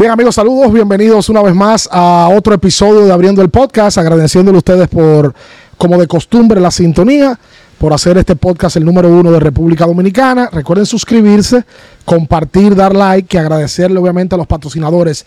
[0.00, 0.72] Bien, amigos, saludos.
[0.72, 3.98] Bienvenidos una vez más a otro episodio de Abriendo el Podcast.
[3.98, 5.34] Agradeciéndole a ustedes por,
[5.76, 7.38] como de costumbre, la sintonía,
[7.76, 10.48] por hacer este podcast el número uno de República Dominicana.
[10.50, 11.66] Recuerden suscribirse,
[12.06, 15.26] compartir, dar like y agradecerle, obviamente, a los patrocinadores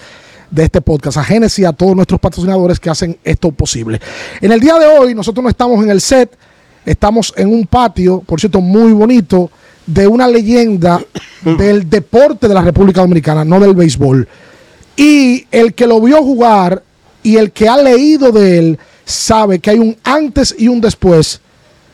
[0.50, 4.02] de este podcast, a Genesis y a todos nuestros patrocinadores que hacen esto posible.
[4.42, 6.36] En el día de hoy, nosotros no estamos en el set,
[6.84, 9.52] estamos en un patio, por cierto, muy bonito,
[9.86, 11.00] de una leyenda
[11.44, 14.28] del deporte de la República Dominicana, no del béisbol.
[14.96, 16.84] Y el que lo vio jugar
[17.24, 21.42] y el que ha leído de él sabe que hay un antes y un después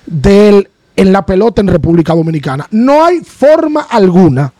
[0.05, 2.67] de él en la pelota en República Dominicana.
[2.71, 4.51] No hay forma alguna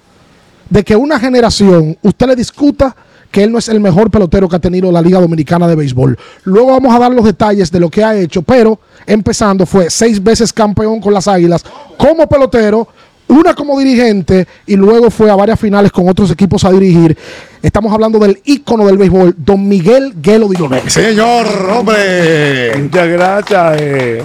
[0.69, 2.95] de que una generación usted le discuta
[3.31, 6.17] que él no es el mejor pelotero que ha tenido la Liga Dominicana de Béisbol.
[6.43, 10.21] Luego vamos a dar los detalles de lo que ha hecho, pero empezando fue seis
[10.21, 11.63] veces campeón con las Águilas
[11.97, 12.87] como pelotero,
[13.29, 17.17] una como dirigente y luego fue a varias finales con otros equipos a dirigir.
[17.61, 20.89] Estamos hablando del ícono del béisbol, don Miguel Guelo Diloné.
[20.89, 22.75] Señor, hombre.
[22.77, 23.81] Muchas gracias.
[23.81, 24.23] eh,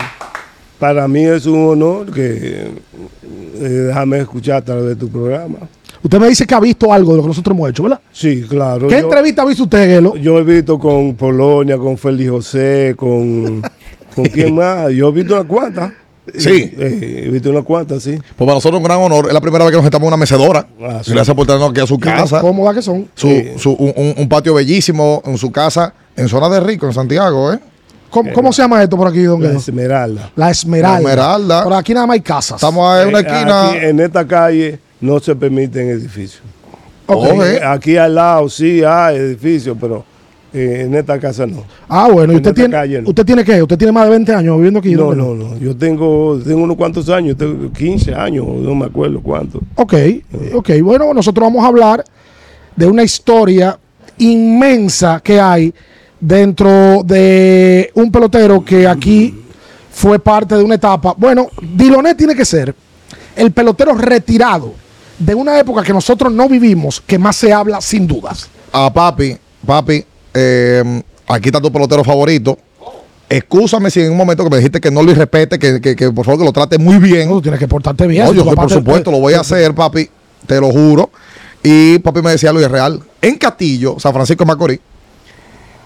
[0.79, 2.69] para mí es un honor que
[3.55, 5.59] eh, déjame escuchar a través de tu programa.
[6.03, 8.01] Usted me dice que ha visto algo de lo que nosotros hemos hecho, ¿verdad?
[8.13, 8.89] Sí, claro.
[8.89, 10.17] ¿Qué yo, entrevista ha visto usted, Guelo?
[10.17, 13.63] yo he visto con Polonia, con Félix José, con,
[14.15, 14.91] con quién más.
[14.93, 15.93] Yo he visto unas cuantas.
[16.39, 16.73] Sí.
[16.79, 18.13] Eh, he visto unas cuantas, sí.
[18.17, 19.27] Pues para nosotros un gran honor.
[19.29, 20.67] Es la primera vez que nos estamos en una mecedora.
[20.83, 21.11] Ah, sí.
[21.13, 22.41] Gracias por tenernos aquí a su casa.
[22.41, 23.09] Cómoda que son.
[23.15, 27.59] Su, su- un, patio bellísimo en su casa, en zona de Rico, en Santiago, ¿eh?
[28.11, 29.51] ¿Cómo, cómo se llama esto por aquí, don La?
[29.53, 30.31] Esmeralda.
[30.37, 30.93] La Esmeralda.
[30.93, 31.65] La Esmeralda.
[31.65, 32.57] Por aquí nada más hay casas.
[32.57, 33.69] Estamos en una Eh, esquina.
[33.71, 36.41] aquí, en esta calle no se permiten edificios.
[37.07, 37.27] Ok.
[37.33, 37.57] Oje.
[37.57, 40.05] Eh, Aquí al lado sí hay edificios, pero
[40.55, 41.65] eh, en esta casa no.
[41.89, 43.09] Ah, bueno, y en usted tiene, calle no.
[43.09, 43.61] ¿usted tiene qué?
[43.61, 44.95] ¿Usted tiene más de 20 años viviendo aquí?
[44.95, 45.59] No, no, no.
[45.59, 49.61] Yo tengo, tengo unos cuantos años, tengo 15 años, no me acuerdo cuánto.
[49.75, 49.95] Ok,
[50.55, 50.71] ok.
[50.83, 52.05] Bueno, nosotros vamos a hablar
[52.77, 53.79] de una historia
[54.19, 55.75] inmensa que hay
[56.21, 59.35] dentro de un pelotero que aquí
[59.91, 61.15] fue parte de una etapa.
[61.17, 62.75] Bueno, Diloné tiene que ser
[63.37, 64.73] el pelotero retirado
[65.19, 68.49] de una época que nosotros no vivimos, que más se habla sin dudas.
[68.73, 70.05] A papi, papi,
[70.35, 72.59] eh, aquí está tu pelotero favorito.
[73.29, 76.11] Excúsame si en un momento que me dijiste que no lo irrespete, que, que, que
[76.11, 77.29] por favor que lo trate muy bien.
[77.29, 78.25] Tú tienes que portarte bien.
[78.27, 80.09] No, yo por te- supuesto, lo voy a hacer, papi,
[80.47, 81.11] te lo juro.
[81.63, 83.01] Y papi me decía lo irreal.
[83.23, 84.81] En Castillo, San Francisco de Macorís,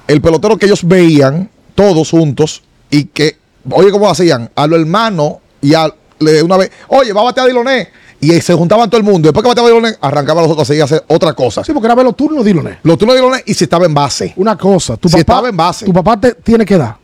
[0.08, 3.36] el pelotero que ellos veían todos juntos y que,
[3.70, 4.50] oye, ¿cómo hacían?
[4.56, 5.88] A los hermanos y a
[6.18, 7.88] le- una vez, oye, va a batear a Diloné.
[8.20, 9.28] Y se juntaban todo el mundo.
[9.28, 11.62] Después que bateaba a Diloné, arrancaban los otros a seguir a hacer otra cosa.
[11.62, 12.78] Sí, porque era ver los turnos, Diloné.
[12.82, 14.32] Los turnos de Diloné y si estaba en base.
[14.36, 15.84] Una cosa, tu Si papá, estaba en base.
[15.86, 16.96] tu papá te tiene que dar.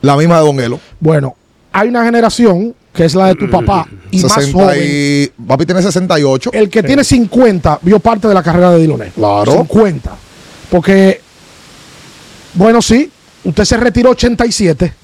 [0.00, 0.80] La misma de Don Elo.
[1.00, 1.36] Bueno,
[1.72, 4.78] hay una generación que es la de tu papá y más 60 joven.
[4.80, 6.50] y, papi tiene 68.
[6.52, 9.10] El que tiene 50 vio parte de la carrera de Diloné.
[9.10, 9.52] Claro.
[9.52, 10.16] 50.
[10.70, 11.20] Porque,
[12.54, 13.10] bueno, sí,
[13.44, 14.94] usted se retiró 87.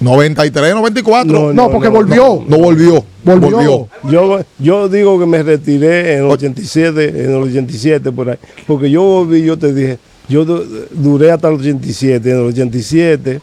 [0.00, 1.30] 93, 94.
[1.32, 2.36] No, No, porque no, volvió.
[2.38, 3.04] volvió.
[3.22, 3.88] Volvió.
[4.10, 8.36] Yo, yo digo que me retiré en el 87, en el 87 por ahí.
[8.66, 12.30] Porque yo volví, yo te dije, yo du- duré hasta el 87.
[12.30, 13.40] En el 87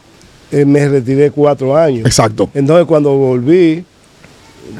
[0.51, 2.05] eh, me retiré cuatro años.
[2.07, 2.49] Exacto.
[2.55, 3.83] Entonces cuando volví,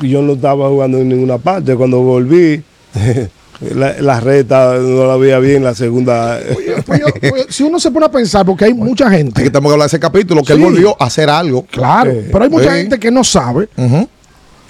[0.02, 1.76] yo no estaba jugando en ninguna parte.
[1.76, 2.64] Cuando volví,
[3.76, 6.40] la, la reta no la veía bien, la segunda.
[6.86, 9.86] Pues, si uno se pone a pensar, porque hay mucha Aquí gente, tenemos que hablar
[9.86, 10.60] de ese capítulo, que Sí.
[10.60, 11.66] él volvió a hacer algo.
[11.70, 12.78] claro, Eh, pero hay mucha sí.
[12.78, 13.68] gente que no sabe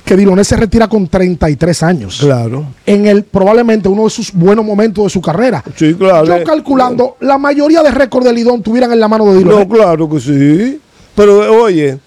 [0.06, 2.20] que Diloné se retira con 33 años.
[2.22, 2.66] Claro.
[2.86, 5.62] En el probablemente uno de sus buenos momentos de su carrera.
[5.76, 6.26] Sí, claro.
[6.26, 9.66] Yo calculando, la mayoría de récords de Lidón tuvieran en la mano de Diloné.
[9.66, 10.80] No, claro que sí.
[11.14, 11.98] Pero oye,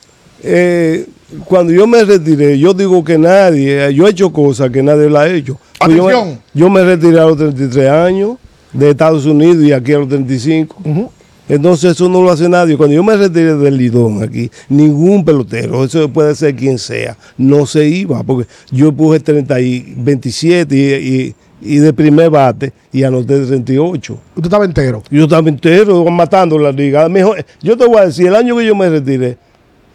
[0.43, 1.07] eh,
[1.45, 5.09] cuando yo me retiré, yo digo que nadie, eh, yo he hecho cosas que nadie
[5.09, 5.59] la ha hecho.
[5.79, 6.39] Pues Yo me, Atención.
[6.55, 8.37] yo me retiré a los 33 años
[8.73, 10.77] de Estados Unidos y aquí a los 35.
[10.85, 11.11] Ujú.
[11.49, 12.77] Entonces eso no lo hace nadie.
[12.77, 17.67] Cuando yo me retiré del Lidón aquí, ningún pelotero, eso puede ser quien sea, no
[17.67, 20.81] se iba, porque yo puse 30 y 27 y,
[21.27, 24.19] y- y de primer bate y anoté 38.
[24.35, 25.03] Usted estaba entero.
[25.11, 27.07] Yo estaba entero matando la liga.
[27.09, 29.37] Mejor, yo te voy a decir, el año que yo me retiré,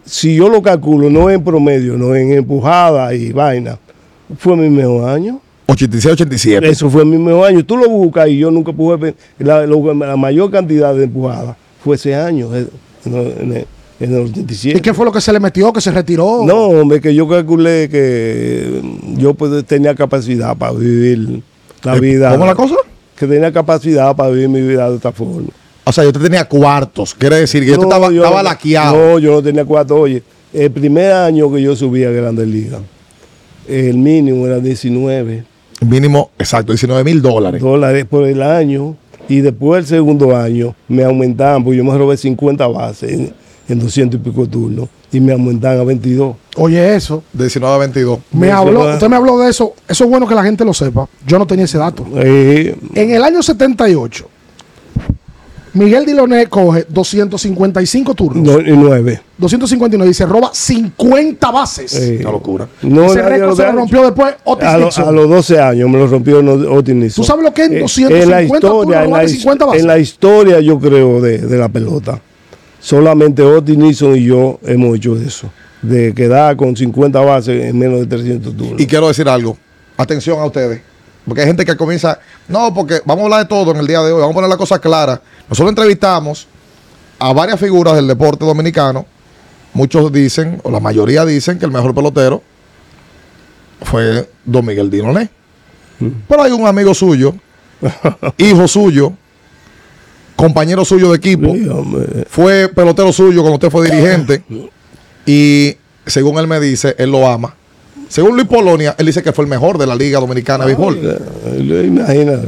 [0.06, 3.78] si yo lo calculo, no en promedio, no en empujada y vaina,
[4.38, 5.40] fue mi mejor año.
[5.68, 6.68] 86, 87.
[6.68, 7.64] Eso fue mi mejor año.
[7.64, 9.14] Tú lo buscas y yo nunca empujé.
[9.38, 12.66] La, la mayor cantidad de empujadas fue ese año, eh,
[13.04, 13.66] en, el- en el-
[13.98, 14.80] en el ¿Y 87.
[14.82, 16.42] qué fue lo que se le metió, que se retiró?
[16.44, 18.80] No, hombre, que yo calculé que
[19.16, 21.42] yo pues, tenía capacidad para vivir
[21.82, 22.30] la Eh, vida.
[22.32, 22.74] ¿Cómo la cosa?
[23.18, 25.48] Que tenía capacidad para vivir mi vida de esta forma.
[25.88, 27.14] O sea, yo te tenía cuartos.
[27.14, 28.96] Quiere decir que yo te estaba, yo- estaba laqueado.
[28.96, 30.00] No, yo no tenía cuatro.
[30.00, 30.22] Oye,
[30.52, 32.80] el primer año que yo subí a Grandes Ligas,
[33.68, 35.44] el mínimo era 19
[35.86, 37.60] Mínimo, exacto, 19 mil dólares.
[37.60, 38.96] dólares por el año.
[39.28, 43.32] Y después del segundo año me aumentaban, porque yo me robé 50 bases en,
[43.68, 46.36] en 200 y pico turnos, y me aumentaban a 22.
[46.56, 47.22] Oye, eso.
[47.32, 48.18] 19 a 22.
[48.32, 49.74] Me habló, usted me habló de eso.
[49.88, 51.08] Eso es bueno que la gente lo sepa.
[51.26, 52.06] Yo no tenía ese dato.
[52.16, 54.28] Eh, En el año 78,
[55.76, 58.42] Miguel Diloné coge 255 turnos.
[58.44, 59.20] no, y 9.
[59.38, 61.94] 259 y se roba 50 bases.
[61.94, 62.68] Eh, Una locura.
[62.82, 65.08] No, Ese récord se lo rompió después Otis a, lo- Nixon.
[65.08, 67.22] a los 12 años me lo rompió no- Otis Nixon.
[67.22, 69.36] ¿Tú sabes lo que es Eh, 250 en la turnos, historia, en la, robarle his-
[69.38, 69.80] 50 bases?
[69.82, 72.20] en la historia yo creo de, de la pelota.
[72.80, 75.50] Solamente Otis Nixon y yo hemos hecho eso.
[75.82, 78.80] De quedar con 50 bases en menos de 300 turnos.
[78.80, 79.56] Y quiero decir algo.
[79.96, 80.80] Atención a ustedes.
[81.26, 82.18] Porque hay gente que comienza.
[82.48, 84.20] No, porque vamos a hablar de todo en el día de hoy.
[84.20, 85.20] Vamos a poner la cosa clara.
[85.48, 86.46] Nosotros entrevistamos
[87.18, 89.06] a varias figuras del deporte dominicano.
[89.74, 92.42] Muchos dicen, o la mayoría dicen, que el mejor pelotero
[93.82, 95.28] fue Don Miguel Dinoné.
[96.28, 97.34] Pero hay un amigo suyo,
[98.36, 99.12] hijo suyo,
[100.34, 101.54] compañero suyo de equipo,
[102.28, 104.42] fue pelotero suyo cuando usted fue dirigente.
[105.24, 105.76] Y
[106.06, 107.54] según él me dice, él lo ama.
[108.08, 111.18] Según Luis Polonia, él dice que fue el mejor de la Liga Dominicana de Béisbol.
[111.84, 112.40] Imagina,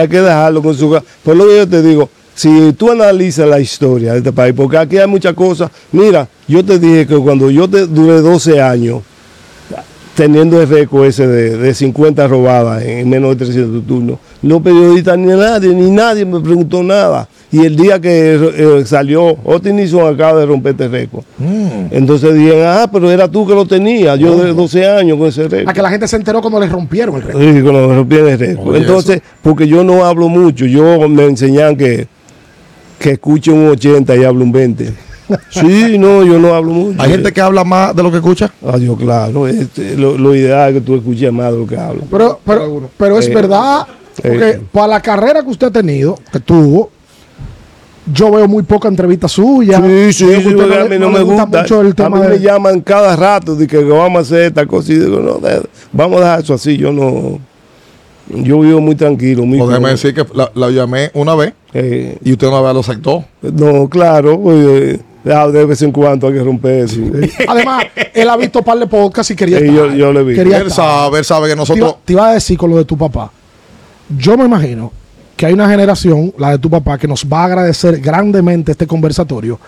[0.00, 1.00] hay que dejarlo con su...
[1.22, 4.76] Por lo que yo te digo, si tú analizas la historia de este país, porque
[4.76, 5.70] aquí hay muchas cosas.
[5.92, 9.02] Mira, yo te dije que cuando yo te duré 12 años
[10.16, 15.18] teniendo el récord ese de, de 50 robadas en menos de 300 turnos, no periodistas
[15.18, 17.28] ni nadie, ni nadie me preguntó nada.
[17.52, 21.22] Y el día que eh, salió, Otis Nixon acaba de romper este récord.
[21.38, 21.88] Mm.
[21.90, 25.48] Entonces dije, ah, pero era tú que lo tenías, yo de 12 años con ese
[25.48, 25.68] récord.
[25.68, 27.42] A que la gente se enteró cuando le rompieron el récord.
[27.42, 28.68] Sí, cuando me rompían el récord.
[28.68, 32.08] Oye, Entonces, porque yo no hablo mucho, yo me enseñan que,
[32.98, 35.05] que escuche un 80 y hablo un 20.
[35.50, 37.02] Sí, no, yo no hablo mucho.
[37.02, 38.50] Hay gente que habla más de lo que escucha.
[38.66, 39.46] Adiós, claro.
[39.48, 42.02] este, lo, lo ideal es que tú escuches más de lo que hablo.
[42.10, 43.86] Pero, pero, pero es Eh, verdad,
[44.22, 44.60] porque eh.
[44.72, 46.90] para la carrera que usted ha tenido, que tuvo,
[48.12, 49.80] yo veo muy poca entrevista suya.
[49.80, 51.46] Sí, sí, sí, a mí no, me gusta.
[51.46, 54.42] mucho el a tema mí de- me llaman cada rato de que vamos a hacer
[54.42, 55.62] esta cosa y digo, no, de-
[55.92, 56.76] vamos a dejar eso así.
[56.76, 57.40] Yo no.
[58.28, 59.44] Yo vivo muy tranquilo.
[59.44, 59.58] Muy
[59.90, 63.24] decir que la, la llamé una vez Eh, y usted una vez lo aceptó.
[63.40, 64.40] no, claro.
[64.40, 67.00] pues, ah, de vez en cuando hay que romper eso.
[67.48, 67.84] Además,
[68.14, 69.76] él ha visto un par de podcasts y quería Sí, estar.
[69.90, 70.34] yo- yo le vi.
[70.34, 71.88] Quería Él sabe, él sabe que Te nosotros.
[71.90, 73.30] iba, te iba a decir con lo de tu papá.
[74.16, 74.92] Yo me imagino
[75.36, 78.86] que hay una generación, la de tu papá, que nos va a agradecer grandemente este
[78.86, 79.58] conversatorio.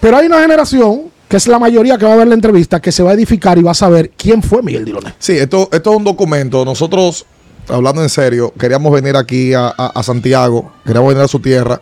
[0.00, 2.90] Pero hay una generación, que es la mayoría que va a ver la entrevista, que
[2.92, 5.14] se va a edificar y va a saber quién fue Miguel Diloné.
[5.18, 6.64] Sí, esto, esto es un documento.
[6.64, 7.24] Nosotros,
[7.68, 11.80] hablando en serio, queríamos venir aquí a, a- a Santiago, queríamos venir a su tierra.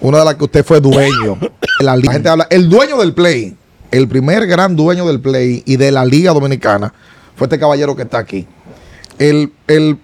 [0.00, 1.38] Una de las que usted fue dueño.
[1.80, 3.56] la, gente habla, el dueño del play,
[3.90, 6.92] el primer gran dueño del play y de la Liga Dominicana
[7.34, 8.46] fue este caballero que está aquí.
[9.18, 9.98] El, el-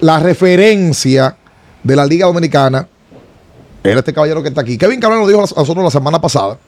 [0.00, 1.36] la referencia
[1.82, 2.88] de la Liga Dominicana
[3.82, 4.76] era este caballero que está aquí.
[4.78, 6.58] Kevin Cabral nos dijo a nosotros la semana pasada,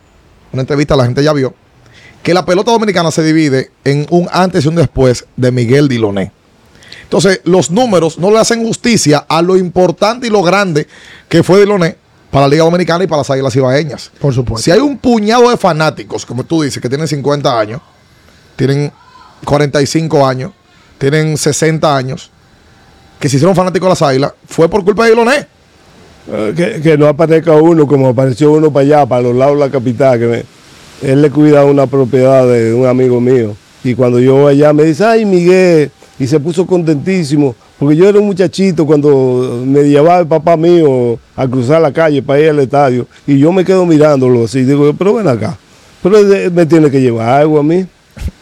[0.53, 1.55] una entrevista la gente ya vio,
[2.23, 6.33] que la pelota dominicana se divide en un antes y un después de Miguel Diloné.
[7.05, 10.87] Entonces, los números no le hacen justicia a lo importante y lo grande
[11.29, 11.97] que fue Diloné
[12.31, 14.11] para la Liga Dominicana y para las Águilas Ibaeñas.
[14.21, 14.63] Por supuesto.
[14.65, 17.81] Si hay un puñado de fanáticos, como tú dices, que tienen 50 años,
[18.57, 18.93] tienen
[19.45, 20.53] 45 años,
[20.99, 22.31] tienen 60 años,
[23.19, 25.47] que se hicieron fanáticos de las Águilas, fue por culpa de Diloné.
[26.31, 29.61] Eh, que, que no aparezca uno como apareció uno para allá, para los lados de
[29.67, 30.45] la capital, que me-
[31.03, 33.57] él le cuida una propiedad de un amigo mío.
[33.83, 38.09] Y cuando yo voy allá me dice, ay Miguel, y se puso contentísimo, porque yo
[38.09, 42.51] era un muchachito cuando me llevaba el papá mío a cruzar la calle para ir
[42.51, 45.57] al estadio, y yo me quedo mirándolo así, digo, pero ven acá,
[46.03, 47.85] pero él, me tiene que llevar agua a mí.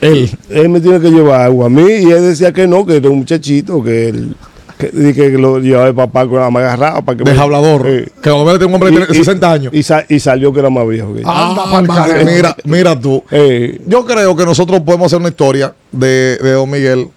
[0.00, 0.28] Él.
[0.50, 3.08] Él me tiene que llevar agua a mí y él decía que no, que era
[3.08, 4.34] un muchachito, que él
[4.78, 7.82] que, lo llevaba el papá con la mano agarrada para que me- De hablador.
[7.88, 9.72] Eh, Que un hombre tiene 60 años.
[9.74, 11.28] y, sa- y salió que era más viejo que yo.
[11.28, 13.24] Anda Ah, madre, mira, mira tú.
[13.32, 17.08] Eh, Yo creo que nosotros podemos hacer una historia de, de Don Miguel.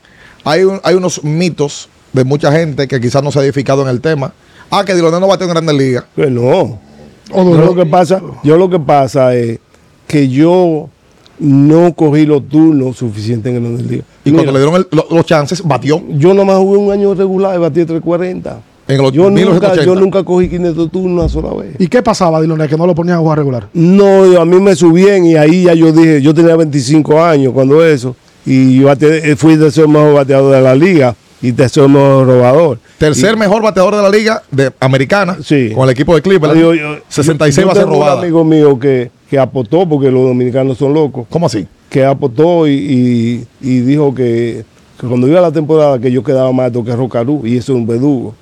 [0.43, 3.87] Hay, un- hay unos mitos de mucha gente que quizás no se ha edificado en
[3.89, 4.33] el tema.
[4.69, 6.05] Ah, que Diloné no bate en Grandes Ligas.
[6.15, 6.79] que no.
[7.33, 9.59] O Yo lo que pasa, yo lo que pasa es
[10.07, 10.89] que yo
[11.39, 14.01] no cogí los turnos suficientes en el día.
[14.25, 17.55] Y cuando le dieron el- lo- los chances, batió yo nomás jugué un año regular
[17.55, 18.61] y batí 340.
[18.87, 19.85] en los Yo nunca, 1980.
[19.85, 21.75] yo nunca cogí 500 turnos una sola vez.
[21.79, 23.69] ¿Y qué pasaba, Diloné, que no lo ponían a jugar regular?
[23.73, 27.85] No, a mí me subían y ahí ya yo dije, yo tenía 25 años cuando
[27.85, 28.15] eso,
[28.45, 32.79] y yo bate- fui tercer mejor bateador de la liga y tercer mejor robador.
[32.97, 35.71] Tercer mejor bateador de la liga de americana Sí.
[35.73, 36.59] con el equipo de Cleveland.
[36.59, 38.19] Yo- yo- 66 yo bases tengo Un robadas.
[38.23, 41.65] amigo mío que, que apostó, porque los dominicanos son locos, ¿Cómo así?
[41.89, 44.63] que apostó y, y- y dijo que,
[44.99, 47.77] que cuando iba la temporada que yo quedaba más alto que Rocarú, y eso es
[47.79, 48.35] un verdugo.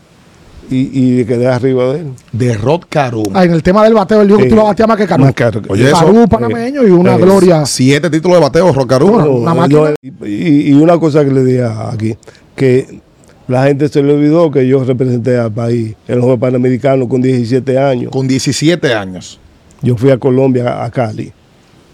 [0.71, 2.07] y, y quedé arriba de él.
[2.31, 3.25] De Rod Carum.
[3.33, 5.23] Ah, en el tema del bateo, él dijo que tú lo bateas más que Caru.
[5.23, 7.65] Más caro que- Oye, eso- Caru panameño y una eh, gloria.
[7.65, 8.87] Siete títulos de bateo, Rod
[9.29, 9.95] una máquina.
[10.11, 12.15] no, y, y una cosa que le dije aquí,
[12.59, 12.99] que
[13.47, 17.21] la gente se le olvidó que yo representé al país en los Juegos Panamericanos con
[17.21, 18.11] 17 años.
[18.11, 19.39] Con 17 años.
[19.81, 21.31] Yo fui a Colombia, a Cali,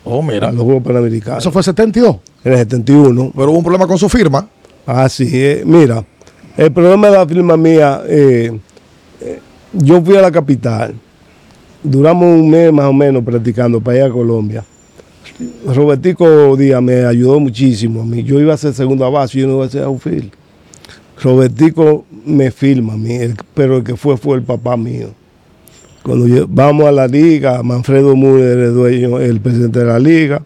[0.04, 0.52] Oh, a mira.
[0.52, 1.44] los Juegos Panamericanos.
[1.44, 2.18] Eso fue 72.
[2.44, 3.32] en el 71.
[3.36, 4.50] Pero hubo un problema con su firma.
[4.88, 5.64] Así es.
[5.66, 6.04] Mira,
[6.58, 8.52] el problema de la firma mía, eh,
[9.22, 9.40] eh,
[9.72, 10.96] yo fui a la capital,
[11.84, 14.64] duramos un mes más o menos practicando para ir a Colombia.
[15.68, 18.24] Robertico Díaz me ayudó muchísimo a mí.
[18.24, 20.32] Yo iba a ser segunda base, yo no iba a ser outfield.
[21.22, 23.18] Robertico me firma a mí,
[23.54, 25.10] pero el que fue fue el papá mío.
[26.04, 30.42] Cuando vamos a la liga, Manfredo Müller era el dueño, el presidente de la liga,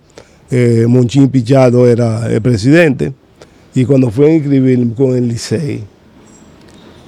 [0.50, 3.12] eh, Monchín Pichado era el presidente,
[3.76, 5.84] y cuando fue a inscribirme con el Licey,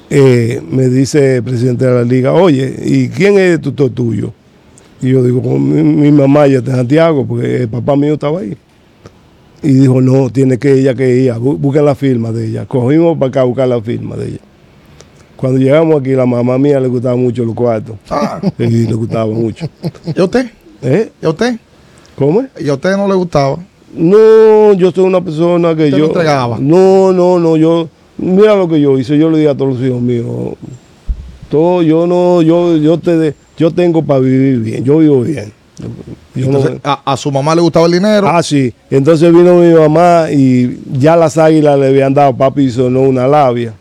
[0.10, 4.34] eh, me dice el presidente de la liga, oye, ¿y quién es el tutor tuyo?
[5.02, 8.14] Y yo digo, "Pues mi, mi mamá ya está en Santiago, porque el papá mío
[8.14, 8.56] estaba ahí.
[9.64, 12.66] Y dijo, no, tiene que ella que ir, bu- busca la firma de ella.
[12.66, 14.40] Cogimos para acá a buscar la firma de ella.
[15.36, 17.96] Cuando llegamos aquí, la mamá mía le gustaba mucho los cuartos.
[18.10, 19.68] Ah, Sí, le gustaba mucho.
[20.16, 20.50] ¿y a usted?
[20.82, 21.12] ¿Eh?
[21.22, 21.60] ¿Y a usted?
[22.16, 22.48] ¿Cómo es?
[22.64, 23.58] ¿Y a usted no le gustaba?
[23.94, 26.04] No, yo soy una persona que ¿Usted yo.
[26.06, 26.58] no entregaba?
[26.60, 27.90] No, no, no, yo.
[28.18, 30.26] Mira lo que yo hice, yo le dije a todos los hijos míos.
[31.50, 35.52] Todo, yo no, yo, yo te yo tengo para vivir bien, yo vivo bien.
[36.36, 38.28] Entonces, a, a su mamá le gustaba el dinero.
[38.30, 38.74] ah, sí.
[38.90, 43.74] Entonces vino mi mamá y ya las águilas le habían dado, papi sonó una labia.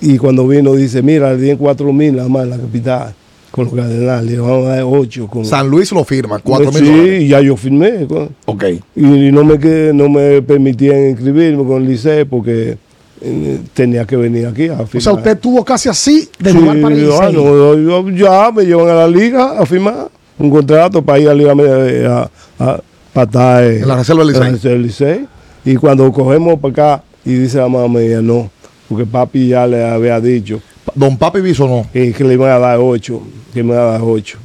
[0.00, 3.14] Y cuando vino dice, mira, le dieron cuatro mil nada más en la capital,
[3.50, 5.26] con los cardenales, le vamos a dar ocho.
[5.28, 5.44] Con...
[5.44, 7.28] San Luis lo firma, cuatro mil sí, dólares.
[7.28, 8.06] ya yo firmé.
[8.06, 8.64] con- Ok.
[8.96, 9.00] y
[9.32, 12.76] no me que- no me permitían inscribirme con el liceo porque
[13.22, 14.96] eh, tenía que venir aquí a firmar.
[14.96, 18.64] O sea, usted tuvo casi así de Sí, jugar para el no, yo- ya me
[18.64, 22.80] llevan a la liga a firmar un contrato para ir a liga eh, a, a,
[23.12, 25.26] para estar eh, En la reserva del Licey.
[25.64, 28.50] Y cuando cogemos para acá y dice la mamá mía, no,
[28.88, 30.60] porque papi ya le había dicho
[30.94, 31.86] Don Papi Bisonó.
[31.92, 33.22] que, que le iban a dar ocho,
[33.52, 34.38] que me iban a dar ocho.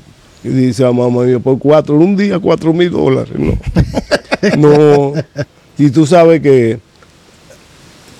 [0.44, 3.58] Y dice la mamá mía, por cuatro, un día cuatro mil dólares, no.
[4.58, 5.14] no.
[5.78, 6.80] Y tú sabes que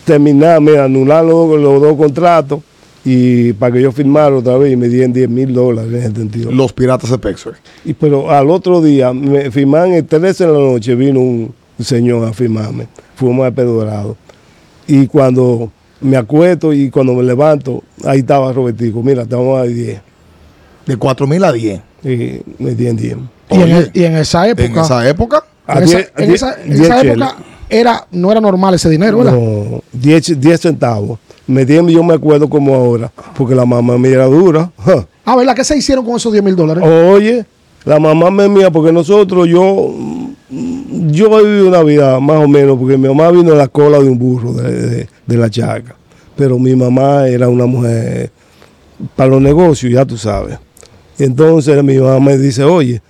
[0.04, 2.60] terminar, me anular los, los dos contratos
[3.06, 6.16] y para que yo firmara otra vez y me dieran 10 mil dólares en ese
[6.16, 6.52] sentido.
[6.52, 7.58] Los Piratas de Pittsburgh.
[7.86, 12.28] Y, pero al otro día, me firmaron el 13 de la noche, vino un señor
[12.28, 12.88] a firmarme.
[13.16, 14.18] Fuimos a Pedro Dorado.
[14.88, 19.02] Y cuando me acuesto y cuando me levanto, ahí estaba Robertico.
[19.02, 20.02] Mira, te vamos a dar 10.
[20.86, 21.80] De cuatro mil a 10.
[22.04, 23.18] Y me dieron 10.
[23.52, 25.44] Y en, Oye, y en esa época, En esa época.
[25.68, 27.36] en esa, diez- en esa- en esa época
[27.70, 29.34] era, no era normal ese dinero, ¿verdad?
[29.34, 31.20] No, 10 10 centavos.
[31.50, 34.72] Yo me acuerdo como ahora, porque la mamá mía era dura.
[34.78, 35.08] Ja.
[35.26, 35.56] Ah, ¿verdad?
[35.56, 36.84] ¿Qué se hicieron con esos 10 mil dólares?
[36.84, 37.46] Oye,
[37.86, 39.94] la mamá me mía, porque nosotros, yo,
[40.50, 43.98] yo he vivido una vida más o menos, porque mi mamá vino en la cola
[44.00, 45.96] de un burro de, de- de la chaca.
[46.36, 48.32] Pero mi mamá era una mujer
[49.16, 50.58] para los negocios, ya tú sabes.
[51.18, 53.02] Entonces mi mamá me dice, oye,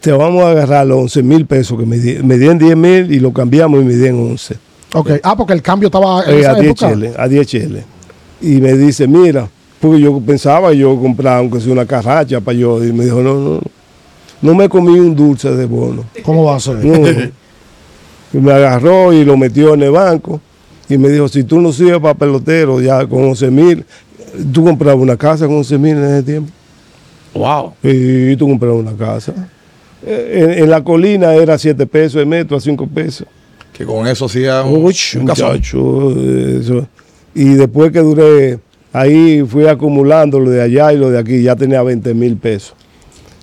[0.00, 3.12] te vamos a agarrar los 11 mil pesos que me, di- me dieron 10 mil
[3.12, 4.56] y lo cambiamos y me dieron 11.
[4.94, 5.10] Ok.
[5.22, 6.88] Ah, porque el cambio estaba en Eh, esa a 10 época.
[6.88, 7.84] cheles, a 10 cheles.
[8.40, 9.48] Y me dice, mira,
[9.80, 12.82] porque yo pensaba yo comprar aunque sea una carracha para yo.
[12.84, 13.60] Y me dijo, no, no, no.
[14.40, 16.04] No me comí un dulce de bono.
[16.22, 16.84] ¿Cómo va a ser?
[16.84, 16.98] No.
[18.30, 20.38] Y me agarró y lo metió en el banco.
[20.86, 23.84] Y me dijo, si tú no sirves para pelotero ya con 11 mil,
[24.52, 26.50] tú comprabas una casa con 11 mil en ese tiempo.
[27.32, 27.72] Wow.
[27.82, 29.32] Y tú comprabas una casa.
[30.04, 33.26] Eh, En, en la colina era 7 pesos el metro a 5 pesos.
[33.78, 36.10] Que con eso hacía un, Uy, un muchacho,
[36.60, 36.86] eso.
[37.34, 38.58] Y después que duré
[38.92, 42.74] ahí, fui acumulando lo de allá y lo de aquí, ya tenía 20 mil pesos.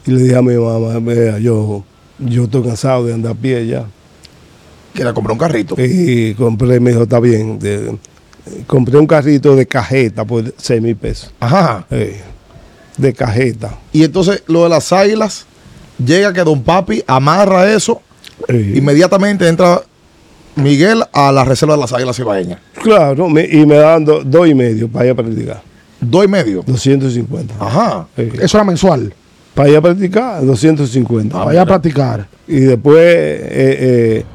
[0.05, 1.83] Y le dije a mi mamá, "Vea, yo,
[2.19, 3.85] yo estoy cansado de andar a pie ya.
[4.93, 5.75] Que era comprar un carrito.
[5.81, 7.57] Y compré, me dijo, está bien.
[7.57, 7.97] de-
[8.67, 11.31] compré un carrito de cajeta por 6 mil pesos.
[11.39, 11.85] Ajá.
[11.91, 12.19] eh,
[12.97, 13.77] de cajeta.
[13.91, 15.45] Y entonces lo de las águilas,
[15.97, 18.01] llega que Don Papi amarra eso,
[18.49, 19.81] Eh, inmediatamente entra
[20.55, 22.59] Miguel a la reserva de las águilas ibaeñas.
[22.81, 25.61] claro, y me daban do- dos y medio para ir a practicar.
[25.99, 26.63] Dos y medio.
[26.65, 27.55] 250.
[27.59, 28.07] Ajá.
[28.15, 29.13] Eso era mensual.
[29.53, 31.37] para ir a practicar, 250.
[31.43, 32.27] para ir a practicar.
[32.47, 34.25] Y después eh, eh,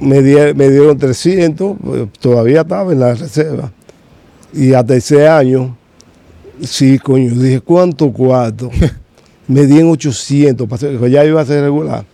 [0.00, 3.70] me, die- me dieron 300, pues, todavía estaba en la reserva.
[4.52, 5.76] Y hasta ese año,
[6.62, 8.70] sí, coño, dije, ¿cuánto cuarto?
[9.48, 12.04] me dieron 800, para hacer- ya iba a ser regular.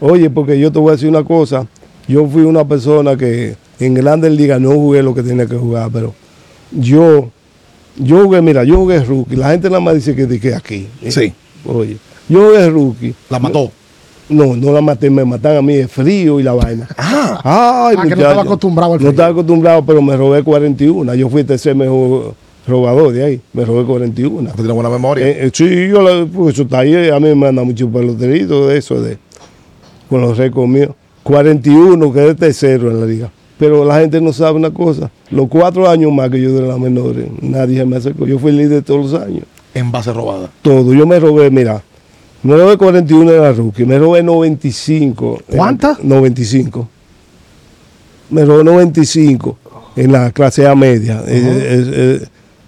[0.00, 1.66] Oye, porque yo te voy a decir una cosa,
[2.08, 5.90] yo fui una persona que en Grandes Ligas no jugué lo que tenía que jugar,
[5.92, 6.14] pero
[6.72, 7.30] yo
[7.96, 9.34] Yo jugué, mira, yo jugué rookie.
[9.36, 10.86] La gente nada más dice que, de que aquí.
[11.08, 11.32] Sí.
[11.66, 11.96] Oye,
[12.28, 13.14] yo jugué rookie.
[13.28, 13.70] La mató.
[14.28, 16.86] No, no la maté, me matan a mí de frío y la vaina.
[16.96, 19.10] Ah, Ay, Ah, que no estaba acostumbrado al No frío.
[19.10, 21.14] estaba acostumbrado, pero me robé 41.
[21.14, 22.34] Yo fui el tercer mejor
[22.66, 23.40] robador de ahí.
[23.54, 24.50] Me robé 41.
[24.54, 25.26] tiene buena memoria.
[25.26, 27.08] Eh, eh, sí, yo la, pues eso está ahí.
[27.08, 29.16] A mí me manda mucho peloterito de eso, de,
[30.10, 30.90] con los récords míos.
[31.32, 33.30] 41, quedé tercero en la liga.
[33.58, 35.10] Pero la gente no sabe una cosa.
[35.30, 38.26] Los cuatro años más que yo de las menores, nadie se me acercó.
[38.26, 39.42] Yo fui líder todos los años.
[39.74, 40.48] en base robada.
[40.62, 40.94] Todo.
[40.94, 41.82] Yo me robé, mira,
[42.42, 45.38] me robé 41 en la rookie, me robé 95.
[45.48, 46.02] en la- ¿Cuántas?
[46.02, 46.88] 95.
[48.30, 49.58] Me robé 95
[49.96, 51.22] en la clase A media.
[51.26, 52.20] eh, eh,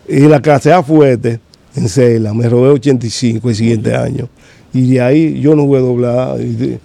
[0.08, 1.40] eh, y la clase A fuerte,
[1.74, 4.28] en Cela, me robé 85 el siguiente año.
[4.74, 6.40] Y de ahí yo no jugué doblar.
[6.40, 6.78] y de-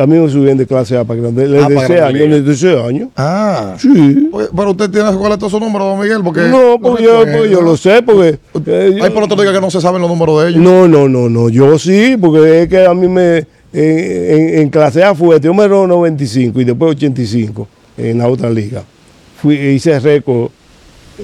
[0.00, 1.44] a mí me subían de clase A para grande.
[1.44, 2.40] Ah, Desde para ese Grande año, Liga.
[2.50, 3.10] desde ese año.
[3.16, 3.74] Ah.
[3.78, 4.28] Sí.
[4.32, 6.40] Oye, Pero usted tiene todos sus números, don Miguel, porque.
[6.42, 8.38] No, porque yo, porque yo lo sé, porque.
[8.66, 10.60] eh, yo- Hay por otro día que no se saben los números de ellos.
[10.62, 11.48] No, no, no, no.
[11.48, 13.38] Yo sí, porque es que a mí me.
[13.38, 18.50] En, en- en clase A yo me robé 95 y después 85 en la otra
[18.50, 18.82] liga.
[19.40, 20.50] Fui, hice récord.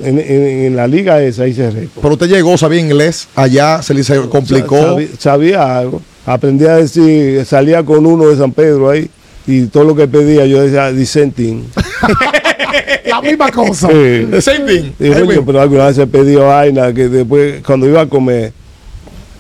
[0.03, 2.01] En, en- en la liga esa hice récord.
[2.03, 4.77] Pero usted llegó, sabía inglés, allá se le complicó.
[4.77, 6.03] Sa- sabía, sabía algo.
[6.29, 9.09] Aprendí a decir, salía con uno de San Pedro ahí
[9.47, 11.65] y todo lo que pedía yo decía dissenting.
[13.07, 13.89] La misma cosa.
[13.89, 14.27] Sí.
[14.31, 14.91] The same thing.
[14.99, 18.53] Y, coño, pero alguna vez he pedido vaina que después, cuando iba a comer,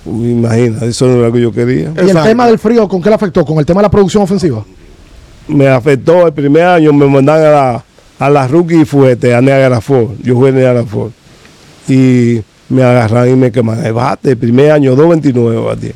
[0.07, 1.92] uy, imagina, eso no era lo que yo quería.
[1.95, 2.28] Y el Exacto.
[2.28, 3.45] tema del frío, ¿con qué le afectó?
[3.45, 4.64] ¿Con el tema de la producción ofensiva?
[5.49, 7.85] me afectó el primer año, me mandan a la,
[8.18, 10.11] a la rookie fuerte, a Niagara Falls.
[10.23, 10.85] Yo jugué en Niagara.
[11.88, 14.30] Y me agarran y me queman el bate.
[14.30, 15.92] El primer año, 2.29 batí.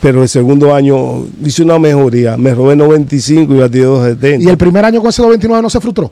[0.00, 2.36] Pero el segundo año hice una mejoría.
[2.36, 4.42] Me robé 95 y batí 2.70.
[4.42, 6.10] Y el primer año con ese 229 no se frustró.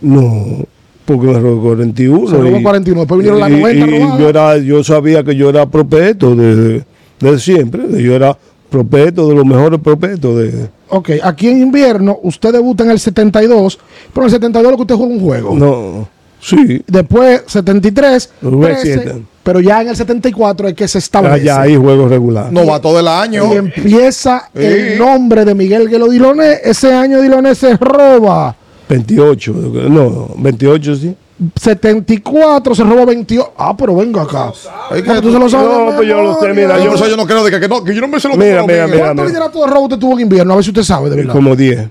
[0.00, 0.64] No,
[1.04, 2.28] porque me robé 41.
[2.28, 4.18] Se robó y- 41, después vinieron las y- 90 y robadas.
[4.20, 6.84] yo, era, yo sabía que yo era propeto desde
[7.20, 7.82] desde siempre.
[8.02, 8.36] Yo era
[8.70, 10.36] propeto de los mejores propetos.
[10.38, 13.78] De, Ok, aquí en invierno usted debuta en el 72,
[14.12, 15.54] pero en el 72 lo que usted juega un juego.
[15.56, 16.08] no,
[16.40, 16.82] sí.
[16.86, 19.22] Después 73, Jugué 13, siete.
[19.42, 21.34] pero ya en el 74 es que se establece.
[21.34, 22.52] Allá hay juegos regulares.
[22.52, 23.52] Novato del año.
[23.52, 24.62] Y empieza Sí.
[24.62, 26.58] el nombre de Miguel Guelo Diloné.
[26.64, 28.54] Ese año Diloné se roba
[28.88, 29.52] 28,
[29.88, 31.14] no, 28 sí.
[31.54, 33.52] 74, se roba 28.
[33.56, 34.52] Ah, pero venga acá.
[34.90, 35.68] Ay, que tú se lo sabes.
[35.70, 37.94] No, pues yo lo sé, mira, Yo, yo- no creo de que, que no, que
[37.94, 38.98] yo no me sé los Mira, mira, mira.
[39.06, 40.52] ¿Cuánto liderato de robo usted tuvo en invierno?
[40.52, 41.32] A ver si usted sabe, de verdad.
[41.32, 41.88] Como 10.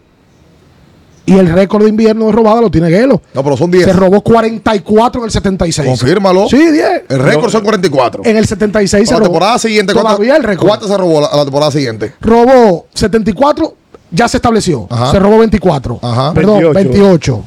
[1.27, 3.21] Y el récord de invierno de robada lo tiene Guelo.
[3.33, 3.83] No, pero son 10.
[3.85, 5.87] Se robó 44 en el 76.
[5.87, 6.47] Confírmalo.
[6.49, 7.03] Sí, 10.
[7.09, 8.23] El récord son 44.
[8.25, 9.29] En el 76 se la robó.
[9.29, 10.67] temporada siguiente, ¿cuántas- Todavía el récord.
[10.67, 12.13] ¿cuántas se robó la, la temporada siguiente?
[12.21, 13.75] Robó 74,
[14.09, 14.87] ya se estableció.
[14.89, 15.11] Ajá.
[15.11, 15.99] Se robó 24.
[16.01, 16.33] Ajá.
[16.33, 16.73] Perdón, 28.
[16.73, 17.43] 28.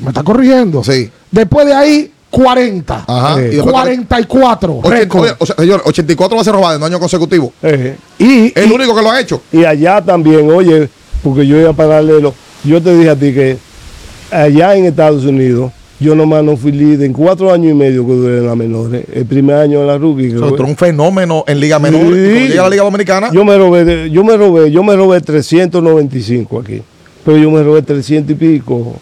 [0.00, 0.84] ¿Me está corrigiendo?
[0.84, 1.10] Sí.
[1.30, 3.04] Después de ahí, 40.
[3.06, 3.40] Ajá.
[3.40, 3.48] Eh.
[3.52, 4.74] Y después- 44.
[4.80, 5.22] Ochen- récord.
[5.22, 7.52] oye, o sea, señor, 84 veces robadas en año consecutivo.
[7.62, 9.42] Eh, y, El y- único que lo ha hecho.
[9.52, 10.88] Y allá también, oye,
[11.22, 12.32] porque yo iba paralelo.
[12.64, 13.56] Yo te dije a ti que
[14.30, 18.12] allá en Estados Unidos, yo nomás no fui líder en cuatro años y medio que
[18.12, 19.04] duré en la menores.
[19.12, 20.30] El primer año en la rookie.
[20.30, 22.12] que O sea, fue- tú eres un fenómeno en Liga Menor.
[22.12, 22.48] Sí.
[22.48, 26.58] Llega a la Liga Dominicana, yo me robé, yo me robé, yo me robé 395
[26.60, 26.82] aquí.
[27.24, 28.94] Pero yo me robé 300 y pico.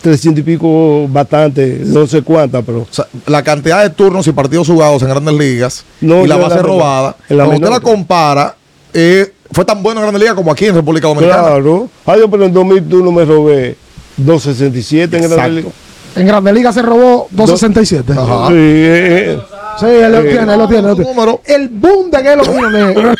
[0.00, 4.32] 300 y pico bastante, no sé cuántas, pero o sea, la cantidad de turnos y
[4.32, 7.80] partidos jugados en grandes ligas No, y la base la robada, la cuando usted la
[7.80, 8.54] compara,
[8.94, 11.42] eh, fue tan bueno en grandes ligas como aquí en República Dominicana.
[11.42, 11.88] claro.
[12.06, 13.76] Ay, yo, pero en 2001 me robé
[14.16, 15.36] 267 en Exacto.
[15.42, 15.74] Grandes Ligas.
[16.16, 18.12] en Grande Liga se robó 267.
[18.12, 18.48] Ajá.
[18.48, 19.38] Sí, eh, eh.
[19.80, 20.28] Sí, él lo Sí.
[20.28, 20.82] tiene, él lo tiene.
[20.82, 21.10] él lo tiene.
[21.14, 21.40] Número.
[21.44, 23.14] El boom de Gelo Diloné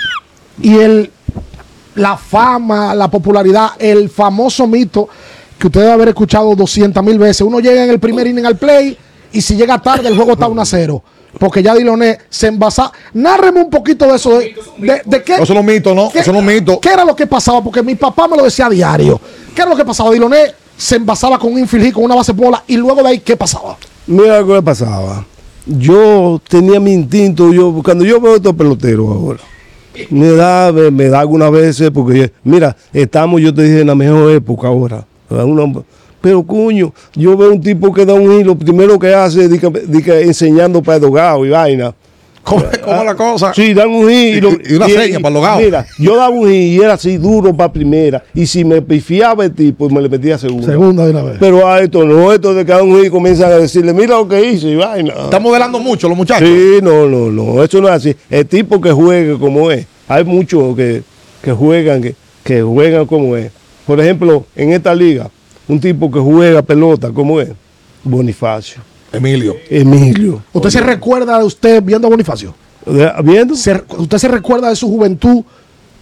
[0.61, 1.11] y el,
[1.95, 5.09] la fama, la popularidad, el famoso mito
[5.59, 7.41] que usted debe haber escuchado 200 mil veces.
[7.43, 8.97] Uno llega en el primer inning al play
[9.33, 11.03] y si llega tarde el juego está 1 a 0.
[11.39, 12.91] Porque ya Diloné se envasa.
[13.15, 14.39] Nárreme un poquito de eso.
[14.39, 16.11] De, de, de qué, Eso no es un mito, ¿no?
[16.11, 16.81] qué- Eso no es un mito.
[16.81, 17.63] ¿Qué era lo que pasaba?
[17.63, 19.21] Porque mi papá me lo decía a diario.
[19.55, 20.11] ¿Qué era lo que pasaba?
[20.11, 23.19] Diloné se envasaba con un infield hit, con una base bola y luego de ahí,
[23.21, 23.77] ¿qué pasaba?
[24.07, 25.25] Mira lo que pasaba.
[25.67, 29.41] Yo tenía mi instinto, yo cuando yo veo estos peloteros ahora,
[30.09, 33.95] me da, me, me da algunas veces, porque mira, estamos, yo te dije, en la
[33.95, 35.05] mejor época ahora.
[35.29, 35.83] Una-
[36.21, 39.71] pero coño, yo veo un tipo que da un hilo, primero que hace, di que,
[39.87, 41.95] di que enseñando para dogado y vaina.
[42.43, 43.53] ¿Cómo, cómo es la cosa?
[43.53, 44.51] Sí, dan un hilo.
[44.53, 45.61] Y- y una seña para el logado.
[45.61, 48.25] Mira, yo daba un hit y era así duro para primera.
[48.35, 50.67] Y si me pifiaba el tipo, me le metía a segunda.
[50.67, 51.37] Segunda de una vez.
[51.39, 54.43] Pero a esto no, esto de cada un hit comienzan a decirle, mira lo que
[54.51, 55.13] hice y vaina.
[55.25, 56.49] Están modelando mucho los muchachos.
[56.49, 58.17] Sí, no, no, no, eso no es así.
[58.31, 59.87] El tipo que juegue como es.
[60.09, 61.03] Hay muchos que,
[61.43, 63.51] que juegan, que, que juegan como es.
[63.87, 65.29] Por ejemplo, en esta liga,
[65.69, 67.51] un tipo que juega pelota como es,
[68.03, 68.81] Bonifacio.
[69.13, 69.57] Emilio.
[69.71, 70.43] Emilio.
[70.53, 72.55] ¿Usted se recuerda de usted viendo a Bonifacio?
[73.23, 73.55] ¿Viendo?
[73.55, 75.43] Se- ¿Usted se recuerda de su juventud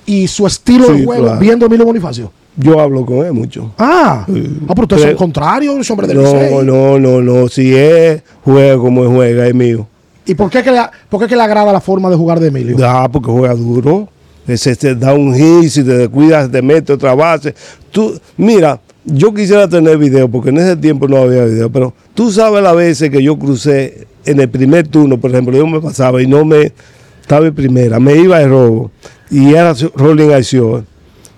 [0.05, 1.41] y su estilo de Sí, juego claro.
[1.41, 2.33] viendo a Emilio Bonifacio?
[2.57, 3.73] Yo hablo con él mucho.
[3.77, 7.49] Ah, ah pero usted es el contrario, es hombre del No, no, no, no.
[7.49, 9.87] Si es juega como él juega, es mío.
[10.25, 12.49] ¿Y por qué, que le, por qué que le agrada la forma de jugar de
[12.49, 12.77] Emilio?
[12.83, 14.09] Ah, porque juega duro.
[14.47, 17.55] Ese te da un hit, si te descuidas, te mete otra base.
[17.91, 22.33] Tú, mira, yo quisiera tener video, porque en ese tiempo no había video, pero tú
[22.33, 26.21] sabes las veces que yo crucé en el primer turno, por ejemplo, yo me pasaba
[26.21, 26.73] y no me
[27.21, 28.91] estaba en primera, me iba de robo
[29.31, 30.87] y era rolling acción.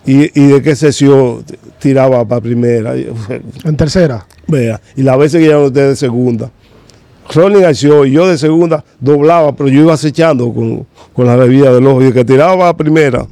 [0.06, 1.44] Y, y de qué sesión
[1.78, 2.94] tiraba para primera.
[3.64, 4.26] En tercera.
[4.46, 6.50] Vea, y las veces que ya no esté de segunda.
[7.34, 11.72] Rolling acción, y yo de segunda doblaba, pero yo iba acechando con, con la bebida
[11.74, 12.02] del ojo.
[12.02, 13.26] Y el que tiraba a primera,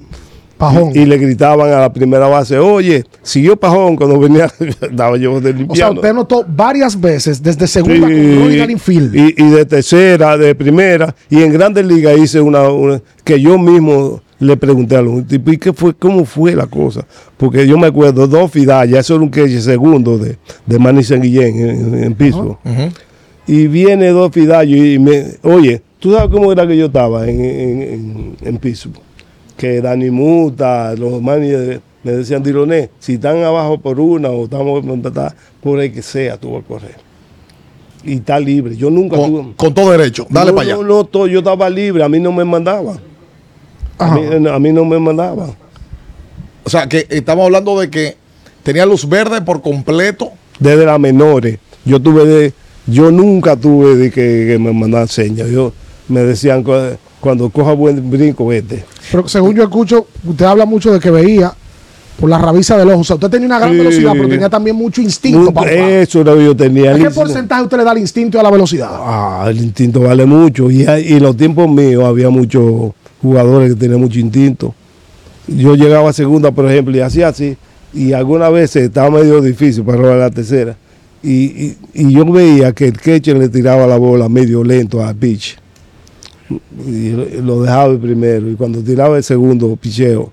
[0.58, 0.92] Pajón.
[0.94, 4.50] y, y le gritaban a la primera base, oye, siguió Pajón cuando venía,
[4.92, 9.14] daba yo de o sea, usted notó varias veces desde segunda Sí, con Infield.
[9.14, 13.58] y, y de tercera, de primera, y en Grandes Ligas hice una, una- que yo
[13.58, 17.06] mismo le pregunté a los tipos, ¿y qué fue, cómo fue la cosa?
[17.36, 21.20] Porque yo me acuerdo, dos Fidallas, eso era un que segundo de, de Manny San
[21.22, 22.34] Guillén en, en.
[22.34, 22.56] Ujú.
[23.46, 27.40] Y viene dos Fidallos y me, oye, ¿tú sabes cómo era que yo estaba en,
[27.44, 29.00] en, en, en Pittsburgh?
[29.56, 34.84] Que Dani Muta, los managers me decían, Diloné, si están abajo por una o estamos
[35.60, 36.94] por el que sea, tú vas a correr.
[38.04, 38.76] Y está libre.
[38.76, 39.38] Yo nunca tuve.
[39.42, 40.26] Con, con todo derecho.
[40.30, 40.76] Dale no, para allá.
[40.82, 43.00] No, no, yo estaba libre, a mí no me mandaban.
[43.98, 45.56] A mí, a mí no me mandaban.
[46.62, 48.16] O sea, que estamos hablando de que
[48.62, 50.30] tenía luz verde por completo.
[50.60, 51.58] Desde las menores.
[51.84, 52.52] Yo tuve de,
[52.86, 55.48] yo nunca tuve de que, que me mandaban señas.
[55.48, 55.72] Yo
[56.08, 58.84] me decían cu- cuando coja buen brinco, vete.
[59.10, 61.52] Pero según yo escucho, usted habla mucho de que veía
[62.20, 63.00] por la rabiza del ojo.
[63.00, 63.78] O sea, usted tenía una gran Sí.
[63.78, 66.94] velocidad, pero tenía también mucho instinto para eso era lo que yo tenía.
[66.94, 68.88] ¿A qué porcentaje usted le da al instinto a la velocidad?
[68.92, 70.70] Ah, el instinto vale mucho.
[70.70, 74.72] Y, y en los tiempos míos había muchos jugadores que tenían mucho instinto.
[75.48, 77.56] Yo llegaba a segunda, por ejemplo, y hacía así.
[77.92, 80.76] Y algunas veces estaba medio difícil para robar la tercera.
[81.22, 85.14] Y, y- y yo veía que el catcher le tiraba la bola medio lento al
[85.16, 85.56] pitch.
[86.86, 88.48] Y lo- dejaba el primero.
[88.50, 90.32] Y cuando tiraba el segundo picheo,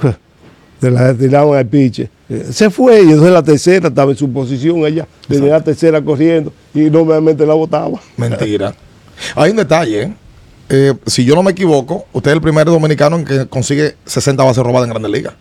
[0.80, 2.00] se la tiraban al pitch.
[2.00, 2.08] Eh,
[2.50, 4.78] Se fue y entonces la tercera estaba en su posición.
[4.86, 8.00] Ella tenía la tercera corriendo y normalmente la botaba.
[8.16, 8.74] Mentira.
[9.34, 10.02] Hay un detalle.
[10.02, 10.12] ¿eh?
[10.68, 14.42] Eh, si yo no me equivoco, usted es el primer dominicano en que consigue 60
[14.42, 15.34] bases robadas en Grandes Ligas.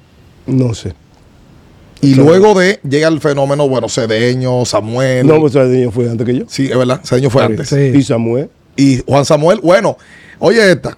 [0.45, 0.93] No sé.
[2.01, 2.29] Y Claro.
[2.29, 5.25] luego de llega el fenómeno, bueno, Cedeño, Samuel.
[5.27, 6.45] No, pues Cedeño fue antes que yo.
[6.49, 6.99] Sí, es verdad.
[7.03, 7.69] Cedeño fue antes.
[7.69, 7.75] Sí.
[7.95, 8.49] Y Samuel.
[8.75, 9.97] Y Juan Samuel, bueno,
[10.39, 10.97] oye esta.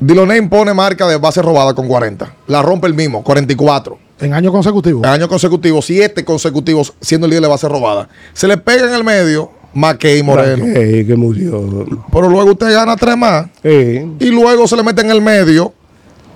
[0.00, 2.34] Diloné impone marca de base robada con 40.
[2.48, 3.98] La rompe el mismo, 44.
[4.20, 5.00] En año consecutivo.
[5.00, 8.08] En años consecutivos, siete consecutivos siendo el líder de base robada.
[8.32, 10.64] Se le pega en el medio Mackey Moreno.
[10.66, 11.86] Eh, que murió.
[12.12, 13.46] Pero luego usted gana tres más.
[13.62, 15.72] Eh, Y luego se le mete en el medio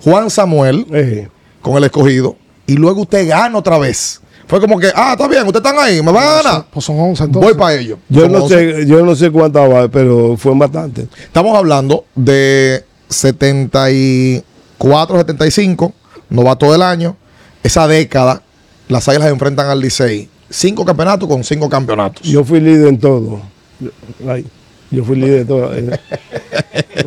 [0.03, 1.29] Juan Samuel eh.
[1.61, 2.37] con el escogido.
[2.67, 4.21] Y luego usted gana otra vez.
[4.49, 6.67] Fue como que, ah, está bien, ustedes están ahí, me van a ganar.
[6.73, 7.51] Pues son 11 entonces.
[7.53, 7.99] Voy para ello.
[8.09, 8.55] Yo Son no 11.
[8.55, 11.07] sé, yo no sé cuántas va, pero fue bastante.
[11.23, 15.93] Estamos hablando de 74, 75,
[16.31, 17.17] novato del año.
[17.63, 18.43] Esa década,
[18.89, 20.29] las águilas enfrentan al Licey.
[20.51, 22.27] Cinco campeonatos con cinco campeonatos.
[22.27, 23.41] Yo fui líder en todo.
[24.27, 24.47] Ay,
[24.91, 25.77] Yo fui líder en todo.
[25.77, 25.93] En,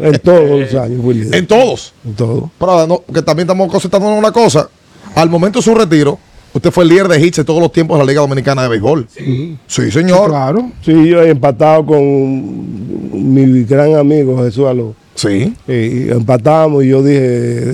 [0.04, 1.36] en todos los años fui líder.
[1.36, 1.94] En todos.
[2.06, 2.52] En todo.
[2.60, 4.70] Pero no, que también estamos en una cosa.
[5.16, 6.20] Al momento de su retiro,
[6.54, 8.68] usted fue el líder de hits de todos los tiempos de la Liga Dominicana de
[8.70, 9.08] Béisbol.
[9.16, 10.30] Sí, Sí, señor.
[10.30, 10.72] claro.
[10.84, 14.96] Sí, yo he empatado con mi gran amigo Jesús Aló.
[15.16, 15.54] Sí.
[15.68, 17.74] Y empatamos y yo dije,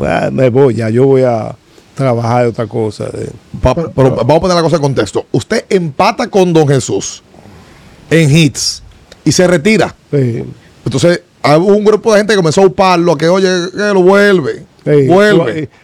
[0.00, 1.54] "Ah, me voy ya, yo voy a
[1.94, 3.04] trabajar otra cosa.
[3.14, 3.28] eh".
[3.60, 5.26] Pa- pero, vamos a poner la cosa en contexto.
[5.32, 7.22] Usted empata con Don Jesús
[8.10, 8.82] en hits
[9.24, 9.94] y se retira.
[10.10, 10.44] Sí.
[10.84, 14.02] Entonces, hubo un grupo de gente que comenzó a uparlo, a que, oye, que lo
[14.02, 14.64] vuelve.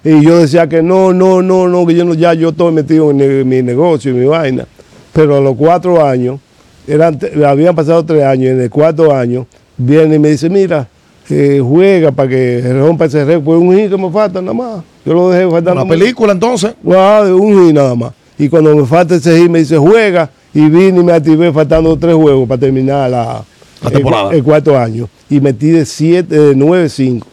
[0.05, 3.11] Y, yo decía que no, no, no, no, que yo no, ya yo estoy metido
[3.11, 4.67] en, mi negocio y mi vaina.
[5.13, 6.41] Pero a los cuatro años,
[6.87, 10.89] eran, habían pasado tres años, y en el cuarto año, viene y me dice, mira,
[11.29, 13.45] eh, juega para que rompa ese récord.
[13.45, 14.85] Pues un hit que me falta nada más.
[15.05, 15.75] Yo lo dejé faltar.
[15.75, 16.35] ¿Una película más.
[16.35, 16.75] entonces?
[16.83, 18.13] Wow, un hit nada más.
[18.39, 21.97] Y cuando me falta ese hit me dice juega y vine y me activé faltando
[21.97, 23.45] tres juegos para terminar la,
[23.91, 24.31] temporada.
[24.31, 25.09] El, el, cuarto año.
[25.31, 27.27] Y metí de siete de 9, 5.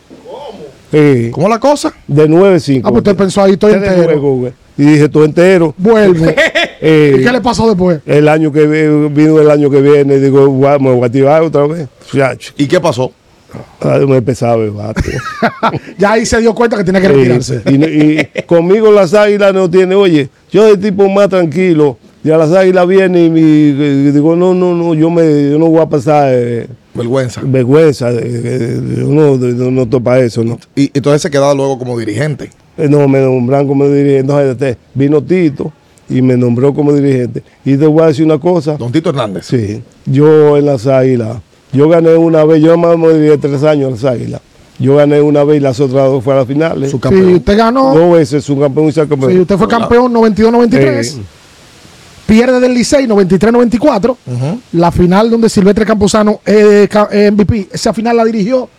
[0.91, 1.29] Sí.
[1.31, 1.93] ¿Cómo la cosa?
[2.07, 2.81] De 9.5.
[2.83, 4.51] Ah, pues usted pensó ahí, estoy entero.
[4.77, 5.73] Y dije, tú entero.
[5.77, 6.25] Vuelvo.
[6.25, 6.33] ¿Y
[6.81, 7.99] eh, qué le pasó después?
[8.05, 8.65] El año que
[9.09, 11.87] vino el año que viene, digo, me voy a activar otra vez.
[12.57, 13.11] ¿Y qué pasó?
[13.81, 14.63] Ah, me empezaba
[15.97, 17.61] ya ahí se dio cuenta que tenía que retirarse.
[17.65, 22.87] y, conmigo las águilas no tiene, oye, yo de tipo más tranquilo, ya las águilas
[22.87, 26.29] vienen y, me, digo, no, no, no, yo, me, yo no voy a pasar.
[26.33, 27.41] Eh, Vergüenza.
[27.43, 30.59] vergüenza, yo no, topa eso, ¿no?
[30.75, 32.49] Y entonces se quedaba luego como dirigente.
[32.77, 34.19] Eh, No, me nombraron como dirigente.
[34.19, 35.71] Entonces este, vino Tito
[36.09, 37.43] y me nombró como dirigente.
[37.63, 38.75] Y te voy a decir una cosa.
[38.77, 39.45] Don Tito Hernández.
[39.45, 41.37] Sí, yo en las águilas,
[41.71, 44.41] yo gané una vez, yo más me dirigí tres años en las águilas.
[44.79, 46.89] Yo gané una vez y las otras dos fueron a las finales.
[46.91, 47.33] Su Sí, campeón.
[47.35, 47.93] usted ganó.
[47.93, 49.31] Dos veces un campeón y campeón.
[49.31, 51.17] Sí, usted fue campeón 92-93.
[51.17, 51.21] Eh.
[52.31, 54.15] Pierde del Licey 93-94.
[54.25, 54.61] Ujú.
[54.71, 56.39] La final donde Silvestre Camposano
[56.89, 57.67] ca- es MVP.
[57.73, 58.69] Esa final la dirigió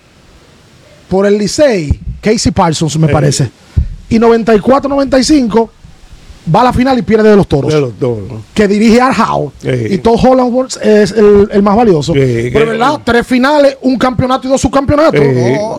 [1.07, 3.12] por el Licey, Casey Parsons, me Eh.
[3.12, 3.51] parece.
[4.09, 5.69] Y 94-95
[6.55, 7.72] va a la final y pierde de los toros.
[7.72, 7.92] de los.
[8.00, 8.42] ¿no?
[8.55, 9.52] que dirige Al Howe.
[9.64, 9.88] Eh.
[9.92, 12.12] Y Todd Holland es el, el más valioso.
[12.16, 13.00] Eh, Pero, ¿verdad?
[13.05, 15.20] Tres finales, un campeonato y dos subcampeonatos.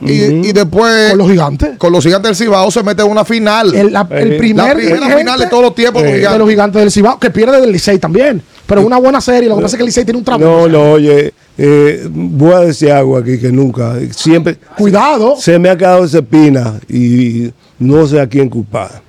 [0.02, 0.12] Y,
[0.47, 1.78] y después, Con los gigantes.
[1.78, 3.73] con los gigantes del Cibao se mete en una final.
[3.76, 6.02] El, la- el primer la primera final de todos los tiempos.
[6.02, 6.39] Los de gigantes.
[6.39, 8.41] los gigantes del Cibao, que pierde del Licey también.
[8.65, 9.49] Pero una buena serie.
[9.49, 10.49] Lo que pasa es que el Licey tiene un trabajo.
[10.49, 15.36] No, no, oye, eh, voy a decir algo aquí que nunca, siempre Cuidado.
[15.38, 19.02] se me ha quedado esa espina y no sé a quién culpar.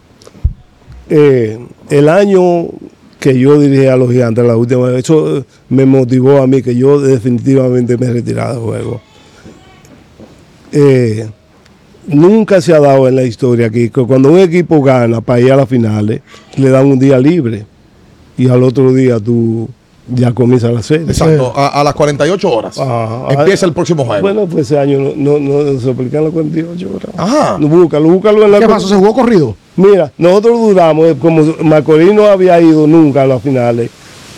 [1.09, 1.59] Eh,
[1.91, 2.69] el año
[3.21, 6.63] que yo dirigí a los gigantes la última vez, eso eh, me motivó a mí
[6.63, 9.01] que yo definitivamente me retirara del juego.
[10.73, 11.27] Eh,
[12.07, 15.53] nunca se ha dado en la historia aquí que cuando un equipo gana para ir
[15.53, 16.21] a las finales,
[16.57, 17.65] le dan un día libre
[18.37, 19.69] y al otro día tú
[20.09, 21.07] ya comienzas la serie.
[21.07, 22.79] Exacto, a, a las 48 horas.
[22.79, 23.27] Ajá.
[23.31, 24.23] Empieza el próximo juego.
[24.23, 27.09] Bueno, pues ese año no, no, no se aplican las 48 horas.
[27.17, 27.57] Ajá.
[27.59, 28.89] No, Búscalo, búscalo en la ¿Qué pasó?
[28.89, 29.57] ¿Se jugó corrido?
[29.77, 33.91] Mira, nosotros duramos, eh, como Macorís no había ido nunca a las finales,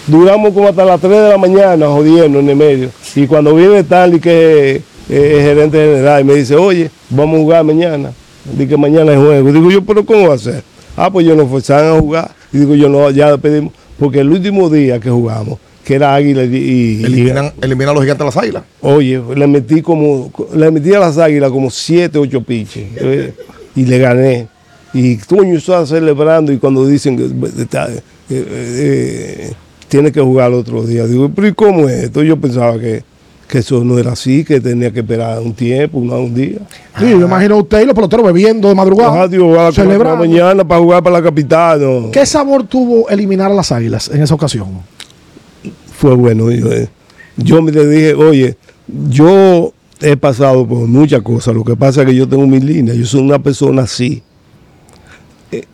[0.07, 2.91] duramos como hasta las 3 de la mañana jodiendo en el medio.
[3.15, 7.43] Y cuando viene Stanley, que es eh, gerente general, y me dice, oye, vamos a
[7.43, 8.13] jugar mañana.
[8.57, 9.53] Digo que mañana es juego.
[9.53, 10.63] Digo yo, pero ¿cómo va a ser?
[10.97, 12.31] Ah, pues yo nos forzaron a jugar.
[12.53, 13.73] Y digo yo, no, ya pedimos.
[13.99, 18.19] Porque el último día que jugamos, que era Águila y, y- Eliminan, a los gigantes
[18.19, 18.63] de las águilas.
[18.81, 22.85] Oye, le metí como, le metí a las águilas como siete, ocho piches.
[22.97, 23.33] eh,
[23.75, 24.49] y le gané.
[24.93, 29.53] Y Toño estaba celebrando y cuando dicen que está, eh, eh,
[29.89, 31.07] tiene que jugar el otro día.
[31.07, 32.23] Digo, pero ¿y cómo es esto?
[32.23, 33.03] Yo pensaba que,
[33.49, 36.59] que eso no era así, que tenía que esperar un tiempo, un día.
[36.99, 39.23] Sí, yo imagino a usted y los peloteros bebiendo de madrugada.
[39.23, 41.81] Ah, digo, a la mañana para jugar para la capital.
[41.81, 42.11] no.
[42.11, 44.69] ¿Qué sabor tuvo eliminar a las águilas en esa ocasión?
[45.97, 46.51] fue bueno.
[46.51, 46.89] Yo, eh,
[47.37, 48.57] yo me le dije, oye,
[49.09, 51.55] yo he pasado por muchas cosas.
[51.55, 52.97] Lo que pasa es que yo tengo mis líneas.
[52.97, 54.23] Yo soy una persona así.
[55.51, 55.65] Eh,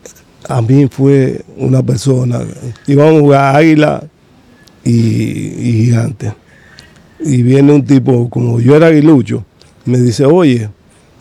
[0.48, 2.40] a mí fue una persona.
[2.86, 4.04] Íbamos a jugar águila
[4.84, 6.32] y, y gigante.
[7.24, 9.44] Y viene un tipo, como yo era aguilucho,
[9.84, 10.68] me dice, oye,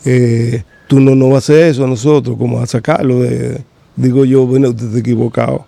[0.04, 3.60] eh, tú no nos vas a hacer eso a nosotros, como a sacarlo de.
[3.94, 5.66] Digo yo, bueno, usted está equivocado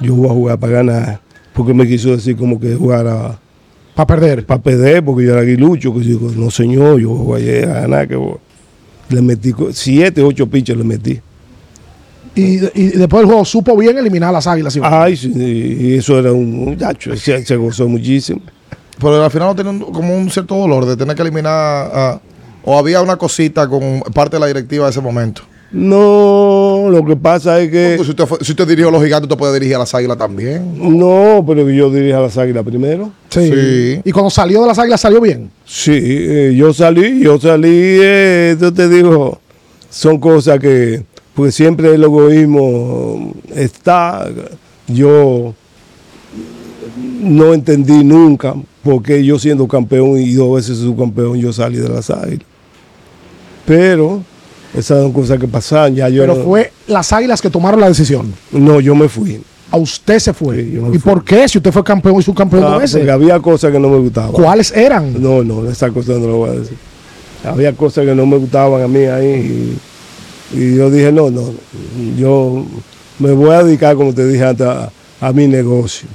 [0.00, 1.20] yo voy a jugar para ganar.
[1.52, 3.38] Porque me quiso decir como que jugara
[3.94, 4.44] Para perder.
[4.44, 5.92] para perder, porque yo era aguilucho.
[5.94, 8.08] Que digo, no señor, yo voy a ganar.
[8.08, 8.36] Que voy".
[9.08, 11.18] Le metí siete, ocho pinches le metí.
[12.34, 14.78] Y, y después del juego supo bien eliminar a las águilas.
[14.82, 18.42] Ay, sí, y eso era un muchacho, se, se gozó muchísimo.
[18.98, 22.20] Pero al final no tenía un- como un cierto dolor de tener que eliminar a-
[22.64, 25.42] o había una cosita con parte de la directiva de ese momento.
[25.72, 27.94] No, lo que pasa es que.
[27.96, 29.94] Porque si usted, fue- si usted dirigió a los gigantes, usted puede dirigir a las
[29.94, 30.74] águilas también.
[30.98, 33.10] No, pero yo dirigí a las águilas primero.
[33.28, 33.50] Sí.
[33.50, 34.00] Sí.
[34.04, 35.50] Y cuando salió de las águilas salió bien.
[35.64, 39.40] Sí, eh, yo salí, yo salí, eh, yo te digo,
[39.90, 41.02] son cosas que,
[41.34, 44.26] porque siempre el egoísmo está,
[44.86, 45.52] yo
[47.20, 51.88] no entendí nunca por qué yo siendo campeón y dos veces subcampeón yo salí de
[51.88, 52.46] las águilas.
[53.66, 54.22] Pero
[54.74, 57.88] esas son cosas que pasan, ya yo Pero no, fue las águilas que tomaron la
[57.88, 58.32] decisión.
[58.52, 59.40] no, yo me fui.
[59.70, 60.62] A usted se fue.
[60.62, 60.98] Sí, ¿Y fui.
[60.98, 61.48] por qué?
[61.48, 62.98] Si usted fue campeón y subcampeón Ah, dos veces.
[62.98, 64.32] porque había cosas que no me gustaban.
[64.32, 65.20] ¿Cuáles eran?
[65.20, 66.76] No, no, esa cosa no lo voy a decir.
[67.44, 69.76] Había cosas que no me gustaban a mí ahí
[70.54, 71.42] y, y yo dije, no, no,
[72.16, 72.64] yo
[73.18, 76.06] me voy a dedicar, como te dije antes, a, a mi negocio.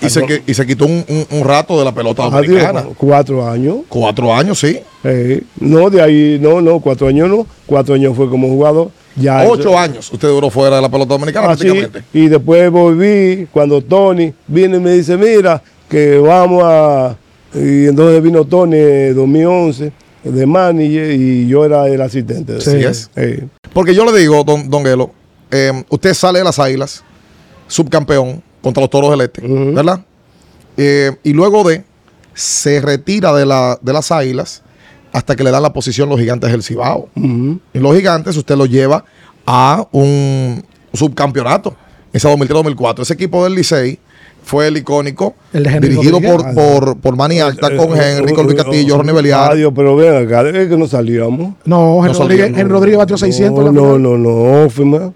[0.00, 2.84] Y se, y se quitó un, un- un rato de la pelota dominicana.
[2.98, 3.76] cuatro años.
[3.88, 4.78] Cuatro años, sí.
[5.04, 7.46] eh, no, de ahí, no, no, cuatro años no.
[7.64, 8.90] Cuatro años fue como jugador.
[9.16, 12.02] Ya Ocho eso- años usted duró fuera de la pelota dominicana Así, prácticamente.
[12.12, 17.16] y después volví cuando Tony vino y me dice, mira, que vamos a...
[17.54, 19.92] Y entonces vino Tony en 2011
[20.24, 22.52] de manager y yo era el asistente.
[22.54, 22.76] de Sí.
[22.76, 23.08] es.
[23.16, 25.10] Eh, Porque yo le digo, don, don Gelo,
[25.50, 27.02] eh, usted sale de las águilas,
[27.68, 29.42] subcampeón contra los toros del este.
[29.46, 30.00] ¿verdad?
[30.76, 31.84] Eh, y luego de,
[32.34, 34.62] se retira de, la, de las águilas
[35.12, 37.08] hasta que le dan la posición los gigantes del Cibao.
[37.14, 39.04] Y los gigantes usted los lleva
[39.46, 41.76] a un subcampeonato
[42.12, 43.02] ese 2003-2004.
[43.02, 44.00] Ese equipo del Licey
[44.42, 48.16] fue el icónico, El de Henry dirigido por, por, por Manny Acta, Eh, con eh,
[48.18, 49.52] Henry, Colby eh, Castillo, eh, Ronnie Beliar.
[49.52, 51.54] Adiós, pero ven acá, es que no salíamos.
[51.64, 53.58] No, Henry No Rodríguez, Rodríguez batió 600.
[53.60, 54.02] en la No, final.
[54.02, 55.14] no, no, Offerman.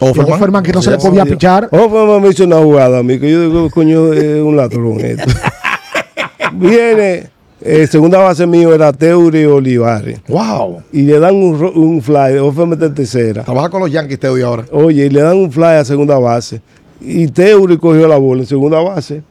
[0.00, 0.32] Offerman.
[0.34, 1.68] Offerman, que no se le podía pichar.
[1.72, 5.24] Offerman me hizo una jugada a mí, que yo digo, coño, es un ladrón esto.
[6.52, 7.30] Viene,
[7.60, 10.20] eh, segunda base mío era Teuri Olivares.
[10.28, 10.82] Wow.
[10.92, 13.44] Y le dan un, un fly, Offerman está en tercera.
[13.44, 14.64] Trabaja con los Yankees de ahora.
[14.72, 16.60] Oye, y le dan un fly a segunda base.
[17.00, 19.22] Y Teuri cogió la bola en segunda base,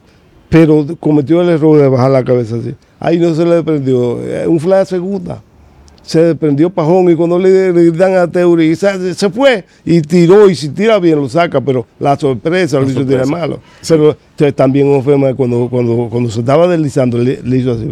[0.50, 2.76] pero cometió el error de bajar la cabeza así.
[3.00, 4.20] Ahí no se le desprendió.
[4.22, 5.42] eh, Un fly a segunda.
[6.08, 10.50] Se desprendió Pajón y cuando le, le dan a Teuri, se, se fue y tiró.
[10.50, 13.60] Y si tira bien lo saca, pero la sorpresa lo hizo tirar malo.
[13.86, 17.92] Pero entonces, también Ofema cuando, cuando, cuando se estaba deslizando, le, le hizo así.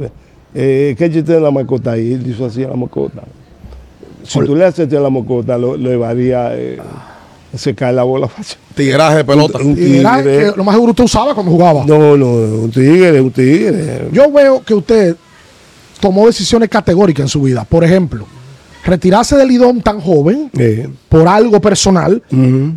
[0.54, 1.92] Eh, ¿Qué chiste en la mascota?
[1.92, 2.14] ahí?
[2.14, 3.22] él hizo así a la mascota.
[4.24, 6.80] Si tú le haces a la mascota, lo, lo llevaría, eh,
[7.54, 8.58] se cae la bola fácil.
[8.76, 9.60] Tigueraje de pelota.
[9.60, 10.24] Un tigre.
[10.24, 11.84] que lo más seguro usted usaba cuando jugaba.
[11.86, 14.08] No, no, un tigre, un tigre.
[14.14, 15.18] Yo veo que usted
[16.06, 17.66] tomó decisiones categóricas en su vida.
[17.66, 18.28] Por ejemplo,
[18.86, 22.74] retirarse del Lidón tan joven Eh, por algo personal, ujú.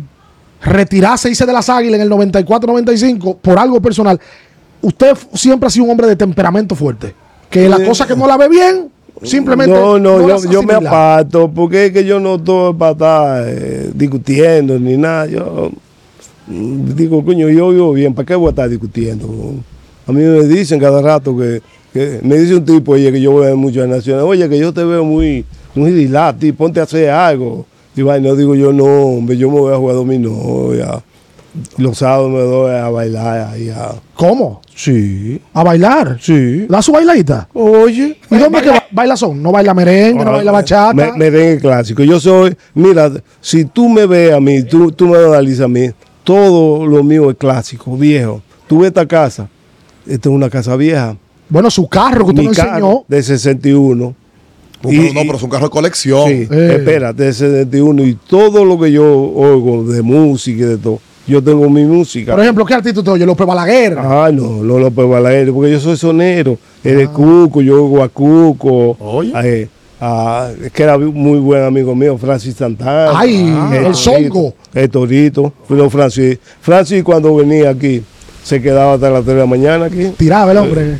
[0.63, 4.19] retirarse, irse de las águilas en el 94-95 por algo personal.
[4.81, 7.13] Usted siempre ha sido un hombre de temperamento fuerte.
[7.51, 8.89] Que la cosa que no la ve bien,
[9.21, 9.75] simplemente.
[9.79, 13.91] No, no, yo, yo me aparto porque es que yo no estoy para estar eh,
[13.93, 15.27] discutiendo ni nada.
[15.27, 15.69] Yo
[16.47, 19.27] mm, digo, coño, yo vivo bien, ¿para qué voy a estar discutiendo?
[20.07, 21.61] A mí me dicen cada rato que,
[21.93, 24.73] que me dice un tipo, oye, que yo veo mucho en Naciones, oye, que yo
[24.73, 27.65] te veo muy, muy dilati, ponte a hacer algo.
[27.95, 31.01] Y va, no digo yo, no, hombre, yo me voy a jugar dominó, ya.
[31.77, 33.69] Los sábados me doy a bailar ahí.
[33.69, 34.61] a- ¿Cómo?
[34.75, 36.17] Sí, A bailar.
[36.21, 36.67] sí.
[36.69, 37.49] Da su bailadita.
[37.53, 38.17] Oye.
[38.29, 39.41] ¿Y dónde que ba- baila son?
[39.41, 40.93] No baila merengue, no baila bachata.
[40.93, 42.03] Me, merengue clásico.
[42.03, 45.89] Yo soy, mira, si tú me ves a mí, tú, tú me analizas a mí,
[46.23, 48.41] todo lo mío es clásico, viejo.
[48.67, 49.49] Tú ves esta casa,
[50.07, 51.17] esta es una casa vieja.
[51.49, 53.03] Bueno, su carro que usted Mi nos carro enseñó.
[53.07, 54.15] de 61.
[54.81, 56.27] No, Y- pero, no, pero es un carro de colección.
[56.29, 56.75] Sí, Eh.
[56.77, 58.03] espérate, de 61.
[58.05, 62.31] Y todo lo que yo oigo de música y de todo, yo tengo mi música.
[62.33, 63.25] Por ejemplo, ¿qué artista usted oye?
[63.25, 63.97] López Balaguer.
[63.99, 66.57] Ah, no, no López Balaguer, porque yo soy sonero.
[66.83, 68.95] Es de Cuco, yo oigo a Cuco.
[68.99, 69.33] Oye.
[69.43, 69.67] eh,
[69.99, 73.11] a- es que era muy buen amigo mío, Francis Santana.
[73.19, 73.35] Ay,
[73.73, 74.53] el Torito, Songo.
[74.73, 75.53] El Torito.
[75.67, 78.01] Pero Francis, Francis cuando venía aquí,
[78.43, 80.11] se quedaba hasta las 3 de la mañana aquí.
[80.17, 80.97] Tiraba el hombre.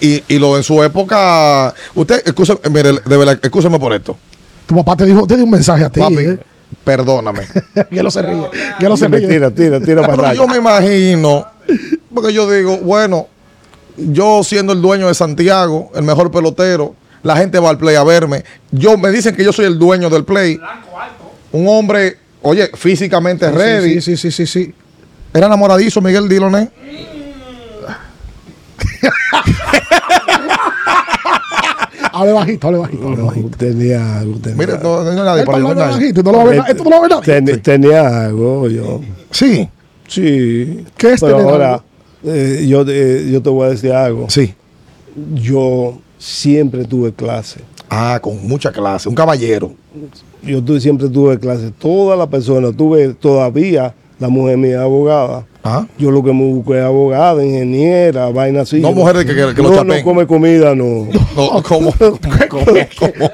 [0.00, 1.74] Y, y lo en su época.
[1.94, 4.16] Usted, excúseme, mire, de verdad, excúseme por esto.
[4.66, 6.00] Tu papá te dijo, te dio un mensaje a ti.
[6.00, 6.38] Papi, ¿eh?
[6.84, 7.46] perdóname.
[7.90, 8.48] que lo se ríe.
[8.78, 9.26] Que lo se ríe.
[9.26, 10.36] Tira, tira, tira para Pero atrás.
[10.36, 11.46] yo me imagino,
[12.12, 13.28] porque yo digo, bueno,
[13.96, 18.04] yo siendo el dueño de Santiago, el mejor pelotero, la gente va al play a
[18.04, 18.44] verme.
[18.70, 20.60] Yo me dicen que yo soy el dueño del play.
[21.52, 24.00] Un hombre, oye, físicamente ready.
[24.00, 24.74] Sí, sí, sí, sí, sí.
[25.32, 26.70] Era enamoradizo Miguel Diloné.
[32.12, 33.48] Hable bajito, hable bajito, hable bajito.
[33.58, 34.38] Tenía algo.
[34.38, 35.92] Tenía, Mire, no, nadie Él por ahí, no hay está hablando nadie.
[36.00, 37.42] bajito, no lo va a ver na- Esto no lo va a ver nadie.
[37.42, 39.00] Ten- tenía algo yo.
[39.30, 39.68] Sí,
[40.08, 40.84] Sí.
[40.96, 41.82] ¿Qué es Pero tener ahora, algo?
[42.24, 44.30] eh, yo, eh, yo te voy a decir algo.
[44.30, 44.54] sí.
[45.34, 47.60] Yo siempre tuve clase.
[47.90, 49.08] Ah, con mucha clase.
[49.08, 49.72] Un caballero.
[50.42, 51.70] Yo tuve, siempre tuve clase.
[51.78, 55.44] Todas las personas, tuve todavía la mujer mía abogada.
[55.68, 55.86] Ah.
[55.98, 58.78] Yo lo que me busco es abogada, ingeniera, vaina así.
[58.80, 59.98] No mujeres que- que- que lo no, chapen.
[59.98, 61.08] no come comida, no.
[61.36, 61.92] No, ¿cómo?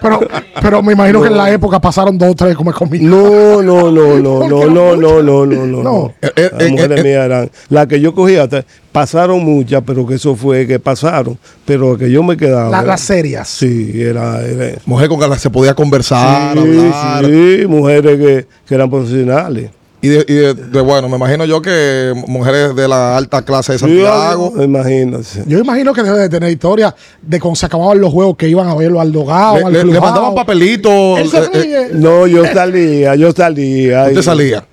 [0.00, 0.20] Pero,
[0.62, 3.02] pero me imagino que en la época pasaron dos o tres como comida.
[3.08, 5.82] No, no, no, no, no, no, no, no, no, no.
[5.82, 6.14] No.
[6.22, 7.50] Eh, eh, Las eh, mujeres eh, mías eran.
[7.68, 11.38] Las que yo cogía, hasta- pasaron muchas, pero que eso fue que pasaron.
[11.64, 12.70] Pero que yo me quedaba.
[12.70, 13.48] La- las serias.
[13.48, 14.40] Sí, era.
[14.46, 17.24] era Mujer con que se podía conversar, hablar.
[17.26, 19.70] sí, sí, mujeres que, que eran profesionales.
[20.02, 23.72] Y, de, y de- de, bueno, me imagino yo que mujeres de la alta clase
[23.74, 24.52] de Santiago.
[24.62, 25.44] imagínate.
[25.46, 26.92] Yo imagino que debe de tener historia
[27.22, 29.84] de cuando se acababan los juegos que iban a verlo al dogado, le, al le-
[29.84, 30.92] le mandaban papelitos.
[31.20, 31.90] Eh, eh.
[31.94, 34.02] No, yo salía, yo salía.
[34.08, 34.64] usted y- salía.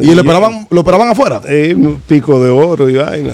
[0.00, 1.40] Y lo esperaban, lo esperaban afuera.
[1.48, 3.32] eh, un pico de oro y vaina.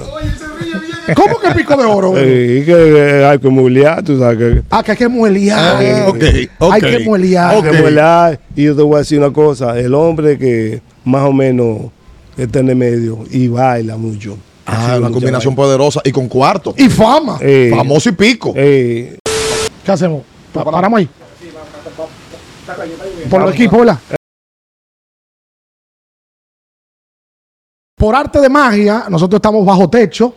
[1.14, 2.14] ¿Cómo que pico de oro?
[2.16, 4.62] Eh, y que hay que mulear, tú sabes que.
[4.70, 5.76] Ah, que hay que muelear.
[5.82, 6.22] Ah, ok,
[6.58, 6.72] ok.
[6.72, 7.54] Hay que muelear.
[7.56, 8.40] Hay que mulear.
[8.56, 11.90] Y yo te voy a decir una cosa: el hombre que más o menos
[12.36, 14.38] está en el medio y baila mucho.
[14.66, 16.74] Ah, una combinación poderosa y con cuarto.
[16.78, 17.38] Y fama.
[17.40, 18.52] Eh, Famoso y pico.
[18.56, 19.18] eh,
[19.84, 20.22] ¿Qué hacemos?
[20.52, 21.08] Pa- Paramos ahí.
[23.28, 23.98] Por el equipo, ¿verdad?
[27.96, 30.34] Por arte de magia, nosotros estamos bajo techo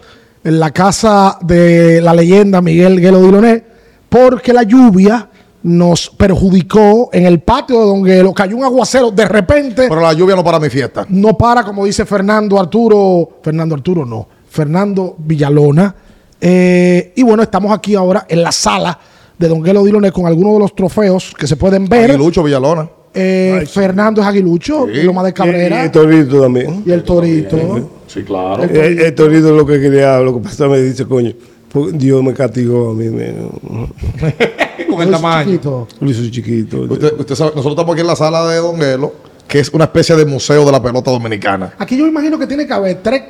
[0.47, 3.61] en la casa de la leyenda Miguel Guelo Diloné,
[4.07, 5.29] porque la lluvia
[5.63, 8.33] nos perjudicó en el patio de Donguelo.
[8.33, 9.89] Cayó un aguacero de repente.
[9.89, 11.05] Pero la lluvia no para mi fiesta.
[11.09, 13.39] no para, como dice Fernando Arturo.
[13.43, 14.25] Fernando Arturo no.
[14.49, 15.93] Fernando Villalona.
[16.39, 18.97] Eh, y bueno, estamos aquí ahora en la sala
[19.37, 22.17] de Donguelo Diloné con algunos de los trofeos que se pueden ver.
[22.17, 22.87] Lucho Villalona.
[23.13, 25.01] Eh, Fernando es Aguilucho, Sí.
[25.03, 26.83] Loma de Y, y Cabrera el torito también.
[26.85, 27.89] y el Torito.
[28.07, 28.63] Sí, claro.
[28.63, 31.33] El, el torito es lo que quería, lo que pasa me dice, coño,
[31.71, 33.33] pues Dios me castigó a mí, me,
[34.89, 35.45] Con el Luis tamaño.
[35.51, 35.87] Chiquito.
[35.99, 36.81] lo hizo chiquito.
[36.89, 39.13] Usted, usted sabe, nosotros estamos aquí en la sala de Donguelo,
[39.47, 41.73] que es una especie de museo de la pelota dominicana.
[41.77, 43.21] Aquí yo imagino que tiene que haber tres,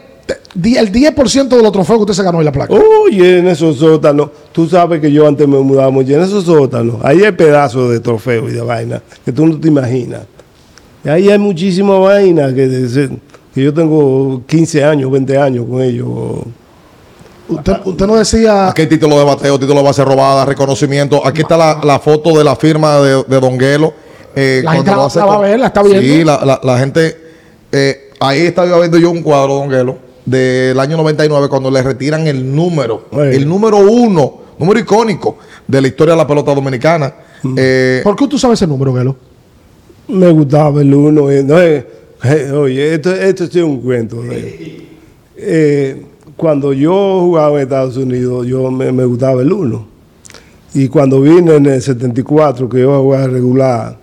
[0.63, 2.73] el 10% de los trofeos que usted se ganó en la placa.
[2.73, 6.95] Oye, en esos sótanos, tú sabes que yo antes me mudaba mucho, en esos sótanos,
[7.03, 10.21] ahí hay pedazos de trofeo y de vaina que tú no te imaginas.
[11.05, 12.87] Y ahí hay muchísima vaina que,
[13.55, 16.07] yo tengo 15 años, 20 años con ellos.
[17.49, 18.67] Usted, usted no decía.
[18.69, 21.25] Aquí hay título de bateo, título de base robada, reconocimiento.
[21.25, 23.93] Aquí está la, la foto de la firma de, de Donguelo.
[24.35, 26.01] eh, La gente la- va a ver, la está viendo.
[26.01, 27.15] Sí, la, la- la gente.
[27.71, 29.97] eh, ahí estaba viendo yo un cuadro, Donguelo,
[30.27, 33.37] del año 99, cuando le retiran el número, Ay.
[33.37, 37.13] el número uno, número icónico de la historia de la pelota dominicana.
[37.43, 37.55] Mm.
[37.57, 39.15] Eh, ¿Por qué tú sabes ese número, Gelo?
[40.09, 41.31] Me gustaba el uno.
[41.31, 41.87] eh, no, eh,
[42.23, 44.21] eh, oye, esto, esto es un cuento.
[44.25, 44.85] eh.
[45.37, 46.01] Eh,
[46.35, 49.87] cuando yo jugaba en Estados Unidos, yo me, me gustaba el uno.
[50.73, 53.97] Y cuando vine en el 74, que yo iba a jugar regular,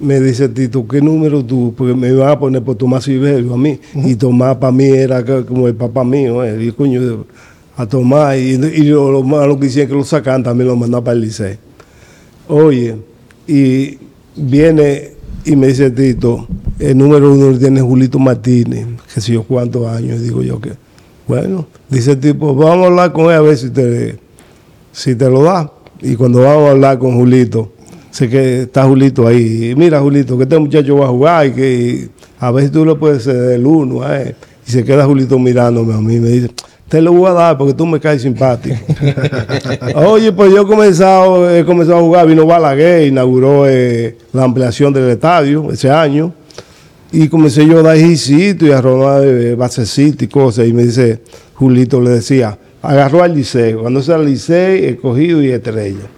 [0.00, 1.74] me dice Tito, ¿qué número tú?
[1.76, 3.78] Porque me iban a poner por Tomás Iberio a mí.
[3.94, 6.42] Y Tomás para mí era como el papá mío.
[6.44, 6.64] eh.
[6.64, 7.24] Y coño,
[7.76, 8.36] a Tomás.
[8.38, 11.20] Y, y lo, lo malo que hicieron que lo sacan también lo mandaban para el
[11.22, 11.56] liceo.
[12.48, 12.96] Oye,
[13.46, 13.98] y
[14.36, 15.12] viene
[15.44, 16.46] y me dice Tito,
[16.78, 20.60] el número uno lo tiene Julito Martínez, que sé yo cuántos años, y digo yo
[20.60, 20.72] que,
[21.26, 24.18] bueno, dice el tipo, vamos a hablar con él a ver si te,
[24.92, 25.72] si te lo da.
[26.02, 27.72] Y cuando vamos a hablar con Julito,
[28.10, 32.08] sé que está Julito ahí, mira Julito, que este muchacho va a jugar y que
[32.38, 34.34] a si tú le puedes ceder el uno a él.
[34.66, 36.50] Y se queda Julito mirándome a mí y me dice,
[36.90, 38.76] te lo voy a dar porque tú me caes simpático.
[39.94, 44.92] Oye, pues yo he comenzado, he comenzado a jugar, vino Balaguer, inauguró eh, la ampliación
[44.92, 46.34] del estadio ese año.
[47.12, 50.66] Y comencé yo a dar hijicitos y a robar eh, basecitos y cosas.
[50.66, 51.20] Y me dice,
[51.54, 53.82] Julito le decía, agarró al liceo.
[53.82, 56.08] Cuando sea el liceo, escogido y estrella.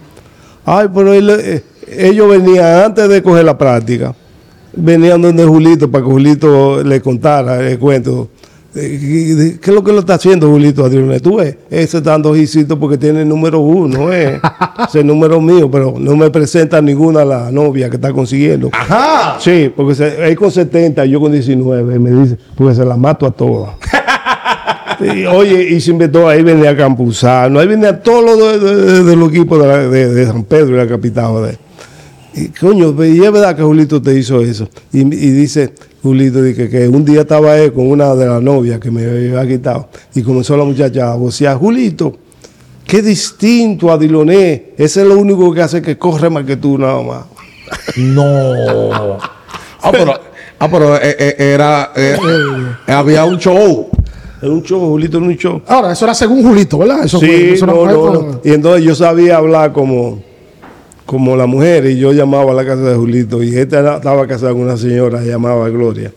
[0.64, 4.14] Ay, pero él, eh, ellos venían antes de coger la práctica.
[4.74, 8.28] Venían donde Julito para que Julito le contara el cuento.
[8.74, 11.20] Eh, ¿Qué es lo que lo está haciendo Julito Adrián?
[11.20, 14.40] Tú ves, ese está dando hijicitos porque tiene el número uno, eh.
[14.88, 18.70] es el número mío, pero no me presenta ninguna la novia que está consiguiendo.
[18.72, 19.36] Ajá.
[19.40, 23.26] Sí, porque se, él con 70, yo con 19, me dice, porque se la mato
[23.26, 23.74] a todas.
[25.00, 29.16] Y, oye, y se inventó, ahí venía Campuzano, ahí venía todo lo de, de- de
[29.16, 31.42] los equipos de, la- de- de San Pedro y la capital.
[31.42, 31.58] de-
[32.34, 34.68] y coño, y es verdad que Julito te hizo eso.
[34.92, 35.72] Y, y dice
[36.02, 39.46] Julito dice, que un día estaba él con una de las novias que me había
[39.46, 42.16] quitado y comenzó la muchacha a vocear, Julito,
[42.86, 46.76] qué distinto a Diloné, ese es lo único que hace que corre más que tú
[46.78, 47.24] nada más.
[47.96, 49.18] No.
[49.84, 50.12] Ah, pero,
[50.58, 51.92] ah, pero eh, eh, era.
[51.96, 52.16] eh,
[52.86, 53.88] había un show.
[54.40, 55.62] Es un show, Julito en un show.
[55.66, 57.04] Ahora, eso era según Julito, ¿verdad?
[57.04, 58.40] Eso Sí, fue- eso no, no, no.
[58.44, 60.20] Y entonces yo sabía hablar como,
[61.06, 64.52] como la mujer y yo llamaba a la casa de Julito y esta estaba casada
[64.52, 66.12] con una señora llamaba Gloria.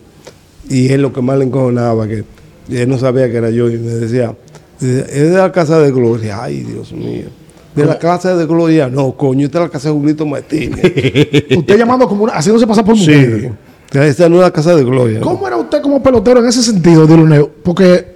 [0.68, 2.24] Y él lo que más le encojonaba, que
[2.70, 4.34] él no sabía que era yo y me decía,
[4.80, 6.42] es de la casa de Gloria.
[6.42, 7.26] Ay, Dios mío.
[7.74, 10.82] De la casa de Gloria, no, coño, esta es la casa de Julito Martínez.
[11.56, 13.40] Usted llamando como una, haciéndose pasar por mujer.
[13.40, 13.50] sí.
[13.92, 15.20] Esta no es la casa de Gloria.
[15.20, 17.50] ¿Cómo era usted como pelotero en ese sentido, Diloneo?
[17.62, 18.15] Porque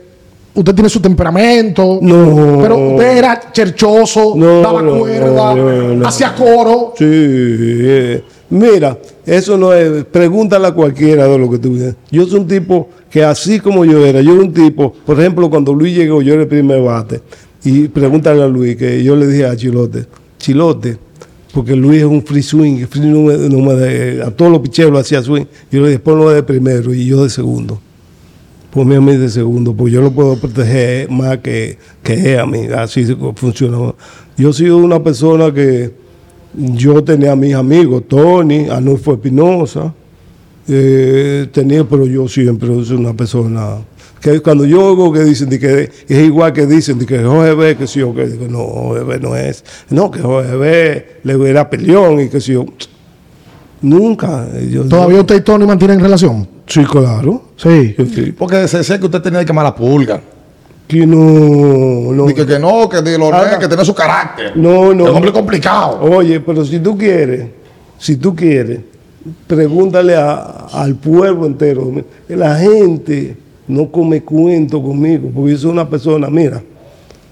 [0.54, 2.58] usted tiene su temperamento, No.
[2.62, 6.92] pero usted era cherchoso, No, daba no, cuerda, no, hacía coro.
[6.96, 11.76] Sí, eh, mira, eso no es, pregúntale a cualquiera de lo que tú.
[12.10, 15.48] Yo soy un tipo que así como yo era, yo era un tipo, por ejemplo,
[15.50, 17.20] cuando Luis llegó, yo era el primer bate,
[17.64, 20.06] y pregúntale a Luis, que yo le dije a Chilote,
[20.38, 20.96] Chilote,
[21.52, 24.60] porque Luis es un free swing, free no me- no me de- a todos los
[24.60, 27.80] picheros lo hacía swing, yo le dije, ponlo de primero y yo de segundo.
[28.72, 32.66] Ponme a mí de segundo, porque yo lo puedo proteger más que, que a mí.
[32.76, 33.04] Así
[33.34, 33.94] funciona.
[34.36, 35.92] Yo he sido una persona que
[36.54, 39.92] yo tenía a mis amigos, Tony, Anulfo Espinosa,
[40.68, 43.78] eh, tenía, pero yo siempre soy una persona
[44.20, 47.54] que cuando yo oigo que dicen de que es igual que dicen de que Jorge
[47.54, 51.06] B, que si yo, que digo, no, Jorge B no es, no, que Jorge B
[51.24, 52.66] le era peleón y que si yo,
[53.82, 54.46] nunca.
[54.70, 56.46] Yo, ¿Todavía usted y Tony mantienen relación?
[56.66, 57.42] Sí, claro.
[57.56, 57.94] Sí.
[58.14, 58.32] Sí.
[58.36, 60.20] Porque se decía que usted tenía que quemar la pulga.
[60.86, 62.26] Que no, no.
[62.26, 64.56] Que, que no, que de los Ah, que tiene su carácter.
[64.56, 65.04] No, no.
[65.04, 66.00] Es un hombre complicado.
[66.02, 67.46] Oye, pero si tú quieres,
[67.98, 68.80] si tú quieres,
[69.46, 71.92] pregúntale a- al pueblo entero.
[72.28, 73.36] La gente
[73.68, 76.60] no come cuento conmigo, porque yo soy una persona, mira,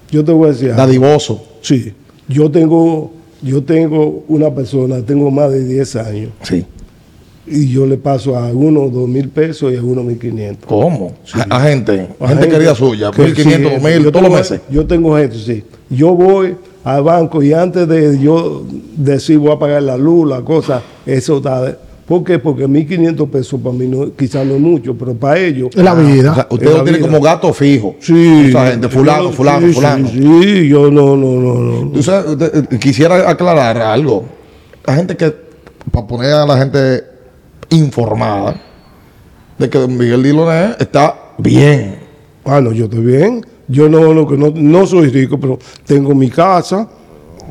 [0.09, 0.73] yo te voy a decir.
[0.73, 1.43] Dadivoso.
[1.61, 1.93] sí,
[2.29, 3.11] yo tengo,
[3.41, 6.65] yo tengo una persona, tengo más de 10 años, Sí.
[7.47, 10.67] y yo le paso a uno dos mil pesos y a uno mil quinientos.
[10.67, 11.13] ¿Cómo?
[11.49, 12.07] A, a gente.
[12.19, 13.11] A gente querida suya.
[13.11, 14.61] que 1500, sí, 2000, yo todos los meses.
[14.69, 15.63] Yo tengo gente, sí.
[15.89, 18.63] Yo voy al banco y antes de yo
[18.95, 21.77] decir voy a pagar la luz, la cosa, eso está.
[22.09, 22.39] ¿Por qué?
[22.39, 25.69] Porque 1.500 pesos para mí no, quizás no es mucho, pero para ellos.
[25.75, 26.31] Es la vida.
[26.31, 27.07] O sea, usted Es lo tiene vida.
[27.07, 27.95] como gato fijo.
[27.99, 28.45] Sí.
[28.49, 30.07] Esa gente, fulano, Yo- fulano, sí, fulano.
[30.09, 31.53] Sí, sí, yo no, no, no,
[31.83, 31.91] no.
[31.91, 34.25] Tú sabes, usted, eh, quisiera aclarar algo.
[34.87, 35.31] La gente que,
[35.91, 37.03] para poner a la gente
[37.69, 38.59] informada,
[39.59, 41.97] de que don Miguel Diloné está bien.
[42.43, 43.45] Ah, no, yo estoy bien.
[43.67, 46.89] Yo no, no, que no, no soy rico, pero tengo mi casa,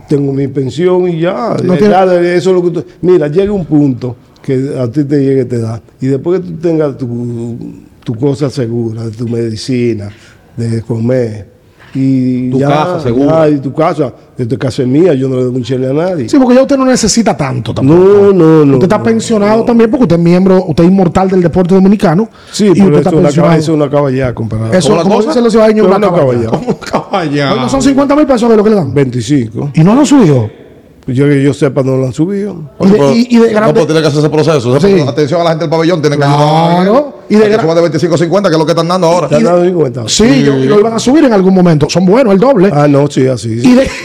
[0.09, 1.55] tengo mi pensión y ya.
[1.63, 2.05] No Eh, tiene- ya,
[2.35, 4.17] eso es lo que tú- Mira, llega un punto
[4.49, 5.81] que a ti te llegue te da.
[6.01, 7.57] Y después que tú tengas tu,
[8.03, 10.09] tu cosa segura, de tu medicina,
[10.57, 11.59] de comer.
[11.95, 13.49] Y Tu ya, casa segura.
[13.49, 15.93] ya, y tu casa, esta casa es mía, yo no le doy un chile a
[15.93, 16.29] nadie.
[16.29, 17.99] Sí, porque ya usted no necesita tanto tampoco.
[17.99, 18.73] no, no, no.
[18.75, 22.29] usted está no, pensionado también porque usted es miembro, usted es inmortal del deporte dominicano.
[22.53, 24.73] Sí, y pero usted eso está es una, eso es una caballá comparado.
[24.75, 25.29] Eso, ¿Cómo la como cosa?
[25.29, 26.51] dicen los ciudadanos, una una caballa.
[26.51, 26.67] caballa.
[26.69, 27.53] Un caballero.
[27.53, 28.93] Oye, no son 50 mil pesos de lo que le dan.
[28.95, 29.71] 25.
[29.75, 30.07] Y no lo han
[31.15, 31.27] subido.
[31.27, 32.57] Yo que yo sepa, no lo han subido.
[32.81, 34.81] Y de- y- y de no, grande- pero tiene que hacer ese proceso.
[34.81, 35.01] Sí.
[35.07, 37.19] Atención a la gente del pabellón, tiene que Claro.
[37.29, 38.89] Y de de que gra- suba de 25 a 50, que es lo que están
[38.89, 39.29] dando ahora.
[39.29, 40.05] ¿Te has dado ni cuenta?
[40.07, 41.89] Sí, yo- lo iban a subir en algún momento.
[41.91, 42.71] Son buenos, el doble.
[42.73, 43.61] Ah, no, sí, así.
[43.61, 43.69] sí.
[43.71, 43.91] Y de.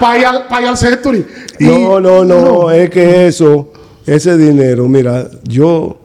[0.00, 1.24] Para ir al, pa ir al Century.
[1.58, 3.70] Y- No, no, no, es que eso,
[4.06, 5.98] ese dinero, mira, yo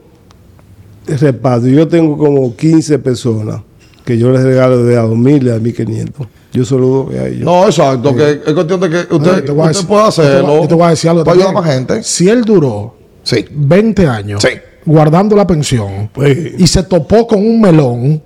[1.08, 3.62] reparto, yo tengo como 15 personas
[4.06, 6.28] que yo les regalo de a 2.000 y a 1.500.
[6.66, 7.42] Yo doy a ellos.
[7.46, 8.16] No, exacto.
[8.16, 10.62] Que es cuestión de que Yo usted, usted decir- yo te voy a- hacerlo.
[10.62, 11.86] Yo te voy a decir algo Para ayudar a también.
[11.86, 12.04] más gente.
[12.04, 13.46] Si él duró Sí.
[13.52, 14.50] 20 años Sí.
[14.86, 18.22] guardando la pensión Pues, y se topó con un melón,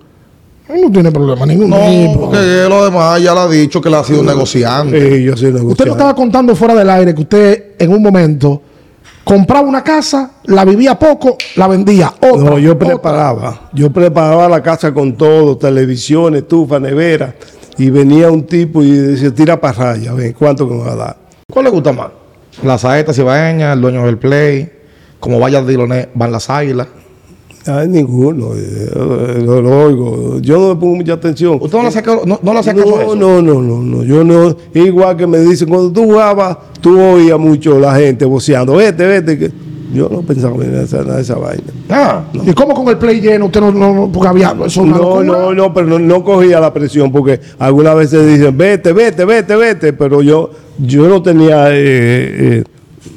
[0.70, 1.76] no tiene problema ninguno.
[1.78, 2.38] No, porque
[2.70, 4.98] lo demás ya le ha dicho que le ha sido un negociante.
[5.18, 5.92] eh, yo soy Usted no negociante.
[5.92, 8.62] estaba contando fuera del aire que usted en un momento
[9.24, 12.14] compraba una casa, la vivía poco, la vendía.
[12.22, 12.88] Otra, No, yo otra.
[12.88, 13.70] preparaba.
[13.74, 17.36] Yo preparaba la casa con todo, televisión, estufa, nevera.
[17.82, 20.96] Y venía un tipo y decía, tira para raya, ven, ¿cuánto que me va a
[20.96, 21.18] dar?
[21.52, 22.10] ¿Cuál le gusta más?
[22.64, 24.70] La saeta cibaeña, el dueño del play,
[25.20, 26.88] como vaya Diloné, van las águilas.
[27.66, 30.40] Ay, ninguno, eh, lo, lo oigo.
[30.42, 31.58] Yo no le pongo mucha atención.
[31.60, 33.16] ¿Usted no le hace, caso- no, no le hace caso a No, eso?
[33.16, 37.40] no, no, no, no, yo no, igual que me dicen, cuando tú jugabas, tú oías
[37.40, 39.52] mucho la gente voceando, vete, vete, que
[39.94, 41.64] yo no pensaba en esa, en esa vaina.
[41.90, 43.46] Ah, ¿Y cómo con el play lleno?
[43.48, 46.74] Usted no, no, no- porque había eso No, no, no, pero no, no cogía la
[46.74, 51.76] presión porque algunas veces dicen, vete, vete, vete, vete, pero yo, yo no tenía eh,
[52.60, 52.64] eh,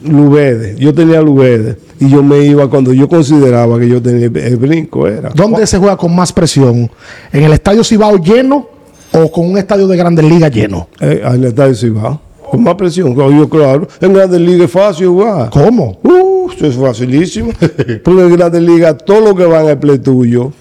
[0.04, 4.56] lubede, yo tenía lubede y yo me iba cuando yo consideraba que yo tenía el
[4.56, 5.30] brinco, era.
[5.34, 6.90] ¿Dónde se juega con más presión?
[7.32, 8.66] ¿En el estadio Cibao lleno
[9.12, 10.88] o con un estadio de Grandes Ligas lleno?
[11.00, 12.20] Eh, al estadio Cibao.
[12.54, 13.86] Con más presión, claro, yo claro.
[14.00, 15.50] En Grandes Ligas es fácil jugar.
[15.50, 15.98] ¿Cómo?
[16.02, 17.50] Uh, eso es facilísimo.
[18.04, 20.52] Porque en Grandes Ligas, todos los que van al play tuyo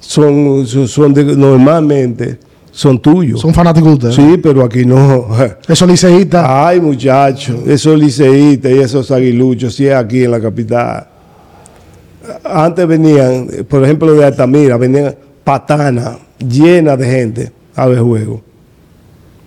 [0.00, 2.38] son, son, de- normalmente
[2.70, 3.40] son tuyos.
[3.40, 4.14] Son fanáticos de ustedes.
[4.16, 5.28] Sí, pero aquí no.
[5.68, 6.44] Esos liceístas.
[6.46, 11.06] Ay, muchachos, esos liceístas y esos aguiluchos, sí es aquí en la capital.
[12.44, 18.42] Antes venían, por ejemplo, de Altamira, venían patanas llenas de gente a ver juego.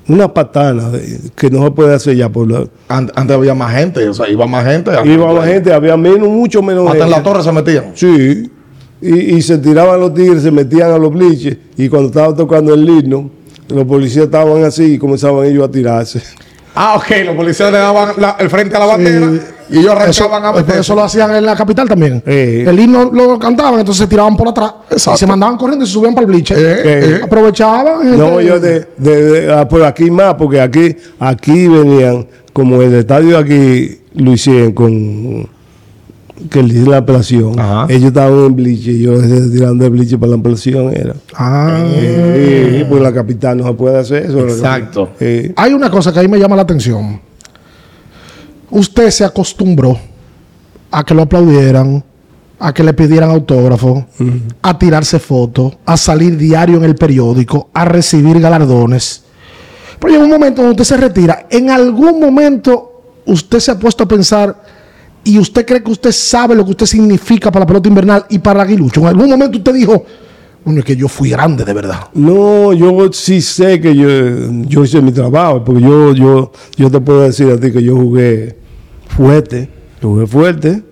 [0.10, 2.66] Una patana de- que no se puede hacer ya por la.
[2.88, 4.92] an- antes había más gente, o sea, iba más gente.
[5.06, 7.92] Iba la gente, había menos, mucho menos Hasta en la torre se metían.
[7.96, 8.50] Sí.
[9.02, 11.56] Y, y se tiraban los tigres, se metían a los bliches.
[11.78, 13.30] Y cuando estaba tocando el himno,
[13.70, 16.22] los policías estaban así y comenzaban ellos a tirarse.
[16.76, 19.28] Ah, ok, los policías le daban la- el frente a la bandera
[19.72, 20.80] y ellos Eso, arrancaban a eh, meter.
[20.82, 22.22] eso lo hacían en la capital también.
[22.26, 22.66] Eh.
[22.68, 25.16] El himno lo cantaban, entonces se tiraban por atrás Exacto.
[25.16, 26.58] y se mandaban corriendo y se subían para el bleacher.
[26.58, 27.22] Eh, eh.
[27.24, 28.18] Aprovechaban.
[28.18, 32.82] No, este, yo de, de- de- ah, por aquí más, porque aquí, aquí venían, como
[32.82, 35.48] el estadio aquí lo hicieron con
[36.50, 37.60] que le hice la ampliación.
[37.60, 37.86] Ajá.
[37.90, 41.14] Ellos estaban en bleacher, yo les tirando de bleacher para la ampliación era.
[41.36, 41.84] Ah.
[41.86, 44.40] Eh, pues la capital no se puede hacer eso.
[44.48, 45.10] Exacto.
[45.20, 47.20] Eh, Hay una cosa que ahí me llama la atención.
[48.72, 49.98] Usted se acostumbró
[50.92, 52.04] a que lo aplaudieran,
[52.60, 54.06] a que le pidieran autógrafo,
[54.62, 59.24] a tirarse fotos, a salir diario en el periódico, a recibir galardones.
[60.00, 61.48] Pero llega un momento donde usted se retira.
[61.50, 64.64] En algún momento usted se ha puesto a pensar
[65.24, 68.40] y usted cree que usted sabe lo que usted significa para la pelota invernal y
[68.40, 69.02] para Aguilucho.
[69.02, 70.06] En algún momento usted dijo,
[70.70, 72.10] coño, que yo fui grande de verdad?
[72.14, 74.08] No, yo sí sé que yo,
[74.68, 77.96] yo hice mi trabajo, porque yo, yo, yo te puedo decir a ti que yo
[77.96, 78.56] jugué
[79.08, 79.68] fuerte,
[80.00, 80.84] yo jugué fuerte,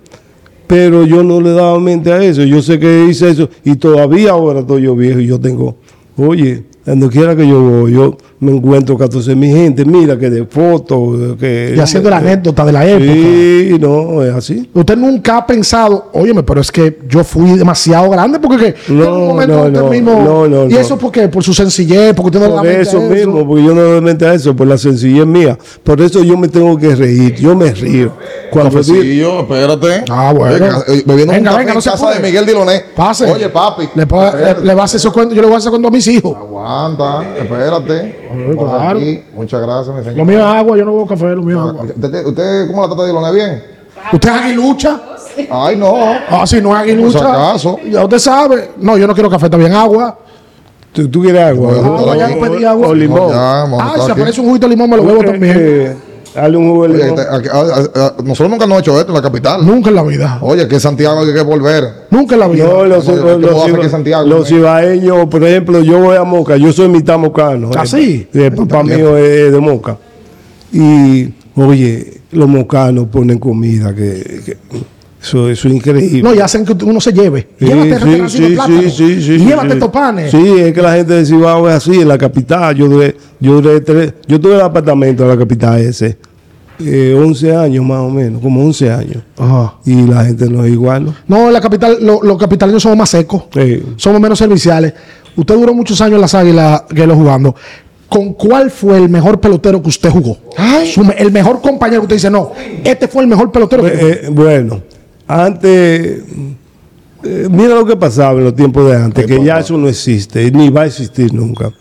[0.66, 2.44] pero yo no le daba mente a eso.
[2.44, 5.78] Yo sé que hice eso y todavía ahora estoy yo viejo y yo tengo,
[6.18, 10.46] oye, donde quiera que yo voy, yo me encuentro 14 mi gente, mira que de
[10.46, 11.74] fotos, que...
[11.76, 13.12] Y haciendo la anécdota de la época.
[13.14, 14.70] Sí, no, es así.
[14.74, 18.58] Usted nunca ha pensado, óyeme, pero es que yo fui demasiado grande porque
[18.88, 20.12] que No, en un momento no, usted no, mismo.
[20.24, 20.80] no, no, y no.
[20.80, 23.48] eso porque por su sencillez, porque usted no le da Por mente eso a mismo,
[23.48, 25.58] porque yo no le mente a eso, por la sencillez mía.
[25.84, 28.14] Por eso yo me tengo que reír, yo me río.
[28.52, 30.06] Cuando Cafecillo, espérate.
[30.10, 30.56] Ah, bueno.
[30.88, 32.82] Oye, eh, bebiendo Venga, un venga, en no se casa de Miguel Diloné.
[32.96, 33.30] Pase.
[33.30, 33.90] Oye, papi.
[33.96, 35.88] Le, puedo- le, le va a hacer esos cuentos, yo le voy a hacer cuento
[35.90, 36.36] a mis hijos.
[36.68, 38.30] Aguanta, espérate.
[38.58, 39.00] Claro.
[39.00, 39.24] aquí.
[39.34, 40.18] Muchas gracias, mi señor.
[40.18, 41.84] Lo mío es agua, yo no bebo café, lo mío es agua.
[41.96, 43.32] ¿Usted, usted cómo la trata de Diloné?
[43.34, 43.64] ¿Bien?
[44.14, 45.02] ¿Usted es aguilucha?
[45.50, 45.96] Ay, no.
[46.30, 47.20] Ah, si no es aguilucha.
[47.20, 47.80] Por si acaso.
[47.90, 48.72] Ya usted sabe.
[48.78, 50.18] No, yo no quiero café, está bien agua.
[50.92, 51.70] ¿Tú, tú quieres agua?
[51.74, 52.88] O- ya o- pedí agua.
[52.88, 53.20] O limón.
[53.22, 55.98] No, ya, Ah, si aparece un juguito de limón, me lo bebo también.
[56.38, 57.20] Eh, dale un Oye, limón.
[57.20, 59.66] este, ah, ah, ah, nosotros nunca hemos hecho esto en la capital.
[59.66, 60.38] Nunca en la vida.
[60.42, 61.84] Oye, que Santiago hay que volver.
[62.12, 62.66] Nunca en la vida.
[62.66, 64.56] No, los, Como yo- los- ¿qué puedo hacer los- aquí en Santiago, los eh?
[64.56, 67.72] ibaeños, por ejemplo, yo voy a Moca, yo soy mitad mocano.
[67.76, 68.28] ¿Ah, eh, sí?
[68.34, 69.98] El papá mío es de Moca.
[70.72, 74.58] Y, oye, los mocanos ponen comida, que, que
[75.22, 76.22] eso, eso es increíble.
[76.22, 77.48] No, y hacen que uno se lleve.
[77.60, 78.82] Sí, Llévate sí, sí, plátano.
[78.82, 80.32] sí, sí, sí, Llévate estos panes.
[80.32, 82.76] Sí, es que la gente de Cibao es así, en la capital.
[82.76, 86.18] Yo duré, yo duré tres, yo tuve el apartamento en la capital ese,
[86.80, 89.18] eh, 11 años más o menos, como 11 años.
[89.38, 89.76] Ajá.
[89.86, 91.50] Y la gente no es igual, ¿no?
[91.52, 93.44] La capital, lo- los capitalinos somos más secos.
[93.54, 93.84] Sí.
[93.96, 94.94] Somos menos serviciales.
[95.36, 97.56] Usted duró muchos años en las águilas que lo jugando.
[98.10, 100.38] ¿Con cuál fue el mejor pelotero que usted jugó?
[100.86, 102.52] Su el mejor compañero que usted dice, no,
[102.84, 104.82] este fue el mejor pelotero que Eh, eh, bueno,
[105.28, 106.22] antes,
[107.24, 110.50] eh, mira lo que pasaba en los tiempos de antes, que ya eso no existe,
[110.52, 111.72] ni va a existir nunca.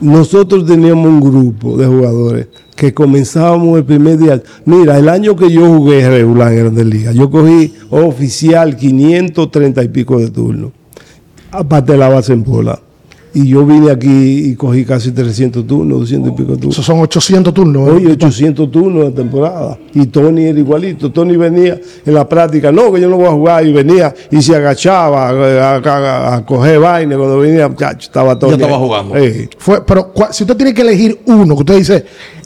[0.00, 4.42] Nosotros teníamos un grupo de jugadores que comenzábamos el primer día.
[4.66, 9.88] Mira, el año que yo jugué regular en Grandes Ligas, yo cogí oficial 530 y
[9.88, 10.72] pico de turnos,
[11.50, 12.78] aparte de la base en bola.
[13.38, 14.08] Y yo vine aquí
[14.50, 16.72] y cogí casi 300 turnos, 200 y pico turnos.
[16.72, 17.86] Esos son 800 turnos.
[17.88, 17.92] ¿eh?
[17.92, 19.76] Oye, 800 turnos de temporada.
[19.92, 21.12] Y Tony era igualito.
[21.12, 23.66] Tony venía en la práctica, no, que yo no voy a jugar.
[23.66, 27.14] Y venía y se agachaba a, a- a- a coger vaina.
[27.18, 28.54] Cuando venía, muchacho, estaba Tony.
[28.54, 29.14] estaba jugando.
[29.20, 29.48] Sí.
[29.58, 31.96] Fue, pero si usted tiene que elegir uno, que usted dice,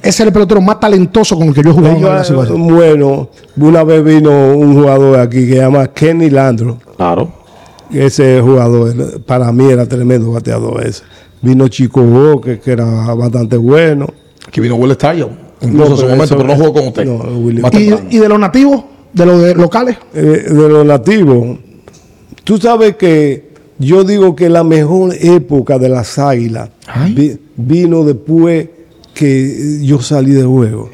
[0.03, 1.97] ese es el pelotero más talentoso con el que yo he jugado.
[1.97, 2.75] en la Ellos, Águilas Cibaeñas".
[2.75, 3.29] bueno,
[3.59, 6.79] una vez vino un jugador aquí que se llama Kenny Landro.
[6.97, 7.33] Claro.
[7.93, 11.03] Ese jugador, para mí era tremendo bateador ese.
[11.43, 12.85] Vino Chico Boque, que era
[13.15, 14.07] bastante bueno.
[14.47, 15.31] Aquí vino Will Stallion.
[15.63, 17.05] Incluso No, en su momento, eso- pero no jugó con usted.
[17.05, 19.97] no, y, de los nativos, de los de locales.
[20.15, 21.59] eh, de los nativos,
[22.45, 26.71] tú sabes que yo digo que la mejor época de las águilas
[27.15, 28.69] vi- vino después
[29.15, 30.91] que yo salí de juego.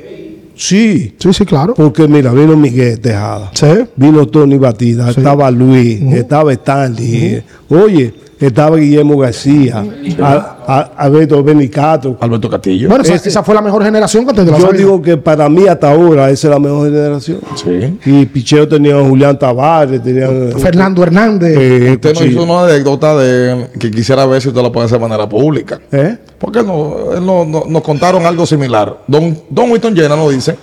[0.57, 1.75] Sí, Sí, sí, claro.
[1.75, 3.67] porque mira, vino Miguel Tejada, Sí.
[3.95, 9.83] vino Tony Batida, estaba Luis, estaba Stanley, oye, estaba Guillermo García,
[10.21, 12.17] a- a- Alberto Benicato.
[12.21, 12.89] Alberto Castillo.
[12.89, 15.91] Bueno, esa, esa fue la mejor generación que las Yo digo que para mí hasta
[15.91, 17.41] ahora esa es la mejor generación.
[17.55, 17.99] sí.
[18.05, 20.29] Y Picheo tenía a Julián Tavares, tenía
[20.59, 21.57] Fernando Hernández.
[21.59, 22.29] eh, Usted nos sí.
[22.29, 25.81] hizo una anécdota de que quisiera ver si usted la puede hacer de manera pública.
[25.91, 26.19] ¿Eh?
[26.39, 28.99] Porque no, no- no- nos contaron algo similar.
[29.07, 30.57] Don, Don Winston Llena nos dice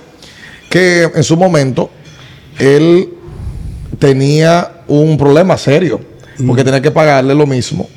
[0.70, 1.90] que en su momento
[2.60, 3.10] él
[4.00, 6.00] tenía un problema serio,
[6.46, 7.88] porque tenía que pagarle lo mismo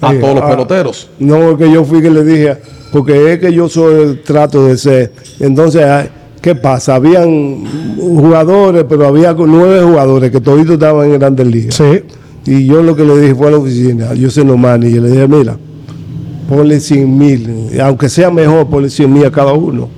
[0.00, 1.08] a todos los ah, peloteros.
[1.18, 2.56] No, que yo fui que le dije,
[2.92, 5.12] porque es que yo soy el trato de ser.
[5.38, 6.08] Entonces, ay,
[6.40, 6.94] ¿qué pasa?
[6.94, 7.64] Habían
[7.98, 11.74] jugadores, pero había nueve jugadores que toditos estaban en grandes ligas.
[11.74, 12.02] Sí.
[12.46, 15.02] Y yo lo que le dije fue a la oficina, yo sé no y yo
[15.02, 15.56] le dije, mira,
[16.48, 19.88] ponle 100 mil, aunque sea mejor, ponle 100 mil a cada uno,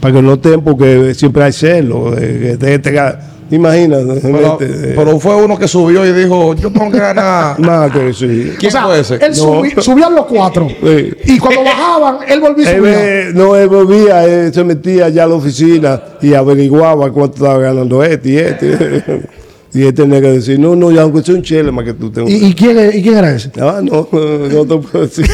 [0.00, 2.14] para que no estén, porque siempre hay celo.
[2.16, 3.18] eh, que este ga-
[3.52, 4.20] Imagínate.
[4.22, 7.58] Pero, este, eh, pero fue uno que subió y dijo, yo tengo que ganar.
[7.60, 8.52] más que sí.
[8.58, 9.14] ¿Quién o sea, fue ese?
[9.16, 10.66] él subi- subían los cuatro.
[10.68, 11.12] Sí.
[11.26, 12.92] Y cuando bajaban, él volvía subía.
[13.28, 17.58] eh, no, él volvía, él se metía allá a la oficina y averiguaba cuánto estaba
[17.58, 19.04] ganando este y este.
[19.74, 22.10] Y él tenía que decir, no, no, ya aunque sea un chele más que tú
[22.12, 22.30] tengas.
[22.30, 23.50] ¿Y, y quién, es- ¿Y quién era ese?
[23.58, 25.24] Ah, no, no te puedo decir.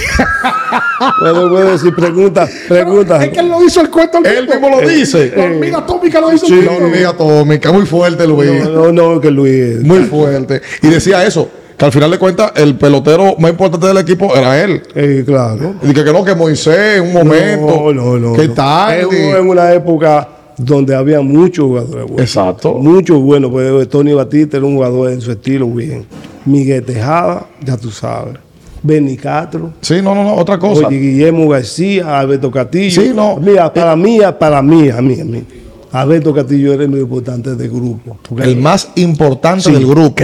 [1.01, 3.25] No te puedo decir, pregunta, pregunta.
[3.25, 4.19] Es que él lo hizo el cuento.
[4.19, 5.33] al Él mismo lo dice.
[5.37, 6.47] La hormiga atómica lo hizo.
[6.47, 8.65] Sí, el No, no diga atómica, muy fuerte Luis.
[8.65, 9.81] No, no, no, que Luis.
[9.83, 10.61] Muy fuerte.
[10.83, 14.63] Y decía eso, que al final de cuentas el pelotero más importante del equipo era
[14.63, 14.83] él.
[14.95, 15.77] Eh, claro.
[15.83, 17.93] Y que, que no, que Moisés en un momento.
[17.93, 18.33] No, no, no.
[18.35, 18.55] ¿Qué no.
[18.55, 19.07] tal?
[19.07, 22.21] Un- en una época donde había muchos jugadores buenos.
[22.21, 22.75] Exacto.
[22.75, 23.51] Muchos buenos.
[23.53, 26.05] Pues Tony Batista era un jugador en su estilo bien.
[26.45, 28.35] Miguel Tejada, ya tú sabes.
[28.83, 29.73] Benny Castro.
[29.81, 30.87] Sí, no, no, no, otra cosa.
[30.87, 33.03] Oye, Guillermo García, Alberto Castillo.
[33.03, 33.37] Sí, no.
[33.37, 35.45] Mira, para mí, para mí, a mí, a mí.
[35.93, 38.19] Alberto Castillo era el más importante del grupo.
[38.39, 39.73] El más importante Sí.
[39.73, 40.23] del grupo.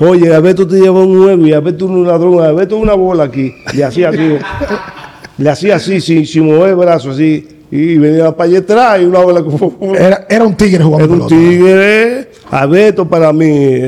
[0.00, 3.52] Oye, Alberto te lleva un huevo y Alberto un ladrón, Alberto una bola aquí.
[3.74, 4.18] Le hacía así.
[5.38, 7.46] le hacía así, sin, sin mover el brazo, así.
[7.70, 9.44] Y venía para allá atrás y una bola.
[9.96, 12.28] Era, era un tigre jugando Era un tigre.
[12.50, 13.80] Alberto para mí.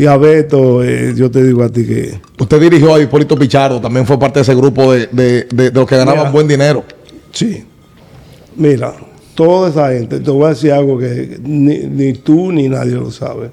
[0.00, 2.18] Y Alberto, eh, yo te digo a ti que.
[2.38, 5.78] Usted dirigió a Hipólito Pichardo, también fue parte de ese grupo de, de- de- de
[5.78, 6.30] los que ganaban Mira.
[6.30, 6.84] buen dinero.
[7.32, 7.64] Sí.
[8.56, 8.94] Mira,
[9.34, 13.10] toda esa gente, te voy a decir algo que ni, ni tú ni nadie lo
[13.10, 13.50] sabe.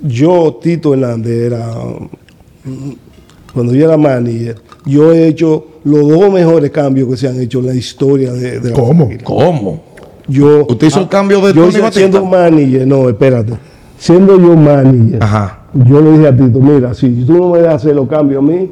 [0.00, 1.74] Yo, Tito Hernández, era.
[3.52, 4.56] Cuando yo era manager,
[4.86, 8.60] yo he hecho los dos mejores cambios que se han hecho en la historia de,
[8.60, 9.04] de la ¿Cómo?
[9.04, 9.24] familia.
[9.24, 9.82] ¿Cómo?
[10.26, 13.54] Yo, ¿Usted hizo el cambio de yo siendo manager, no, espérate.
[13.98, 15.58] Siendo yo manager, Ajá.
[15.74, 18.46] yo le dije a Tito, mira, si tú no me dejas hacer los cambios a
[18.46, 18.70] mí,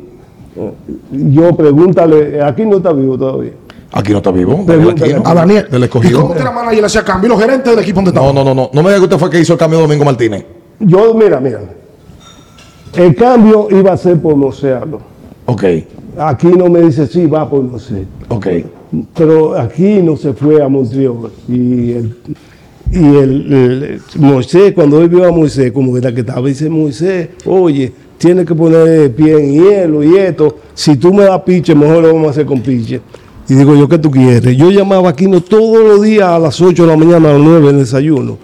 [1.11, 3.53] yo pregúntale, aquí no está vivo todavía.
[3.93, 4.64] Aquí no está vivo.
[4.66, 5.66] Daniel A Daniel.
[5.70, 6.20] Del ¿Y escogido.
[6.20, 7.27] cómo usted era manager y le hacía cambio?
[7.27, 8.35] ¿Y los gerentes del equipo donde No, estaban?
[8.35, 8.70] no, no, no.
[8.72, 10.45] No me diga que usted fue el que hizo el cambio de Domingo Martínez.
[10.81, 11.61] Yo, mira, mira,
[12.95, 15.01] el cambio iba a ser por Mocealo.
[15.47, 15.64] Ok,
[16.18, 18.07] Aquí no me dice, sí, va por Mocealo.
[18.29, 18.47] ok.
[19.14, 21.31] Pero aquí no se fue a Montreal.
[21.49, 22.16] Y el,
[22.93, 26.68] y el, el- Moisés, cuando él vio a Moisés, como que era que estaba, dice
[26.68, 30.59] Moisés, oye, tiene que poner el pie en hielo y esto.
[30.74, 33.01] Si tú me das piche, mejor lo vamos a hacer con piche.
[33.49, 34.57] Y digo yo, ¿qué tú quieres?
[34.57, 37.43] Yo llamaba a Aquino todos los días a las 8 de la mañana, a las
[37.43, 38.39] 9 en el desayuno.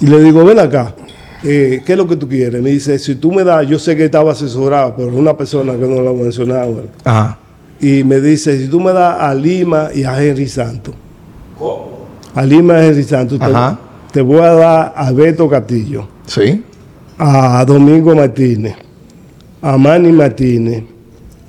[0.00, 0.94] Y le digo, ven acá,
[1.42, 2.62] eh, ¿qué es lo que tú quieres?
[2.62, 5.86] Me dice, si tú me das, yo sé que estaba asesorado por una persona que
[5.86, 7.38] no la voy a mencionar ahora Ajá.
[7.80, 10.94] y me dice, si tú me das a Lima y a Henry Santos,
[12.36, 13.46] a Lima Henry Santos, te,
[14.12, 16.62] te voy a dar a Beto Castillo, Sí.
[17.18, 18.74] a Domingo Martínez,
[19.62, 20.84] a Manny Martínez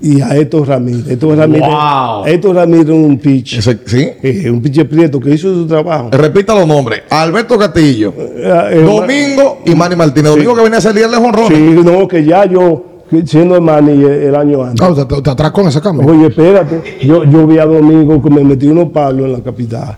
[0.01, 1.07] y a Héctor Ramírez.
[1.09, 2.25] Héctor Ramírez, Wow.
[2.25, 4.07] Héctor Ramírez es un pitch, Ese- sí.
[4.23, 6.09] eh, un pitch prieto que hizo su trabajo.
[6.11, 7.01] Repita los nombres.
[7.09, 10.31] Alberto Castillo, Eh, eh, Domingo y Manny Martínez.
[10.31, 12.85] Domingo que venía a líder de Juan Sí, no, que ya yo,
[13.25, 15.07] siendo el Manny el, el año antes.
[15.23, 16.07] Te, atracó en ese cambio.
[16.07, 19.97] Oye, espérate, yo, yo vi a Domingo que me metí unos palos en la capital,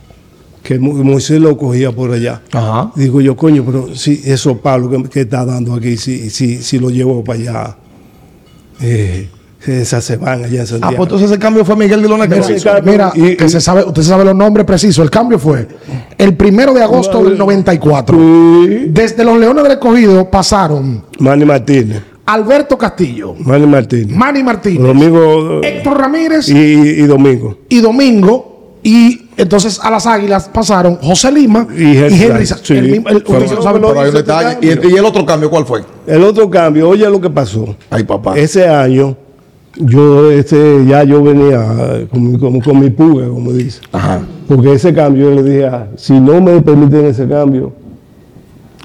[0.69, 2.43] que Mo- Moisés lo cogía por allá.
[2.51, 2.91] Ajá.
[2.95, 6.77] Digo yo, coño, pero si esos palos que, que está dando aquí, si, si, si
[6.77, 7.77] lo llevo para allá,
[8.81, 9.27] eh,
[9.65, 12.55] esas se van allá en Ah, pues entonces ese cambio fue Miguel Dilona que Mira,
[12.55, 12.69] hizo.
[12.85, 15.03] mira, Y- que se sabe, usted se sabe los nombres precisos.
[15.03, 15.67] El cambio fue
[16.19, 18.15] el primero de agosto del 94.
[18.15, 18.85] Sí.
[18.89, 25.61] Desde los Leones del Escogido pasaron Manny Martínez, Alberto Castillo, Manny Martínez, Manny Martínez, Domingo
[25.63, 27.57] Héctor Ramírez y, y, y Domingo.
[27.81, 28.45] Domingo.
[28.81, 32.45] Y entonces a las Águilas pasaron José Lima y, Henry
[34.61, 35.81] ¿Y, el otro cambio cuál fue?
[36.05, 37.75] El otro cambio, oye lo que pasó.
[37.89, 38.37] Ay, papá.
[38.37, 39.15] Ese año,
[39.77, 43.81] yo este, ya yo venía eh, con, mi- con, con mi puga, como dice.
[43.91, 44.21] Ajá.
[44.47, 47.71] Porque ese cambio, yo le dije, ah, si no me permiten ese cambio,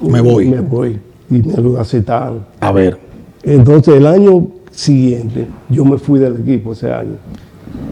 [0.01, 0.47] Me voy.
[0.47, 0.99] Me voy.
[1.29, 2.45] Y me lo aceptaron.
[2.59, 2.97] A ver.
[3.43, 7.17] Entonces, el año siguiente, yo me fui del equipo ese año.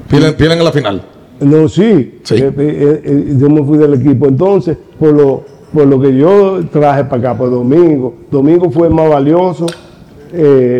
[0.10, 1.02] Pierden en la final.
[1.40, 2.20] No, sí.
[2.24, 2.36] Sí.
[2.36, 4.28] Eh, eh, eh, yo me fui del equipo.
[4.28, 8.94] Entonces, por lo, por lo que yo traje para acá, por Domingo, Domingo fue el
[8.94, 9.66] más valioso.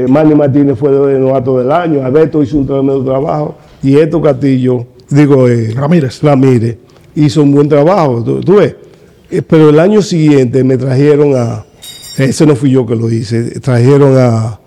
[0.08, 2.04] Manny Martínez fue el novato del año.
[2.04, 3.56] Alberto hizo un tremendo trabajo.
[3.84, 5.46] Y Esto Castillo, digo,
[5.76, 6.24] Ramírez.
[6.24, 6.78] Ramírez,
[7.16, 8.24] hizo un buen trabajo.
[8.24, 8.76] ¿Tú, tú ves?
[9.48, 11.66] Pero el año siguiente me trajeron a.
[12.18, 13.60] Ese no fui yo que lo hice.
[13.60, 14.60] Trajeron a.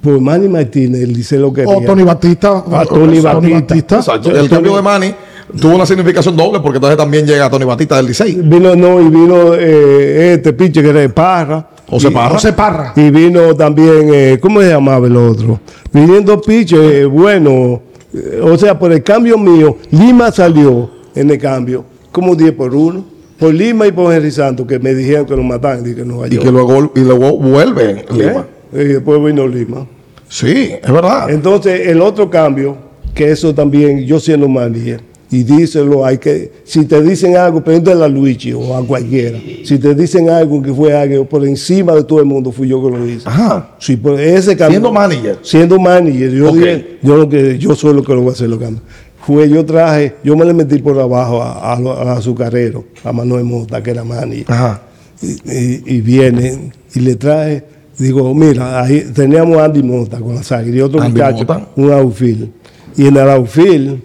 [0.00, 1.64] Por Manny Martínez, dice lo que.
[1.66, 2.64] O Tony Batista.
[2.70, 3.96] A Tony Batista.
[3.96, 4.30] Exacto.
[4.30, 5.14] El cambio de Manny
[5.60, 8.34] tuvo una significación doble porque entonces también llega Tony Batista del Licey.
[8.42, 11.68] Vino, no, y vino eh, este pinche que era de Parra.
[11.88, 12.30] José Y- Parra.
[12.34, 12.92] José Parra.
[12.96, 15.60] Y vino también, eh, ¿cómo se llamaba el otro?
[15.92, 17.80] Viniendo piches, eh, bueno,
[18.12, 22.74] eh, o sea, por el cambio mío, Lima salió en el cambio como 10 por
[22.74, 23.04] 1.
[23.38, 26.26] Por Lima y por Henry Santos, que me dijeron que lo mataban y que no
[26.26, 28.46] Y que luego, y luego vuelve en Lima.
[28.78, 29.86] Y después vino Lima.
[30.28, 31.30] Sí, es verdad.
[31.30, 32.76] Entonces, el otro cambio,
[33.14, 35.00] que eso también, yo siendo manager,
[35.30, 39.38] y díselo, hay que, si te dicen algo, pregúntale a Luigi o a cualquiera.
[39.64, 42.80] Si te dicen algo que fue algo por encima de todo el mundo, fui yo
[42.84, 43.28] que lo hice.
[43.28, 43.70] Ajá.
[43.80, 44.74] Sí, por ese cambio.
[44.78, 45.38] Siendo manager.
[45.42, 46.54] Siendo manager, yo Ok.
[46.56, 48.82] dije, yo, lo que, yo soy lo que lo voy a hacer los cambios.
[49.26, 53.12] Fue, yo traje, yo me le metí por abajo a, a, a los azucareros, a
[53.12, 54.82] Manuel Mota, que era manager Ajá.
[55.20, 57.64] y, y- y viene y le trae,
[57.98, 61.68] digo, mira, ahí teníamos a Andy Mota con la sangre y otro Andy muchacho, Mota.
[61.76, 62.48] un outfield.
[62.96, 64.00] Y en el outfield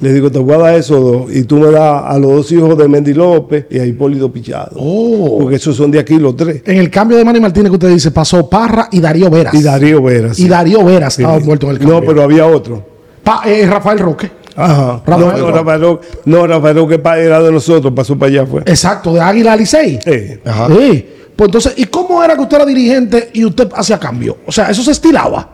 [0.00, 1.30] Le digo, te voy a dar esos dos.
[1.36, 4.70] Y tú me das a los dos hijos de Mendy López y a Hipólito Pichado.
[4.76, 5.40] Oh.
[5.40, 6.62] Porque esos son de aquí los tres.
[6.64, 9.52] En el cambio de Manny Martínez que usted dice, pasó Parra y Darío Veras.
[9.52, 10.38] Y Darío Veras.
[10.38, 10.48] Y sí.
[10.48, 11.20] Darío Veras Sí.
[11.20, 12.00] estaba envuelto en el cambio.
[12.00, 12.82] No, pero había otro.
[13.22, 14.30] Pa- eh, Rafael Roque.
[14.56, 15.02] Ajá.
[15.06, 15.50] Rafael no.
[15.50, 18.60] Rafael Roque, no, Rafael Roque era de nosotros, pasó para allá fue.
[18.62, 19.98] Exacto, de Águila a Licey.
[20.06, 20.68] Eh, Ajá.
[20.68, 21.06] Sí.
[21.40, 24.36] Pues entonces, ¿y cómo era que usted era dirigente y usted hacía cambio?
[24.44, 25.48] O sea, eso se estilaba.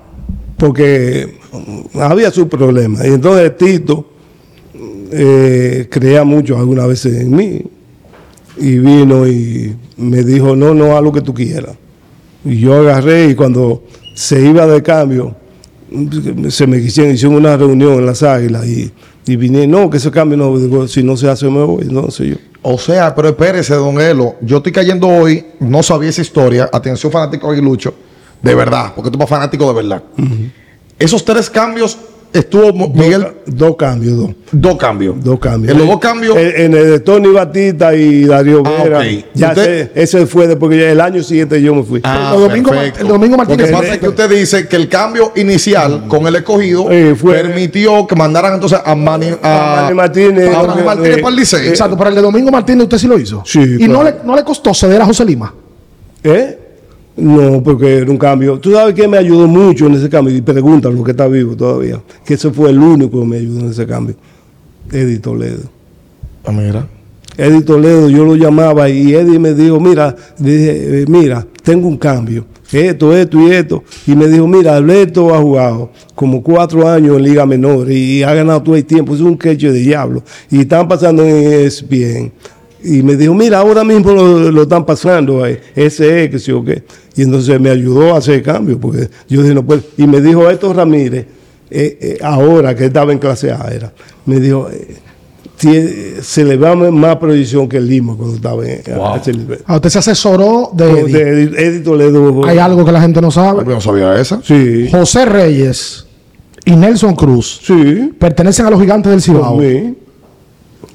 [0.56, 3.06] porque mm, había su problema.
[3.06, 4.04] Y entonces Tito
[5.12, 7.62] eh, creía mucho algunas veces en mí.
[8.56, 11.76] Y vino y me dijo, no, no, haz lo que tú quieras.
[12.44, 13.84] Y yo agarré y cuando
[14.16, 15.36] se iba de cambio,
[15.88, 18.90] mm, se me quisieron, hicieron una reunión en las águilas y,
[19.26, 22.10] y vine, no, que ese cambio no, digo, si no se hace me voy, no
[22.10, 22.36] sé yo.
[22.62, 24.36] O sea, pero espérese, don Elo.
[24.40, 26.70] Yo estoy cayendo hoy, no sabía esa historia.
[26.72, 27.94] Atención, fanático aguilucho.
[28.42, 30.02] De verdad, porque tú eres fanático de verdad.
[30.98, 31.98] Esos tres cambios
[32.32, 33.22] estuvo Miguel.
[33.22, 34.30] Dos, ca- dos cambios, dos.
[34.52, 35.24] Dos cambios.
[35.24, 35.72] Dos cambios.
[35.72, 36.36] En los dos cambios.
[36.36, 38.98] En, en el de Tony Batista y Darío Ah, Vera.
[38.98, 39.04] ok.
[39.34, 39.64] Ya Usted-
[39.94, 42.00] sé, ese fue de porque el año siguiente yo me fui.
[42.04, 43.66] Ah, el domingo, el domingo Lo Martínez.
[43.66, 47.34] que pasa es que usted dice que el cambio inicial con el escogido Eh, fue-
[47.34, 50.54] permitió que mandaran entonces a Manny, a, A Manny Martínez.
[50.54, 51.68] a Manny Martínez Eh, para el Licey.
[51.68, 53.42] Exacto, pero el de Domingo Martínez usted sí lo hizo.
[53.44, 55.52] Sí, Y no, le, no le costó ceder a José Lima.
[56.22, 56.58] ¿Eh?
[57.16, 58.58] No, porque era un cambio.
[58.58, 60.36] Tú sabes que me ayudó mucho en ese cambio.
[60.36, 62.00] Y preguntan lo que está vivo todavía.
[62.24, 64.16] Que ese fue el único que me ayudó en ese cambio.
[64.92, 65.62] Eddie Toledo.
[66.44, 66.86] Ah, mira.
[67.38, 71.98] Eddie Toledo, yo lo llamaba y Eddie me dijo, mira, dije, eh, mira, tengo un
[71.98, 73.84] cambio, esto, esto y esto.
[74.06, 78.32] Y me dijo, mira, Alberto ha jugado como cuatro años en Liga Menor y ha
[78.32, 80.22] ganado todo el tiempo, es un quecho de diablo.
[80.50, 82.32] Y están pasando en ESPN.
[82.82, 86.64] Y me dijo, mira, ahora mismo lo, lo están pasando, ese es, que sí o
[86.64, 86.82] qué.
[87.16, 89.82] Y entonces me ayudó a hacer cambio, porque yo dije, no puedo.
[89.96, 91.26] Y me dijo, esto Ramírez,
[91.70, 93.92] eh, eh, ahora que estaba en clase A, era,
[94.26, 99.16] me dijo, eh, se le va más proyección que el Lima cuando estaba en, a
[99.16, 99.60] ese nivel.
[99.64, 102.44] A usted se asesoró de, Eddie Toledo.
[102.44, 103.64] Hay algo que la gente no Yo sabe.
[103.64, 104.40] no sabía esa.
[104.42, 106.06] Sí, José Reyes
[106.64, 108.12] y Nelson Cruz sí.
[108.18, 109.56] pertenecen a los gigantes del Cibao.
[109.56, 109.94] Mí.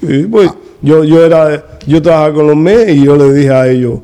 [0.00, 3.68] Sí, pues, yo, yo era, yo trabajaba con los MES y yo le dije a
[3.68, 4.00] ellos,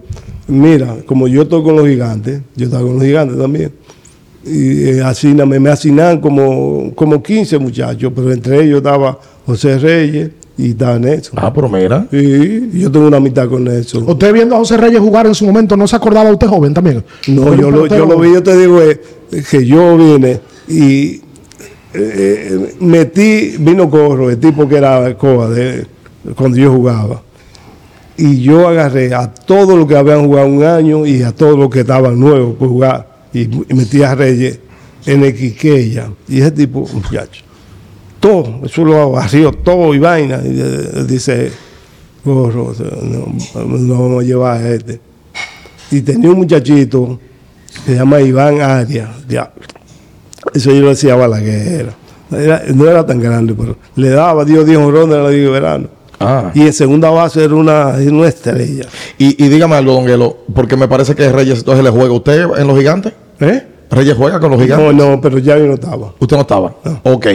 [0.47, 3.73] mira, como yo estoy con los gigantes, yo estaba con los gigantes también.
[4.45, 10.31] Y eh, me, me asignan como, como 15 muchachos, pero entre ellos estaba José Reyes
[10.57, 11.39] y estaba Nelson.
[11.41, 12.07] Ah, pero mira.
[12.11, 14.09] Sí, yo tengo una mitad con Nelson.
[14.09, 17.05] Usted viendo a José Reyes jugar en su momento, ¿no se acordaba usted joven también?
[17.29, 19.01] No, yo lo, yo lo vi, yo te digo eh,
[19.51, 21.21] que yo vine y
[21.95, 25.87] eh, metí, vino Corro, el tipo que era Coa de,
[26.35, 27.23] cuando yo jugaba.
[28.19, 31.71] Y yo agarré a todos los que habían jugado un año y a todos los
[31.71, 33.09] que estaban nuevos por jugar.
[33.33, 34.59] Y, y metí a Reyes
[35.07, 36.11] en el Quiqueya.
[36.29, 37.45] Y ese tipo, muchacho,
[38.21, 40.41] todo, eso lo barrió todo y vaina.
[40.45, 41.51] Eh, dice,
[42.25, 43.33] Corro, o sea, no,
[43.65, 45.01] no vamos a llevar a este.
[45.91, 47.19] Y tenía un muchachito
[47.87, 49.27] que se llama Iván Arias.
[49.27, 49.63] diablo.
[50.55, 51.93] Eso yo le decía a Balaguer.
[52.75, 55.98] No era tan grande, pero le daba Dios 10 honrones en la de Verano.
[56.21, 56.51] Ah.
[56.55, 58.87] Y en segunda base era una, una estrella.
[59.19, 62.13] Y, y dígame algo, don Elo, porque me parece que Reyes entonces le juega.
[62.13, 63.13] ¿Usted en los gigantes?
[63.41, 63.67] ¿Eh?
[63.91, 64.95] ¿Reyes juega con los gigantes?
[64.95, 66.15] No, no, pero ya yo no estaba.
[66.19, 66.75] Usted no estaba.
[67.05, 67.27] Ok.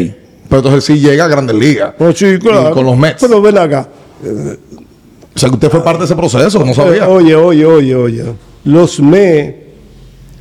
[0.49, 1.93] Pero entonces sí llega a Grandes Ligas.
[1.97, 2.71] No, sí, claro.
[2.71, 3.21] Con los Mets.
[3.21, 3.87] Pero ven acá.
[5.35, 7.05] O sea, que usted fue parte de ese proceso, no sabía.
[7.05, 8.23] Eh, Oye, oye, oye, oye.
[8.65, 9.62] Los me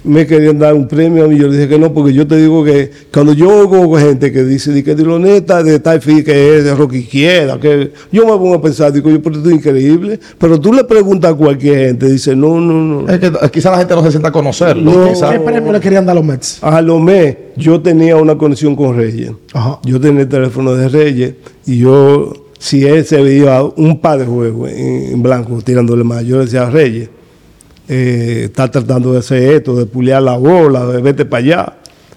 [0.05, 1.37] me querían dar un premio a mí.
[1.37, 4.45] Yo le dije que no, porque yo te digo que cuando yo oigo gente que
[4.45, 7.93] dice di que de lo neta, de tal fin que es de Rocky Izquierda, que
[8.11, 10.19] yo me pongo a pensar, digo yo, pero esto es increíble.
[10.39, 13.09] Pero tú le preguntas a cualquier gente, dice, no, no, no.
[13.09, 14.83] Es que quizá la gente no se sienta a conocerlo.
[14.83, 15.09] No.
[15.09, 15.31] quizá.
[15.33, 16.59] ¿Qué premio le querían dar a los Mets?
[16.63, 19.33] A los mes, yo tenía una conexión con Reyes.
[19.53, 19.79] Ajá.
[19.85, 21.35] Yo tenía el teléfono de Reyes
[21.67, 26.25] y yo, si él se veía un par de juegos en, en blanco tirándole más,
[26.25, 27.09] yo le decía a Reyes,
[27.89, 31.73] eh, está tratando de hacer esto, de pulear la bola, de vete para allá.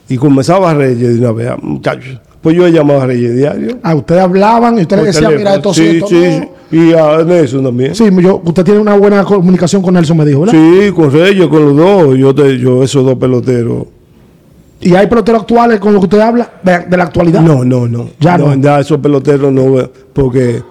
[0.07, 2.19] Y comenzaba Reyes de una vez, muchachos.
[2.41, 3.79] Pues yo llamaba a Reyes diario.
[3.81, 6.55] A ustedes hablaban y usted le por decía, mira, esto sí, sí, esto sí, no.
[6.79, 7.95] Y a Nelson también.
[7.95, 10.53] Sí, yo, usted tiene una buena comunicación con Nelson, me dijo, ¿verdad?
[10.53, 12.17] Sí, con Reyes, con los dos.
[12.17, 13.87] Yo, te, yo esos dos peloteros.
[14.81, 16.51] ¿Y hay peloteros actuales con los que usted habla?
[16.61, 17.41] De, de la actualidad.
[17.41, 18.09] No, no, no.
[18.19, 18.53] Ya no.
[18.55, 20.61] Ya esos peloteros no, porque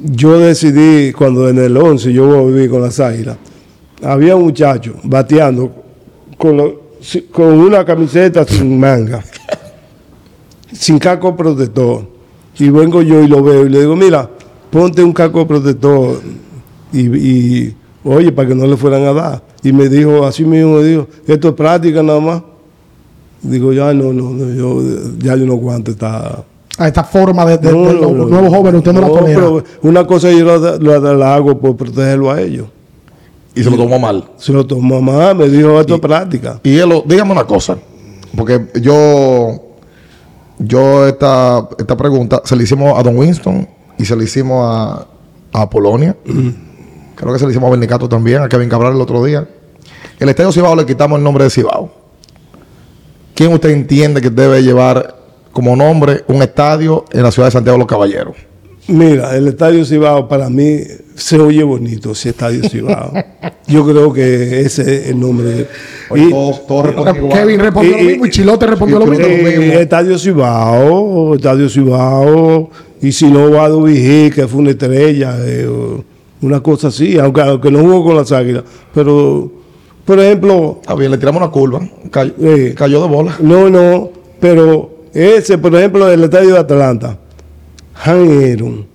[0.00, 3.36] yo decidí cuando en el 11 yo viví con las águilas.
[4.02, 5.70] Había un muchacho bateando
[6.36, 9.22] con, lo- si- con una camiseta sin manga,
[10.72, 12.02] sin casco protector.
[12.58, 14.28] Y vengo yo y lo veo y le digo, mira,
[14.70, 16.20] ponte un casco protector
[16.92, 19.42] y, y, oye, para que no le fueran a dar.
[19.62, 22.42] Y me dijo, así mismo me dijo, esto es práctica nada más.
[23.42, 24.82] Digo, ya no, no, no, yo,
[25.18, 26.42] ya yo no aguanto esta...
[26.78, 29.08] a esta forma de, de- No, de no, los no, nuevos jóvenes, usted no, la
[29.08, 29.34] tolera.
[29.40, 32.66] pero una cosa yo la, la- la hago por protegerlo a ellos.
[33.54, 34.24] Y se lo tomó mal.
[34.36, 36.60] Se lo tomó mamá, me dijo esto es práctica.
[36.62, 37.76] Y él, dígame una cosa,
[38.36, 39.60] porque yo,
[40.58, 43.68] yo esta, esta pregunta se la hicimos a Don Winston
[43.98, 45.06] y se la hicimos a,
[45.52, 46.16] a Polonia.
[47.16, 49.48] Creo que se la hicimos a Bernicato también, a Kevin Cabral el otro día.
[50.20, 51.90] El Estadio Cibao le quitamos el nombre de Cibao.
[53.34, 55.16] ¿Quién usted entiende que debe llevar
[55.52, 58.36] como nombre un estadio en la ciudad de Santiago de los Caballeros?
[58.88, 60.80] Mira, el Estadio Cibao para mí
[61.18, 63.12] se oye bonito, ese Estadio Cibao.
[63.66, 65.46] Yo creo que ese es el nombre.
[65.48, 65.66] de-
[66.16, 67.38] y- todos, todos responden igual.
[67.38, 69.26] Kevin respondió y- lo mismo y Chilote respondió lo mismo.
[69.26, 72.70] Eh, Estadio Cibao, Estadio Cibao,
[73.02, 75.68] y si no Vado Vigil, que fue una estrella, eh,
[76.40, 78.64] una cosa así, aunque, aunque no jugó con las águilas.
[78.94, 79.50] Pero,
[80.04, 81.80] por ejemplo, Está bien, le tiramos una curva.
[82.10, 82.74] Cayó, Eh.
[82.76, 83.36] cayó de bola.
[83.40, 84.10] no, no,
[84.40, 87.18] pero ese, por ejemplo, el estadio de Atlanta,
[88.04, 88.86] Han Aaron,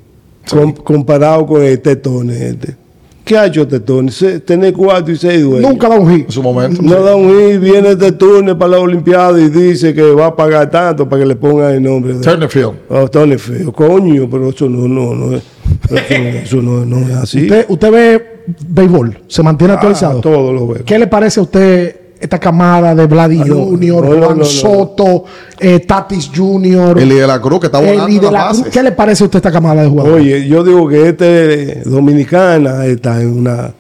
[0.50, 2.76] com- comparado con el Tetone, este.
[3.24, 4.12] ¿Qué ha hecho Tetone?
[4.12, 5.70] Se- Tener cuatro y seis dueños.
[5.72, 6.26] Nunca da un hit.
[6.26, 6.82] En su momento.
[6.82, 10.70] No da un hit, viene turno para la Olimpiada y dice que va a pagar
[10.70, 12.74] tanto para que le pongan el nombre de Turnerfield.
[12.89, 15.44] Oh, Feo, coño, pero eso no, no, no, es-
[15.89, 17.44] eso, no- eso no, no es así.
[17.44, 18.26] Usted, usted ve
[18.68, 20.20] béisbol, se mantiene Ah, actualizado.
[20.20, 20.84] todo lo veo.
[20.84, 24.44] ¿Qué le parece a usted esta camada de Vladi Ah, Junior, no, no, Juan no,
[24.44, 24.46] no.
[24.46, 25.26] Soto,
[25.60, 28.32] eh, Tatis Junior, Eli de la Cruz, que está volando la Cruz?
[28.32, 28.68] bases.
[28.74, 30.22] ¿Qué le parece a usted esta camada de jugadores?
[30.24, 33.74] Oye, yo digo que este Dominicana está en una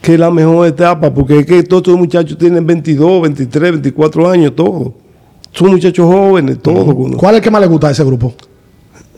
[0.00, 4.30] que es la mejor etapa, porque es que todos estos muchachos tienen 22, 23, 24
[4.30, 4.92] años, todos.
[5.52, 6.94] Son muchachos jóvenes, todos.
[7.18, 8.32] ¿Cuál es el que más le gusta de ese grupo?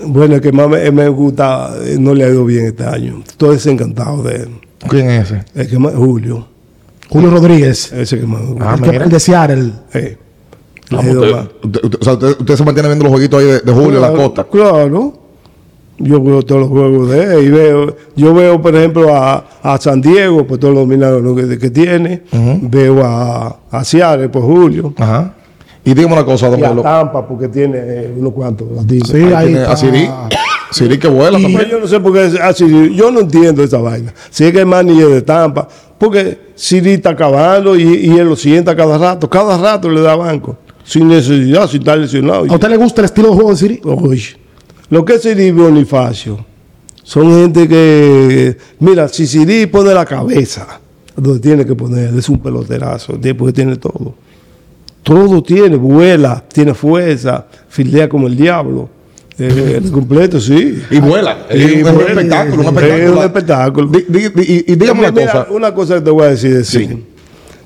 [0.05, 3.23] Bueno, el que más me, me gusta, eh, no le ha ido bien este año.
[3.25, 4.49] Estoy desencantado de él.
[4.89, 5.45] ¿Quién es ese?
[5.55, 6.49] El que más, Julio,
[7.13, 8.27] Julio Rodríguez, ese que.
[8.61, 9.73] Ah, el, que- el de Seattle.
[9.95, 10.17] Eh,
[10.91, 11.51] Ah, usted, mal.
[11.63, 13.97] usted- usted- o sea, usted- usted se mantiene viendo los jueguitos ahí de, de Julio
[13.97, 14.45] en la Claro, costa.
[14.45, 15.13] Claro.
[15.99, 19.79] Yo veo todos los juegos de él y veo, yo veo, por ejemplo, a, a
[19.79, 22.23] San Diego, por todos los milagros que, que tiene.
[22.63, 24.93] Veo a, a Seattle, por Julio.
[24.99, 25.35] Ajá.
[25.85, 26.75] Y dígame una cosa, don Y a.
[26.83, 29.09] Tampa, porque tiene eh, unos cuantos latinos.
[29.09, 29.73] Sí, Ahí ahí tiene está.
[29.73, 30.11] a Siri.
[30.73, 31.69] Siri que vuela también.
[31.71, 32.95] yo no sé por qué es así.
[32.95, 34.13] Yo no entiendo esa vaina.
[34.31, 35.69] Si es que el manager de Tampa,
[35.99, 39.29] porque Siri está acabando y, y él lo sienta cada rato.
[39.29, 40.57] Cada rato le da banco.
[40.85, 42.47] Sin necesidad, sin estar lesionado.
[42.49, 43.81] ¿A usted le gusta el estilo de juego de Siri?
[43.85, 44.37] Oye,
[44.91, 46.45] lo que es Siri Bonifacio
[47.03, 50.81] son gente que, mira, si Siri pone la cabeza
[51.17, 54.15] donde tiene que poner, es un peloterazo, porque tiene todo.
[55.03, 58.89] Todo tiene, vuela, tiene fuerza, fildea como el diablo.
[59.39, 60.83] Eh, el completo, sí.
[60.91, 61.47] Y vuela.
[61.49, 62.11] Es un vuela.
[62.11, 63.91] espectáculo, un Es un espectáculo.
[63.95, 65.47] Y, y dígame una Mira, cosa.
[65.51, 66.55] una cosa que te voy a decir.
[66.55, 67.05] de Siri.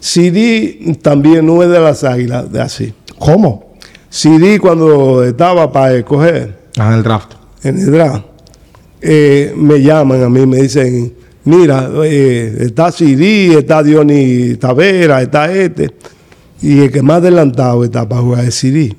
[0.00, 2.92] Siri también no es de las águilas, de así.
[3.18, 3.74] ¿Cómo?
[4.08, 7.32] Siri cuando estaba para escoger, Ah, en el draft.
[7.64, 8.24] en el draft,
[9.00, 11.12] eh, me llaman a mí, me dicen,
[11.44, 15.90] mira, eh, está Siri, está Diony Tavera, está este,
[16.62, 18.94] y el que más adelantado está para jugar es Siri.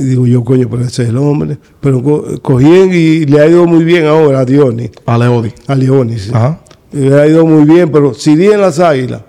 [0.00, 1.58] Y digo yo, coño, pero ese es el hombre.
[1.80, 5.52] Pero co- cogí y le ha ido muy bien ahora a Diony, A Leodi.
[5.66, 6.18] a Leoni.
[6.18, 6.30] sí.
[6.32, 6.60] Ajá.
[6.92, 9.20] Le ha ido muy bien, pero Siri en las águilas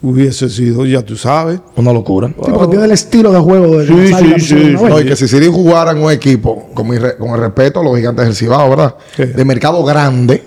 [0.00, 1.60] hubiese sido, ya tú sabes.
[1.76, 2.28] Una locura.
[2.28, 4.76] Sí, porque tiene el estilo de juego de Sí, las sí, Águilas, sí.
[4.88, 7.80] No, y que si Siri jugara en un equipo, con, mi re- con el respeto
[7.80, 8.94] a los gigantes del Cibao, ¿verdad?
[9.16, 10.42] De mercado grande,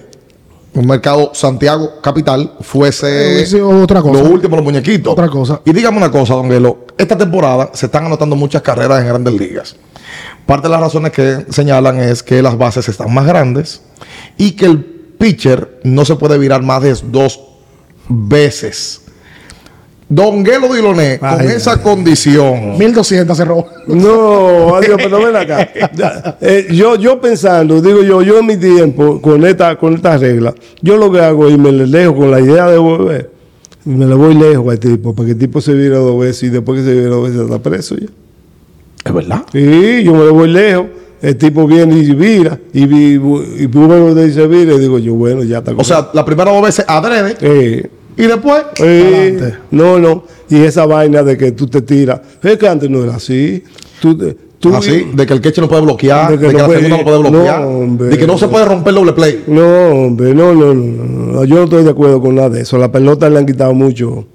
[0.74, 4.22] un mercado Santiago Capital, fuese hubiese sido otra cosa.
[4.24, 5.14] lo último, los muñequitos.
[5.14, 5.62] Otra cosa.
[5.66, 6.85] Y dígame una cosa, don Gelo.
[6.98, 9.76] Esta temporada se están anotando muchas carreras en grandes ligas.
[10.46, 13.82] Parte de las razones que señalan es que las bases están más grandes
[14.38, 17.42] y que el pitcher no se puede virar más de dos
[18.08, 19.02] veces.
[20.08, 22.78] Don Gelo Diloné, con Ay, esa ay, condición.
[22.78, 23.66] 1200 cerró.
[23.88, 26.38] No, adiós, pero ven acá.
[26.42, 30.54] Eh, yo, yo pensando, digo yo, yo en mi tiempo, con esta, con esta regla,
[30.82, 33.35] yo lo que hago es me le dejo con la idea de volver.
[33.86, 36.44] Y Me le voy lejos al tipo, para que el tipo se vira dos veces
[36.44, 38.08] y después que se vira dos veces está preso ya.
[39.06, 39.44] Es verdad.
[39.52, 40.88] Sí, yo me le voy lejos.
[41.22, 43.20] El tipo viene y vira, y, vi-
[43.60, 45.72] y primero dice vira, y digo yo, bueno, ya está.
[45.76, 48.64] O sea, la primera dos veces adrede eh, y después.
[48.84, 50.26] Eh, no, no.
[50.50, 52.22] Y esa vaina de que tú te tiras.
[52.44, 53.64] Es que antes no era así.
[54.02, 56.54] Tú, te- tú, Así, de que el catcher no puede bloquear, De de que que,
[56.54, 58.08] no la puede- segunda no puede bloquear, no, hombre.
[58.10, 59.44] de que no se puede romper el doble play.
[59.48, 61.44] No, hombre, no, no, no.
[61.46, 62.78] Yo no estoy de acuerdo con nada de eso.
[62.78, 64.26] La pelota le han quitado mucho,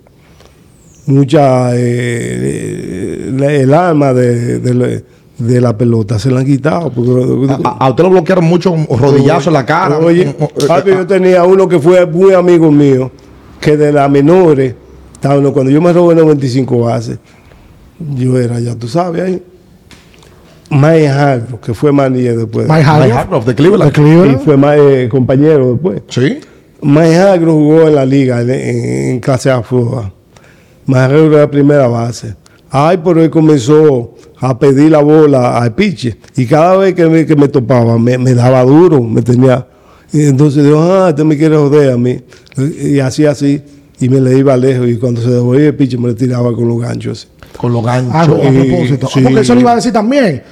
[1.07, 5.03] mucha, eh, la- el alma de, de la-
[5.39, 6.19] de la pelota.
[6.19, 6.91] Se la han quitado.
[6.93, 9.99] Porque, A, a usted lo bloquearon mucho un rodillazo en la cara.
[9.99, 10.35] Oye,
[10.69, 13.11] papi, yo tenía uno que fue muy amigo mío,
[13.61, 14.75] que de las menores,
[15.23, 17.19] cuando yo me robé 95 bases,
[18.17, 19.43] yo era, ya tú sabes, ahí.
[20.71, 22.69] Mike Hargrove, que fue manager después.
[22.69, 23.91] Mike Hargrove, de de Cleveland.
[23.91, 24.41] y Cleveland.
[24.45, 26.03] fue ma- eh, compañero después.
[26.09, 26.39] Sí.
[26.83, 30.13] Mike Hargrove jugó en la liga en, clase A fútbol.
[30.87, 32.35] Mike Hargrove era primera base.
[32.71, 36.17] Ay, pero él comenzó a pedir la bola al pitcher.
[36.37, 39.67] Y cada vez que me, que me topaba, me, me daba duro, me tenía.
[40.13, 42.21] Y entonces dijo, ah, este me quiere joder a mí.
[42.57, 43.61] Y hacía así,
[43.99, 44.89] y me le iba lejos.
[44.89, 47.29] Y cuando se devolvía el pitcher, me le tiraba con los ganchos.
[47.57, 48.15] Con los ganchos.
[48.15, 49.09] Ah, a propósito.
[49.13, 49.21] sí.
[49.23, 50.43] Porque eso le iba a decir también.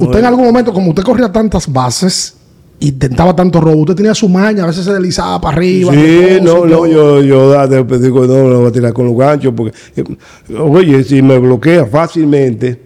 [0.00, 2.34] Usted en algún momento, como usted corría tantas bases,
[2.78, 5.92] intentaba tanto robo, usted tenía su maña, a veces se deslizaba para arriba.
[5.92, 9.16] Sí, no, no, yo, yo da- de- digo, no, lo voy a tirar con los
[9.16, 10.04] ganchos, porque, eh,
[10.58, 12.80] oye, si me bloquea fácilmente,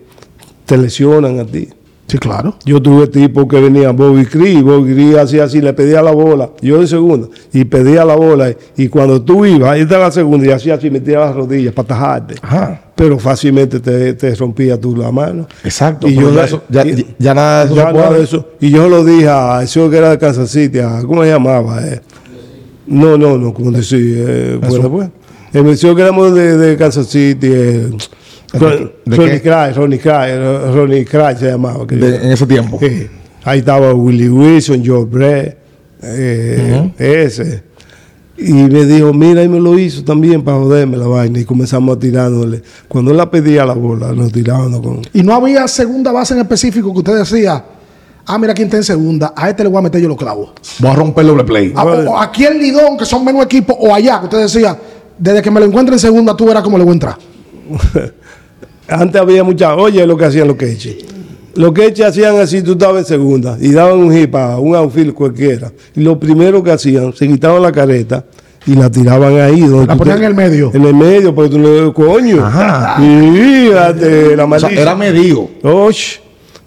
[0.64, 1.68] te lesionan a ti.
[2.10, 2.54] Sí, claro.
[2.64, 6.50] Yo tuve tipo que venía Bobby Cree, Bobby Cree hacía así, le pedía la bola,
[6.60, 10.46] yo en segunda, y pedía la bola, y cuando tú ibas, ahí estaba la segunda,
[10.46, 12.34] y hacía así, metía las rodillas para tajarte.
[12.42, 12.82] Ajá.
[12.96, 15.46] Pero fácilmente te, te rompía tú la mano.
[15.64, 16.08] Exacto.
[16.08, 18.06] Y yo ya, le- eso- ya, y- ya- ya nada de eso Ya se nada
[18.08, 18.18] puede.
[18.18, 18.48] de eso.
[18.60, 21.80] Y yo lo dije a ese que era de Kansas City, a- ¿cómo se llamaba?
[21.86, 22.00] Eh,
[22.88, 25.08] no, no, no, como decir, eh, bueno, pues.
[25.52, 27.96] El que éramos de, de Kansas City, eh, de
[28.52, 29.40] Ronnie qué?
[29.42, 31.84] Cry, Ronnie Cry, eh, Ronnie Cry se llamaba.
[31.86, 32.78] De- en ese tiempo.
[32.80, 33.06] Sí.
[33.44, 35.56] Ahí estaba Willie Wilson, Joe Brett,
[36.02, 37.62] eh, ese.
[38.36, 41.38] Y me dijo, mira, y me lo hizo también para joderme la vaina.
[41.38, 42.62] Y comenzamos a tirándole.
[42.88, 45.02] Cuando él la pedía la bola, nos tirábamos con...
[45.12, 47.62] Y no había segunda base en específico que usted decía,
[48.26, 50.50] ah, mira quién está en segunda, a este le voy a meter yo los clavos.
[50.78, 51.72] Voy a romper el doble play.
[51.76, 54.78] A- o- o aquí el Lidón, que son menos equipos, o allá, que usted decía,
[55.18, 57.16] desde que me lo encuentre en segunda, tú verás cómo le voy a entrar.
[58.90, 60.96] Antes había mucha, oye lo que hacían los queches.
[61.54, 65.14] Los queches hacían así, tú estabas en segunda y daban un hip a un outfield
[65.14, 65.72] cualquiera.
[65.96, 68.24] Y lo primero que hacían, se quitaban la careta
[68.66, 69.60] y la tiraban ahí.
[69.60, 70.70] Donde La ponían te- en el medio.
[70.72, 72.44] En el medio, porque tú le coño.
[72.44, 72.96] Ajá.
[72.98, 75.48] Fíjate, la O sea, era medido.
[75.62, 76.18] Osh.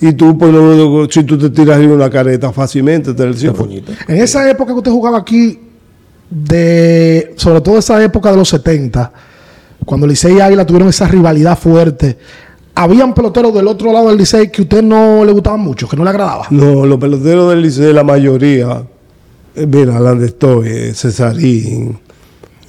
[0.02, 3.24] Y tú, pues, no- si tú te tiras en una careta fácilmente, te.
[3.24, 5.60] En esa época que usted jugaba aquí,
[6.30, 9.12] de sobre todo esa época de los 70,
[9.86, 12.18] cuando Licey y Águila tuvieron esa rivalidad fuerte,
[12.76, 15.96] habían peloteros del otro lado del Licey que a usted no le gustaban mucho, que
[15.96, 16.48] no le agradaba.
[16.50, 18.84] No, los peloteros del Licey, la mayoría,
[19.56, 22.00] eh, mira, donde estoy, eh, Cesarín,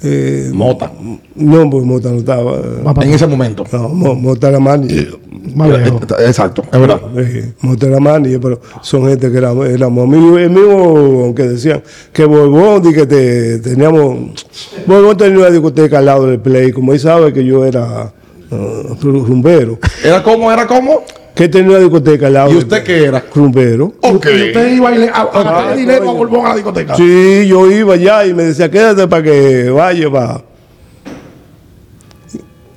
[0.05, 0.91] eh, Mota.
[1.35, 2.59] no, pues Mota no estaba.
[2.83, 3.63] Más En ese momento.
[3.71, 5.17] No, Mo- Mota era manager.
[5.55, 6.01] más lejos.
[6.25, 7.01] Exacto, es verdad.
[7.17, 10.39] Sí, Mota era manager, pero son gente que éramos, éramos amigos.
[10.39, 11.81] El mismo, aunque decían
[12.13, 14.45] que Borbón, y que te, teníamos.
[14.85, 18.13] Borbón tenía una discoteca al lado del play, como él sabe que yo era
[18.51, 19.79] uh, rumbero.
[20.03, 20.51] ¿Era como?
[20.51, 21.01] ¿Era como?
[21.35, 23.23] Que tenía una discoteca al lado ¿Y usted qué era?
[23.33, 23.93] Rumbero.
[24.01, 24.25] Ok.
[24.25, 26.95] Y usted iba y le, a, a gastarle dinero a Borbón a la discoteca.
[26.95, 30.43] Sí, yo iba allá y me decía, quédate para que vaya, va.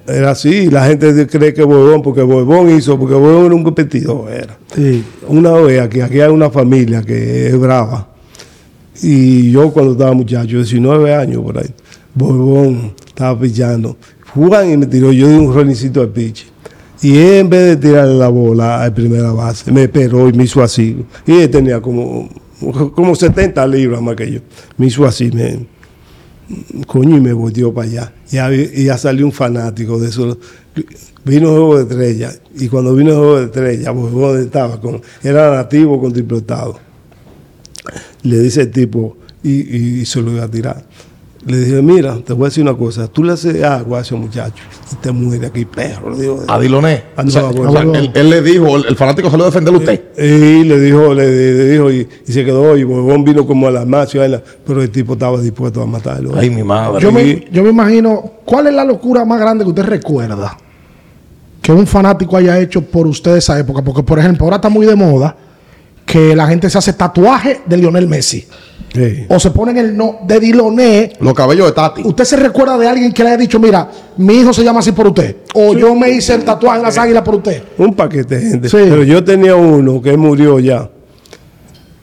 [0.08, 4.32] Era así, la gente cree que Borbón, porque Borbón hizo, porque Borbón era un competidor,
[4.32, 4.58] era.
[4.74, 5.04] Sí.
[5.28, 8.08] Una vez aquí, aquí hay una familia que es brava.
[9.02, 11.70] Y yo cuando estaba muchacho, 19 años por ahí,
[12.14, 13.96] Borbón estaba pichando.
[14.34, 16.46] Juan y me tiró, yo di un ronicito al pitch.
[17.00, 20.62] Y en vez de tirarle la bola a primera base, me esperó y me hizo
[20.62, 21.04] así.
[21.26, 22.28] Y él tenía como,
[22.94, 24.40] como 70 libras más que yo.
[24.76, 25.66] Me hizo así, me,
[26.86, 28.12] coño, y me volteó para allá.
[28.30, 30.38] Ya, ya salió un fanático de eso.
[31.24, 32.32] Vino Juego de Estrella.
[32.56, 36.80] Y cuando vino Juego de Estrella, Borbón estaba con, era nativo con triplotado.
[38.22, 40.84] Le dice el tipo, y se lo iba a tirar.
[41.46, 44.14] Le dije, mira, te voy a decir una cosa, tú le haces agua a ese
[44.16, 44.62] muchacho
[44.92, 46.10] y te muere aquí, perro.
[46.10, 47.04] Le digo, A Diloné.
[47.16, 47.94] Ah, O sea, no, o sea, no.
[47.94, 50.02] él, él le dijo, el, el fanático salió a defenderlo a usted.
[50.18, 53.70] Y le dijo, le, le dijo, y, y se quedó, y Borbón vino como a
[53.70, 54.18] la marcha,
[54.66, 56.32] pero el tipo estaba dispuesto a matarlo.
[56.36, 57.00] Ay, mi madre.
[57.00, 60.56] Yo me, yo me imagino, ¿cuál es la locura más grande que usted recuerda
[61.62, 63.80] que un fanático haya hecho por usted esa época?
[63.82, 65.36] Porque, por ejemplo, ahora está muy de moda
[66.08, 68.46] que la gente se hace tatuaje de Lionel Messi.
[68.94, 69.26] Sí.
[69.28, 71.12] O se ponen el no de Diloné.
[71.20, 72.00] Los cabellos de Tati.
[72.02, 74.92] ¿Usted se recuerda de alguien que le haya dicho, mira, mi hijo se llama así
[74.92, 75.36] por usted?
[75.54, 77.62] O yo me hice el tatuaje de las águilas por usted.
[77.76, 78.68] Un paquete de gente.
[78.70, 78.78] Sí.
[78.78, 80.90] Pero yo tenía uno que murió ya.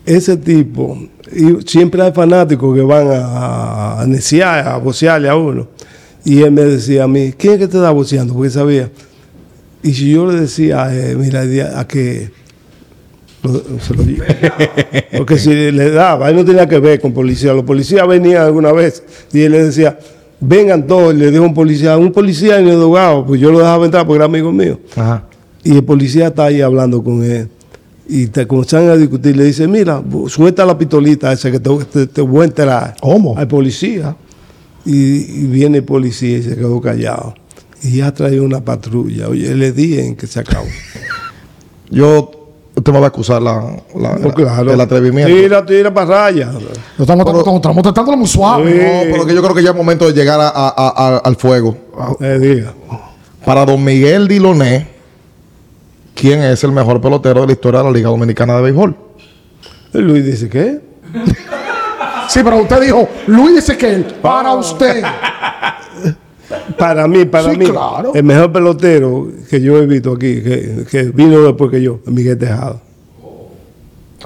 [0.06, 0.96] Ese tipo,
[1.34, 5.68] y siempre hay fanáticos que van a, a neciar, a bocearle a uno.
[6.24, 8.36] Y él me decía a mí, ¿quién es que te está boceando?
[8.36, 8.92] Porque sabía.
[9.82, 11.42] Y si yo le decía, eh, mira,
[11.80, 12.45] a que
[13.46, 14.24] lo- se lo digo.
[15.18, 17.54] Porque si le daba, él no tenía que ver con policía.
[17.54, 19.04] Los policías venían alguna vez
[19.34, 19.98] y él le decía,
[20.40, 21.14] vengan todos.
[21.14, 24.06] Y le dijo un policía, un policía en el dogado, pues yo lo dejaba entrar
[24.06, 24.80] porque era amigo mío.
[24.96, 25.24] Ajá.
[25.64, 27.50] Y el policía está ahí hablando con él.
[28.08, 29.36] Y te comienzan a discutir.
[29.36, 32.96] Le dice, mira, suelta la pistolita esa que te, te- te voy a enterar.
[33.02, 33.36] ¿Cómo?
[33.38, 34.16] Al policía.
[34.86, 34.94] Y,
[35.42, 37.34] y viene el policía y se quedó callado.
[37.82, 39.28] Y ya traía una patrulla.
[39.30, 40.68] Oye, le di en que se acabó.
[41.90, 42.32] Yo
[42.76, 43.62] usted me va a acusar la,
[43.96, 44.72] la- No, claro.
[44.74, 45.34] el atrevimiento.
[45.34, 46.52] Tira, tira para raya.
[46.98, 48.72] Lo estamos, estamos, estamos tratándolo muy suave.
[48.72, 48.78] Sí.
[49.08, 51.18] No, pero que yo creo que ya es momento de llegar a- a- a- a-
[51.18, 51.76] al fuego.
[52.20, 52.74] Eh, diga.
[53.46, 54.88] Para don Miguel Diloné,
[56.16, 58.96] ¿quién es el mejor pelotero de la historia de la Liga Dominicana de Béisbol?
[59.94, 60.82] Luis dice, ¿qué?
[62.28, 65.04] Sí, pero usted dijo, Luis dice que él, para usted.
[66.78, 68.12] Para mí, para Sí, mí, claro.
[68.14, 72.38] el mejor pelotero que yo he visto aquí, que, que vino después que yo, Miguel
[72.38, 72.82] Tejada.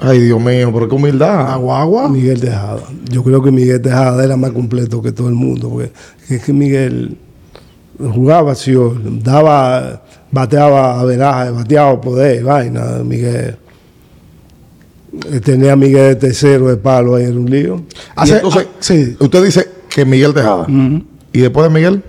[0.02, 1.50] Ay, Dios mío, pero qué humildad.
[1.52, 2.08] Agua, agua.
[2.08, 2.80] Miguel Tejada.
[3.10, 5.90] Yo creo que Miguel Tejada era más completo que todo el mundo, porque
[6.28, 7.16] es que Miguel
[7.98, 8.74] jugaba así,
[9.22, 13.56] daba, bateaba a veraje, bateaba poder, vaina, Miguel.
[15.44, 17.82] Tenía a Miguel de tercero de palo ahí en un lío.
[18.14, 19.16] Hace- entonces, ah, sí.
[19.18, 20.66] usted dice que Miguel Tejada.
[21.32, 22.02] ¿Y después de Miguel?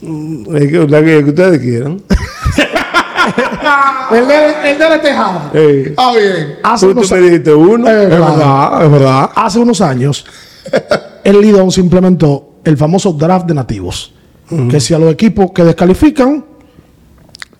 [0.00, 2.00] Es que, la que, ustedes quieran.
[4.10, 5.50] El de, el de la Tejada.
[5.52, 6.56] Eh, Ah, bien.
[6.62, 7.86] Hace tú, unos, me dijiste uno.
[7.90, 9.30] Es verdad, es verdad.
[9.34, 10.24] hace unos años,
[11.24, 14.14] el Lidón se implementó el famoso draft de nativos.
[14.70, 16.42] Que si a los equipos que descalifican,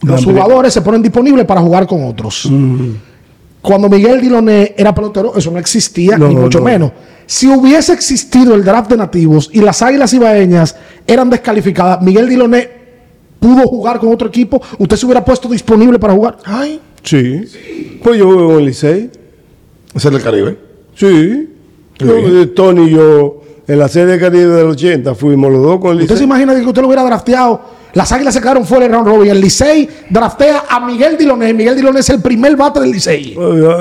[0.00, 2.50] los jugadores se ponen disponibles para jugar con otros.
[3.60, 6.64] Cuando Miguel Diloné era pelotero, eso no existía, No, ni mucho no.
[6.64, 6.92] menos.
[7.30, 10.74] Si hubiese existido el draft de nativos y las águilas ibaeñas
[11.06, 12.70] eran descalificadas, Miguel Diloné
[13.38, 16.38] pudo jugar con otro equipo, usted se hubiera puesto disponible para jugar.
[16.46, 18.00] Ay, Sí.
[18.02, 19.10] Pues yo juego en el Licey.
[19.94, 20.56] es el del Caribe.
[20.94, 21.48] Sí.
[21.98, 25.90] Yo, eh, Tony y yo, en la serie Caribe del 80, fuimos los dos con
[25.92, 26.24] el ¿Usted se Licey.
[26.24, 27.60] imagina que usted lo hubiera drafteado?
[27.92, 29.30] Las águilas se quedaron fuera del round robin.
[29.30, 31.52] El Licey draftea a Miguel Diloné.
[31.52, 33.36] Miguel Diloné es el primer bate del Licey.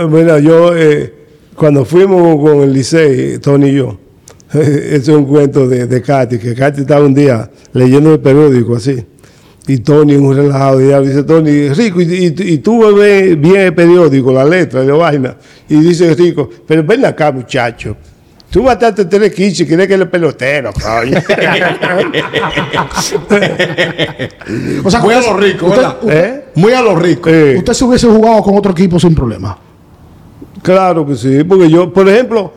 [0.09, 1.13] Mira, yo, eh,
[1.57, 3.97] cuando fuimos con el Licey, Tony y yo,
[4.53, 8.75] ese es un cuento de, de Katy, que Katy estaba un día leyendo el periódico
[8.75, 9.03] así.
[9.69, 13.57] Y Tony, en un relajado día, dice Tony, Rico, y, y- y tú ves bien
[13.57, 15.35] el periódico, la letra de vaina.
[15.67, 17.97] Y dice Rico, pero ven acá, muchacho.
[18.49, 21.17] Tú mataste tres quiches y crees que él es pelotero, coño.
[24.85, 26.45] O sea, Muy a usted- lo rico, usted, ¿Eh?
[26.55, 27.29] Muy a lo rico.
[27.29, 27.55] Eh.
[27.57, 29.57] usted se hubiese jugado con otro equipo sin problema.
[30.67, 32.51] Claro que sí, porque yo, por ejemplo,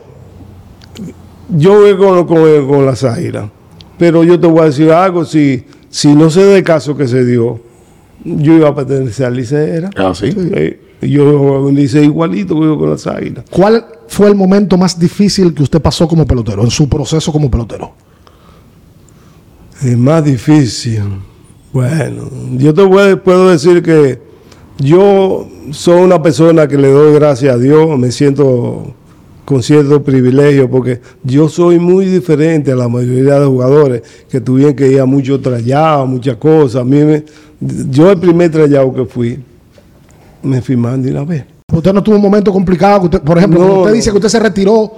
[1.49, 3.45] yo voy con, con, con las águilas,
[3.97, 7.07] pero yo te voy a decir algo, si, si no se da el caso que
[7.07, 7.59] se dio,
[8.25, 10.29] yo iba a pertenecer al Licey, Ah, sí.
[11.01, 13.45] yo juego un Licey igualito que yo con las águilas.
[13.49, 17.49] ¿Cuál fue el momento más difícil que usted pasó como pelotero, en su proceso como
[17.49, 17.93] pelotero?
[19.83, 21.01] Es más difícil.
[21.73, 24.19] Bueno, yo te voy- puedo decir que
[24.81, 28.93] yo soy una persona que le doy gracias a Dios, me siento
[29.45, 34.75] con cierto privilegio porque yo soy muy diferente a la mayoría de jugadores que tuvieron
[34.75, 36.81] que ir a muchos trayados, muchas cosas.
[36.81, 37.23] A mí me-
[37.89, 39.39] yo el primer trayado que fui,
[40.43, 41.45] me firmaron de una vez.
[41.71, 42.99] Usted no tuvo un momento complicado.
[43.01, 44.91] que usted- por ejemplo, No, cuando usted dice que usted se retiró,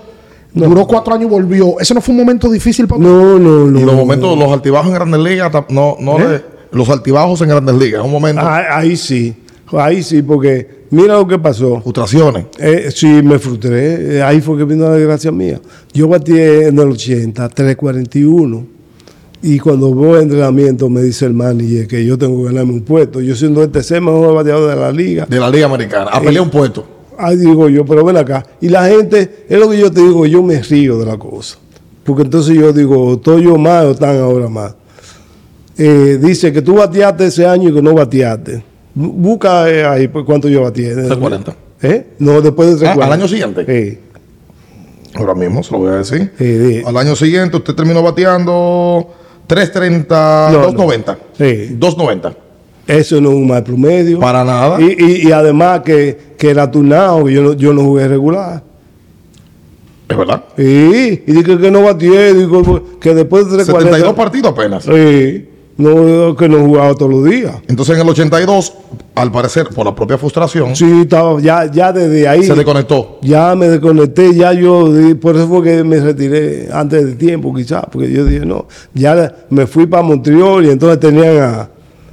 [0.53, 1.79] duró cuatro años y volvió.
[1.79, 3.11] ¿Eso no fue un momento difícil para usted?
[3.11, 3.79] No, no, no.
[3.79, 3.99] Y los no.
[3.99, 6.27] momentos, los altibajos en Grandes Ligas, no, no ¿Eh?
[6.29, 9.35] le- los altibajos en Grandes Ligas, es un momento, Ah, ahí sí,
[9.79, 11.81] ahí sí, porque mira lo que pasó.
[11.81, 12.45] frustraciones.
[12.59, 14.17] Eh, sí, me frustré.
[14.17, 15.59] Eh, ahí fue que vino la desgracia mía.
[15.93, 18.67] Yo batí en el 80, 341.
[19.41, 22.81] Y cuando voy a entrenamiento me dice el manager que yo tengo que ganarme un
[22.81, 23.19] puesto.
[23.19, 25.25] Yo siendo el tercer mejor bateador de la liga.
[25.25, 26.87] De la Liga Americana, a pelear un puesto.
[27.17, 28.45] Ahí digo yo, pero ven acá.
[28.61, 31.57] Y la gente, es lo que yo te digo, yo me río de la cosa.
[32.03, 34.75] Porque entonces yo digo, ¿estoy yo más o están ahora más?
[35.77, 38.72] Eh, dice que tú bateaste ese año y que no bateaste.
[38.95, 40.93] Bu- Busca eh, ahí pues, cuánto yo bateé.
[40.93, 41.55] 340.
[41.81, 42.07] ¿Eh?
[42.19, 43.05] No, después de Ah, 340.
[43.05, 43.65] ¿al año siguiente?
[43.65, 43.99] Sí.
[45.15, 46.31] Ahora mismo se lo voy a decir.
[46.37, 46.81] Sí, sí.
[46.85, 49.07] Al año siguiente usted terminó bateando
[49.47, 50.63] 330, No, no.
[50.71, 51.17] 290.
[51.37, 51.75] Sí.
[51.77, 52.35] 290.
[52.87, 54.19] Eso no es un mal promedio.
[54.19, 54.79] Para nada.
[54.81, 58.63] Y, y- y además que, que era turnado, yo no, yo no jugué regular.
[60.09, 60.43] Es verdad.
[60.57, 64.15] Sí, y dije que no batié, digo que después de 72 340.
[64.15, 64.83] partidos apenas.
[64.83, 65.47] Sí,
[65.77, 67.55] no, que no jugaba todos los días.
[67.67, 68.73] Entonces en el 82,
[69.15, 72.43] al parecer, por la propia frustración, Sí, estaba, ya, ya desde ahí.
[72.43, 73.19] se desconectó.
[73.21, 74.89] Ya me desconecté, ya yo,
[75.21, 79.35] por eso fue que me retiré antes de tiempo, quizás, porque yo dije, no, ya
[79.49, 81.69] me fui para Montreal y entonces tenían a,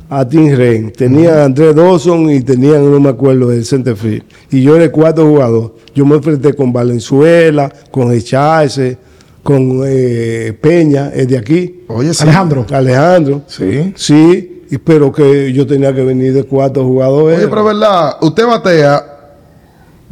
[0.08, 4.22] a Tim Rain, tenían a Andrés Dawson y tenían, no me acuerdo, el centerfield.
[4.50, 5.74] Y yo era el cuarto jugador.
[5.94, 8.96] Yo me enfrenté con Valenzuela, con Echarse,
[9.42, 12.22] con eh, Peña, el de aquí, Oye, sí.
[12.22, 12.66] Alejandro.
[12.72, 13.42] Alejandro.
[13.46, 13.92] Sí.
[13.96, 17.32] Sí, pero que yo tenía que venir de cuarto jugador.
[17.32, 19.06] Oye, pero es verdad, usted batea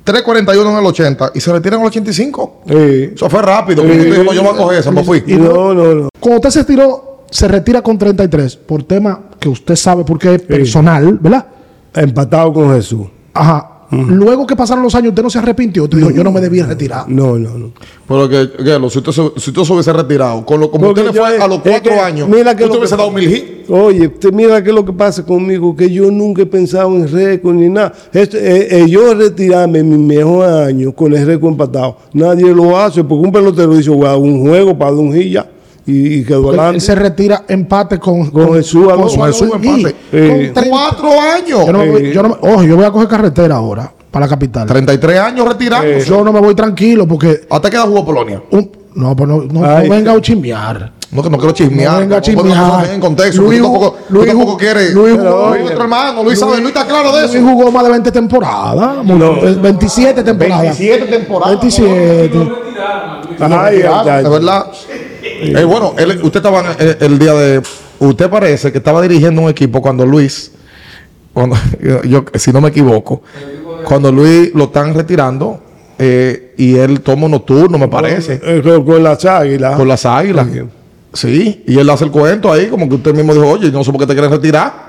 [0.04, 2.62] 341 en el 80 y se retira en el 85.
[2.66, 3.10] Sí.
[3.14, 3.82] Eso fue rápido.
[3.82, 4.10] porque Sí.
[4.10, 5.22] yo voy a coger esa, me fui.
[5.26, 6.08] Y no, no, no.
[6.18, 10.42] Cuando usted se tiró, se retira con 33 por tema que usted sabe porque es
[10.42, 11.46] personal, ¿verdad?
[11.94, 13.06] Empatado con Jesús.
[13.34, 13.74] Ajá.
[13.90, 15.84] Luego que pasaron los años, usted no se arrepintió.
[15.84, 17.08] Usted dijo, yo no me debía retirar.
[17.08, 17.70] No, no, no.
[18.06, 20.86] Pero que, que lo- si, usted se, si usted se hubiese retirado, con lo, como
[20.86, 22.78] Porque usted le fue a los es cuatro que años, mira que usted lo que
[22.78, 23.70] hubiese dado mil hits.
[23.70, 27.06] Oye, te mira qué es lo que pasa conmigo, que yo nunca he pensado en
[27.10, 27.92] récord ni nada.
[28.12, 32.78] Esto, eh, eh, yo retirarme en mi mejor año con el récord empatado, nadie lo
[32.78, 35.50] hace porque un pelotero dice, "Guau, un juego para dar un hit ya",
[35.90, 36.80] y, y quedó adelante.
[36.80, 39.08] se retira empate con, Con Jesús Alonso.
[39.10, 39.96] su Con Jesús empate.
[40.12, 40.52] Eh.
[40.54, 41.66] con Cuatro años.
[41.66, 42.12] Yo no me voy, Eh.
[42.14, 44.66] yo no me- ojo, yo voy a coger carretera ahora para la capital.
[44.66, 45.84] 33 años retirado.
[45.84, 46.02] Eh.
[46.06, 48.42] Yo no me voy tranquilo porque Hasta que jugó Polonia.
[48.50, 50.92] un- no, pues no, no, venga a chismear.
[51.10, 51.92] No, que no quiero chismear.
[51.94, 52.90] No venga a chismear.
[52.90, 53.40] En contexto.
[53.42, 54.58] Luis Luis, tampoco, tú Luis tampoco.
[54.60, 56.22] Luis Luis, jugó- nuestro hermano.
[56.24, 56.56] Luis sabe.
[56.56, 57.46] Luis está claro de Luis eso.
[57.48, 59.04] jugó más de 20 temporadas.
[59.06, 59.40] No.
[59.62, 60.62] 27 temporadas.
[60.78, 61.60] 27 temporadas.
[61.60, 62.38] 27.
[63.40, 64.66] Ay, Claro, ay, de verdad.
[65.40, 67.62] Eh, bueno, él- usted estaba eh, el día de.
[68.00, 70.52] Usted parece que estaba dirigiendo un equipo cuando Luis,
[71.32, 71.56] cuando,
[72.04, 73.22] yo, si no me equivoco,
[73.84, 75.60] cuando Luis lo están retirando
[75.98, 79.76] eh, y él toma unos turnos, me parece, Eh, con, con las águilas.
[79.76, 80.46] con las águilas.
[81.12, 83.90] Sí, y él hace el cuento ahí, como que usted mismo dijo, oye, no sé
[83.90, 84.88] por qué te quieres retirar.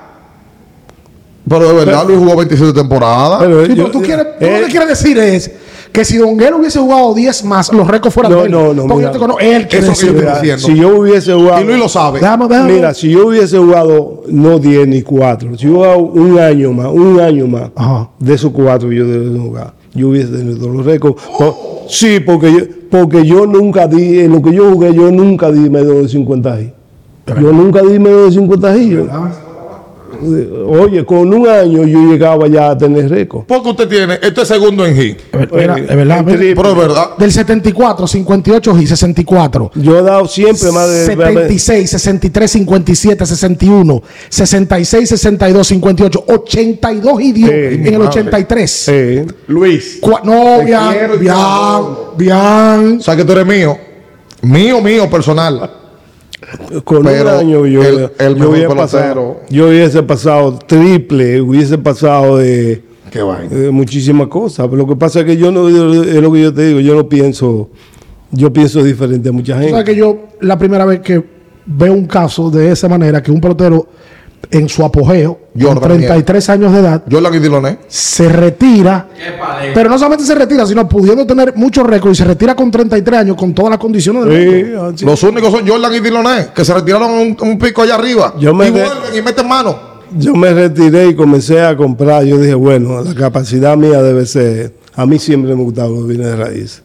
[1.48, 3.40] Pero de verdad, Luis jugó 27 temporadas.
[3.40, 5.50] Pero Sí, yo- pero tú quieres, tú eh, lo que quieres decir es
[5.92, 8.50] que si Don Guerrero hubiese jugado 10 más, los récords fueran No, de él.
[8.52, 9.08] no, no, Porque mira.
[9.08, 9.40] yo te conozco.
[9.40, 10.24] Él quiere Eso que yo decir.
[10.28, 10.66] estoy diciendo.
[10.66, 11.60] si yo hubiese jugado.
[11.60, 12.20] y Luis lo sabe.
[12.20, 12.72] Déjame, déjame.
[12.74, 16.86] Mira, si yo hubiese jugado no 10 ni 4, si yo jugado un año más,
[16.92, 18.08] un año más, Ajá.
[18.18, 21.16] de esos cuatro yo debo de jugar, yo hubiese tenido los récords.
[21.38, 22.58] Po- sí, porque yo,
[22.90, 26.60] porque yo nunca di, en lo que yo jugué, yo nunca di medio de 50
[26.60, 26.72] y.
[27.40, 29.06] Yo nunca di medio de 50 y.
[30.22, 33.44] Oye, con un año yo llegaba ya a tener récord.
[33.46, 34.94] Porque usted tiene, este es segundo en.
[34.96, 36.24] Mira, Eh, es verdad.
[36.26, 37.10] Pero es verdad.
[37.18, 39.70] Del 74, 58 y 64.
[39.74, 41.06] Yo he dado siempre más de.
[41.06, 48.08] 76, 63, 57, 61, 66, 62, 58, 82 y dio Sí, en el madre.
[48.08, 48.70] 83.
[48.70, 49.22] Sí.
[49.48, 50.00] Luis.
[50.00, 51.34] Cua- no, bien, bien,
[52.16, 52.98] bien.
[52.98, 53.76] O sea que tú eres mío.
[54.42, 55.70] Mío, mío, personal.
[56.84, 58.76] Con Pero un año yo, el- el yo mejor hubiese pelotero.
[58.76, 63.54] pasado, yo hubiese pasado triple, hubiese pasado de, Qué vaina.
[63.54, 64.66] de muchísimas cosas.
[64.66, 65.74] Pero lo que pasa es que yo no, es
[66.22, 67.68] lo que yo te digo, yo no pienso,
[68.30, 69.84] yo pienso diferente a mucha O sea gente.
[69.84, 71.22] que yo, la primera vez que
[71.66, 73.86] veo un caso de esa manera, que un pelotero
[74.50, 77.78] en su apogeo, Jordan con 33 años de edad, Jordan y Diloné.
[77.88, 79.08] se retira,
[79.74, 83.20] pero no solamente se retira, sino pudiendo tener muchos récords y se retira con 33
[83.20, 84.90] años con todas las condiciones del mundo.
[84.90, 85.04] Sí, así.
[85.04, 88.34] Los únicos son Jordan y Diloné, que se retiraron un, un pico allá arriba.
[88.38, 89.90] Yo me y vuelven y meten mano.
[90.18, 92.24] Yo me retiré y comencé a comprar.
[92.24, 94.74] Yo dije, bueno, la capacidad mía debe ser.
[94.96, 96.82] A mí siempre me gustaban los bienes de raíz.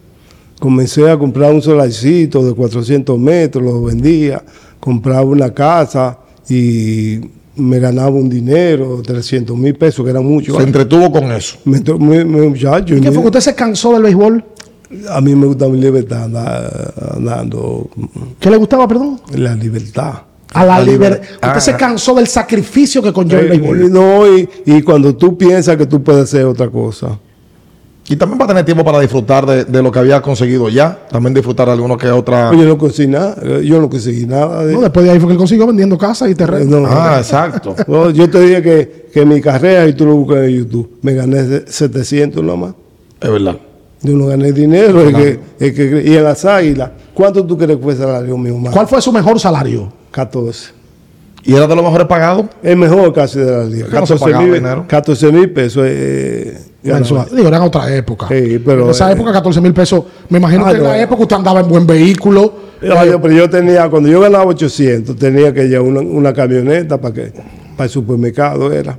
[0.60, 4.42] Comencé a comprar un solarcito de 400 metros, lo vendía,
[4.80, 6.18] compraba una casa
[6.48, 7.20] y
[7.56, 10.56] me ganaba un dinero, 300 mil pesos, que era mucho.
[10.56, 11.56] Se entretuvo con eso.
[11.64, 14.44] Me, to- me- me- muchacho, ¿Qué fue que usted se cansó del béisbol?
[15.10, 17.88] a mí me gusta mi libertad, andar- andando
[18.38, 19.20] ¿Qué le gustaba, perdón?
[19.34, 20.12] la libertad.
[20.54, 21.20] A la, La liber- libertad.
[21.34, 21.76] Usted Ah, se ah.
[21.76, 23.92] cansó del sacrificio que conlleva el Eh, béisbol.
[23.92, 27.18] no, y, y cuando tú piensas que tú puedes hacer otra cosa.
[28.08, 30.96] Y también va a tener tiempo para disfrutar de, de lo que había conseguido ya.
[31.10, 32.52] También disfrutar de alguno que otra.
[32.54, 34.64] Yo no conseguí nada, yo no conseguí nada.
[34.64, 36.82] De, No, después de ahí fue que él consiguió vendiendo casas y terrenos.
[36.82, 37.74] no, Ah, exacto.
[37.88, 41.14] no, yo te dije que, que mi carrera, y tú lo buscas en YouTube, me
[41.14, 42.74] gané de 700 nomás.
[43.20, 43.56] Es verdad.
[44.02, 45.00] Yo no gané dinero.
[45.02, 48.38] es que- es que- y en las águilas, ¿cuánto tú crees que fue el salario
[48.38, 48.56] mío?
[48.56, 48.72] Más?
[48.72, 49.92] ¿Cuál fue su mejor salario?
[50.12, 50.68] 14.
[51.42, 52.46] ¿Y era de los mejores pagados?
[52.62, 53.86] Es mejor casi de la liga.
[53.88, 54.84] ¿Qué no se 14 pagaba mil, dinero?
[54.86, 55.82] 14 mil pesos.
[55.86, 57.26] eh, Mensual.
[57.34, 58.28] Digo, era en otra época.
[58.28, 60.04] Sí, pero, en esa eh, época, 14 mil pesos.
[60.28, 60.88] Me imagino Ah, que en no.
[60.90, 62.52] la época usted andaba en buen vehículo.
[62.82, 67.00] No, yo- pero yo tenía, cuando yo ganaba 800, tenía que llevar una, una camioneta
[67.00, 67.32] para que
[67.76, 68.98] para el supermercado era.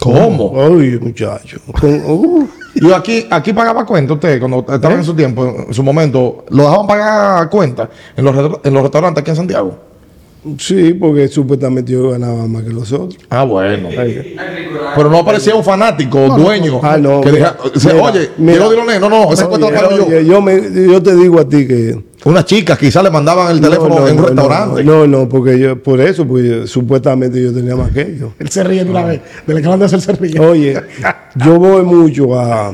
[0.00, 0.52] ¿Cómo?
[0.60, 1.58] Ay, muchacho.
[1.82, 6.44] Uh, Yo aquí, aquí pagaba cuenta usted cuando estaba en su tiempo, en su momento,
[6.50, 9.87] lo dejaban pagar cuenta en los, en los restaurantes aquí en Santiago.
[10.58, 13.18] Sí, porque supuestamente yo ganaba más que los otros.
[13.30, 13.88] Ah, bueno.
[14.96, 17.56] Pero no aparecía un fanático, dueño, Ah, no, que mira,
[18.38, 18.98] mira, oye, mira.
[19.00, 20.06] no, no, esa cuenta la pago yo.
[20.06, 22.02] Oye, yo, me- yo te digo a ti que.
[22.24, 24.84] Unas chicas quizás le mandaban el teléfono No, no, en un no, restaurante.
[24.84, 28.30] No, no, porque yo, por eso, pues yo- supuestamente yo tenía más que ellos.
[28.38, 29.20] Él se ríe de una vez.
[29.46, 30.38] De la que van a hacer se ríe.
[30.40, 30.80] Oye,
[31.36, 32.72] yo voy mucho a, a,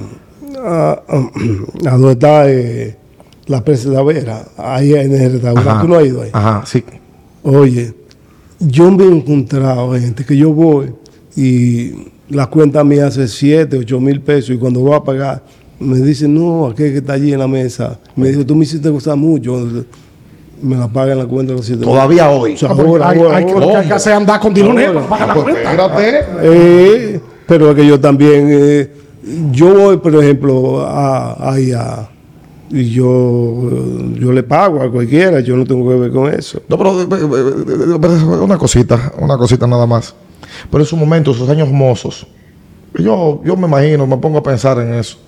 [0.58, 1.30] a-
[1.86, 2.96] a donde está eh,
[3.46, 5.68] la presa de la Vera, ahí en el restaurante.
[5.70, 5.80] Ajá.
[5.82, 6.30] ¿Tú no has ido ahí?
[6.32, 6.82] Ajá, sí.
[7.44, 7.94] Oye,
[8.58, 10.92] yo me he encontrado gente que yo voy
[11.36, 11.92] y
[12.30, 15.42] la cuenta mía hace 7, 8 mil pesos y cuando voy a pagar
[15.78, 17.98] me dicen, no, aquel que está allí en la mesa.
[18.16, 19.68] Me dijo, tú me hiciste gustar mucho.
[20.62, 22.54] Me la pagan la cuenta de los 7 Todavía hoy.
[22.54, 23.78] O sea, Ah, ahora, hay, ahora, hay ahora.
[23.80, 25.70] hay que hacer andar con dinero para pagar la Pues cuenta.
[25.72, 26.26] espérate.
[26.42, 28.90] Eh, pero es que yo también, eh,
[29.52, 32.10] yo voy, por ejemplo, a, a-
[32.74, 33.70] y yo,
[34.18, 36.60] yo le pago a cualquiera, yo no tengo que ver con eso.
[36.68, 40.12] No, pero, eh, eh, eh, una cosita, una cosita nada más.
[40.70, 42.26] Pero en su momento, sus años mozos,
[42.98, 45.18] yo, yo me imagino, me pongo a pensar en eso.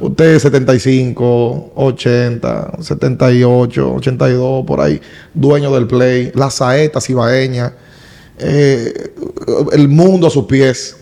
[0.00, 5.00] Usted 75, 80, 78, 82, por ahí,
[5.32, 7.72] dueño del play, las saetas ibaeñas,
[8.38, 9.12] eh,
[9.72, 10.96] el mundo a sus pies.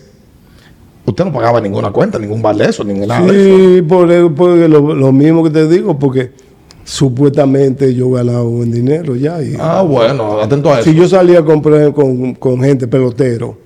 [1.05, 3.57] Usted no pagaba ninguna cuenta, ningún vale eso, ningún nada de eso.
[3.75, 6.31] Sí, por, por lo, lo mismo que te digo, porque
[6.85, 9.41] supuestamente yo ganaba buen dinero ya.
[9.41, 10.89] Y, Ah, bueno, atento a eso.
[10.89, 13.57] Si yo salía a comprar con, con gente pelotero,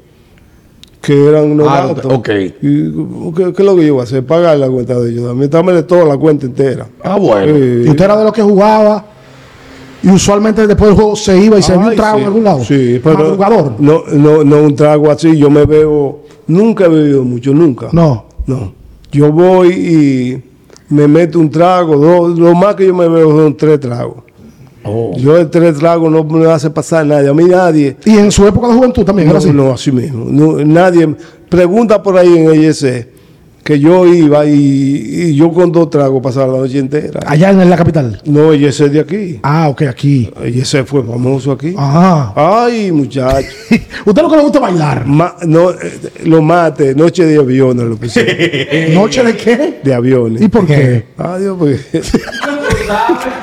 [1.01, 2.29] que eran unos Ah, gatos, ok.
[2.61, 2.91] y,
[3.35, 4.25] ¿qué, qué es lo que yo iba a hacer?
[4.25, 5.29] Pagar la cuenta de ellos.
[5.29, 6.87] A mí dámele toda la cuenta entera.
[7.03, 7.53] Ah, bueno.
[7.55, 7.83] Sí.
[7.85, 9.05] Y usted era de los que jugaba
[10.03, 12.21] y usualmente después del juego se iba y se vio un trago sí.
[12.21, 12.63] en algún lado.
[12.63, 13.73] Sí, pero Madrugador.
[13.79, 15.37] no, no, no un trago así.
[15.37, 17.87] Yo me bebo, nunca he bebido mucho, nunca.
[17.91, 18.25] No.
[18.45, 18.73] No.
[19.11, 20.43] Yo voy y
[20.93, 24.23] me meto un trago, dos, lo más que yo me bebo son tres tragos.
[24.83, 25.13] Oh.
[25.17, 27.27] Yo de tres tragos no me hace pasar nadie.
[27.27, 27.97] A mí nadie.
[28.05, 29.51] Y en su época de juventud también No, era así.
[29.51, 30.25] no, así mismo.
[30.29, 31.13] No, nadie
[31.49, 33.16] pregunta por ahí en EYC
[33.67, 37.19] que yo iba y, y yo con dos tragos pasaba la noche entera.
[37.25, 38.21] Allá en la capital.
[38.23, 39.39] No, EYC de aquí.
[39.43, 40.29] Ah, ok, aquí.
[40.41, 41.73] EYC fue famoso aquí.
[41.77, 42.31] Ajá.
[42.63, 43.45] Ay, muchacho.
[44.05, 45.05] ¿Usted lo que le gusta bailar?
[45.05, 45.75] Ma- no, eh,
[46.23, 48.91] lo mate, noche de aviones lo puse.
[48.93, 49.79] ¿Noche de qué?
[49.83, 50.41] de aviones.
[50.41, 51.03] ¿Y por qué?
[51.17, 51.77] Adiós, porque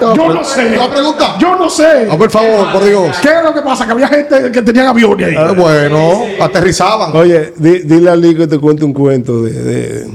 [0.01, 0.77] Yo no sé.
[0.77, 1.37] ¿No pregunta?
[1.39, 2.09] Yo no sé.
[2.11, 3.17] Ah, por favor, por Dios.
[3.23, 3.87] ¿Qué es lo que pasa?
[3.87, 5.35] Que había gente que tenía aviones ahí.
[5.37, 7.15] Ah, bueno, aterrizaban.
[7.17, 10.07] Oye, di- dile a Lee que te cuente un cuento de, de,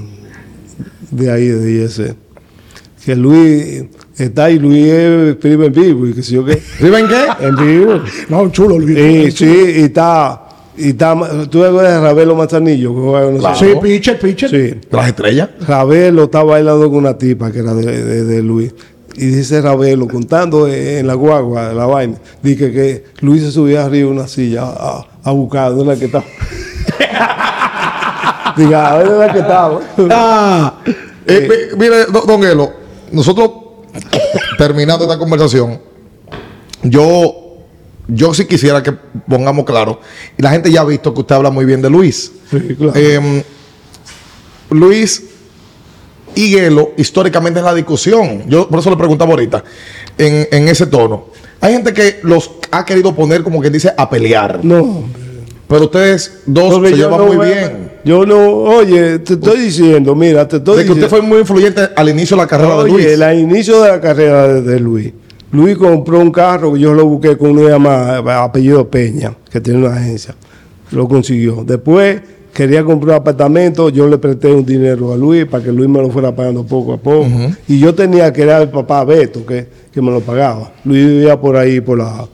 [1.12, 2.16] de ahí, de ese.
[3.06, 3.86] Que Luis
[4.18, 6.62] está ahí, Luis es primo en vivo y que si yo qué.
[6.80, 7.46] ¿Viven qué?
[7.46, 8.02] En vivo.
[8.30, 9.34] No, un chulo, Luis.
[9.36, 10.46] Sí, sí, y está.
[10.78, 11.14] Y está
[11.50, 12.94] ¿Tú ves de Ravelo Manzanillo?
[12.96, 13.84] que juega con Sí, nosotros?
[13.84, 14.50] pitcher, pitcher.
[14.50, 14.80] Sí.
[14.92, 15.50] Las estrellas.
[15.68, 18.74] Ravelo está bailando con una tipa que era de, de- de Luis.
[19.22, 24.08] Y dice Ravelo, contando en la guagua, la vaina, dice que Luis se subía arriba
[24.08, 26.24] de una silla a, a buscar dónde es que estaba.
[28.58, 29.80] Diga, a ver dónde es que estaba.
[30.10, 30.74] Ah.
[31.26, 32.72] Eh, mi- mire, don, don Elo,
[33.12, 33.52] nosotros
[34.58, 35.80] terminando esta conversación,
[36.84, 37.58] yo,
[38.08, 38.94] yo sí quisiera que
[39.28, 40.00] pongamos claro,
[40.38, 42.32] y la gente ya ha visto que usted habla muy bien de Luis.
[42.50, 42.94] Sí, claro.
[42.96, 43.44] Eh,
[44.72, 45.24] Luis
[46.46, 48.44] y Gelo, históricamente es la discusión.
[48.48, 49.64] Yo por eso le preguntaba ahorita,
[50.18, 51.26] en, en ese tono.
[51.62, 54.60] Hay gente que los ha querido poner como quien dice a pelear.
[54.64, 55.04] No,
[55.68, 57.92] Pero ustedes dos porque se llevan no muy veo- bien.
[58.06, 61.06] Yo no, oye, te estoy diciendo, mira, te estoy De que diciendo.
[61.08, 63.06] usted fue muy influyente al inicio de la carrera de Oye, Luis.
[63.22, 65.12] el inicio de la carrera de, de Luis.
[65.52, 69.96] Luis compró un carro que yo lo busqué con llamado apellido Peña, que tiene una
[69.98, 70.34] agencia.
[70.92, 71.64] Lo consiguió.
[71.66, 72.22] Después
[72.54, 76.00] quería comprar un apartamento, yo le presté un dinero a Luis para que Luis me
[76.02, 77.28] lo fuera pagando poco a poco.
[77.68, 80.72] Y yo tenía que dar al papá Beto, que, que me lo pagaba.
[80.84, 82.28] Luis vivía por ahí, por la.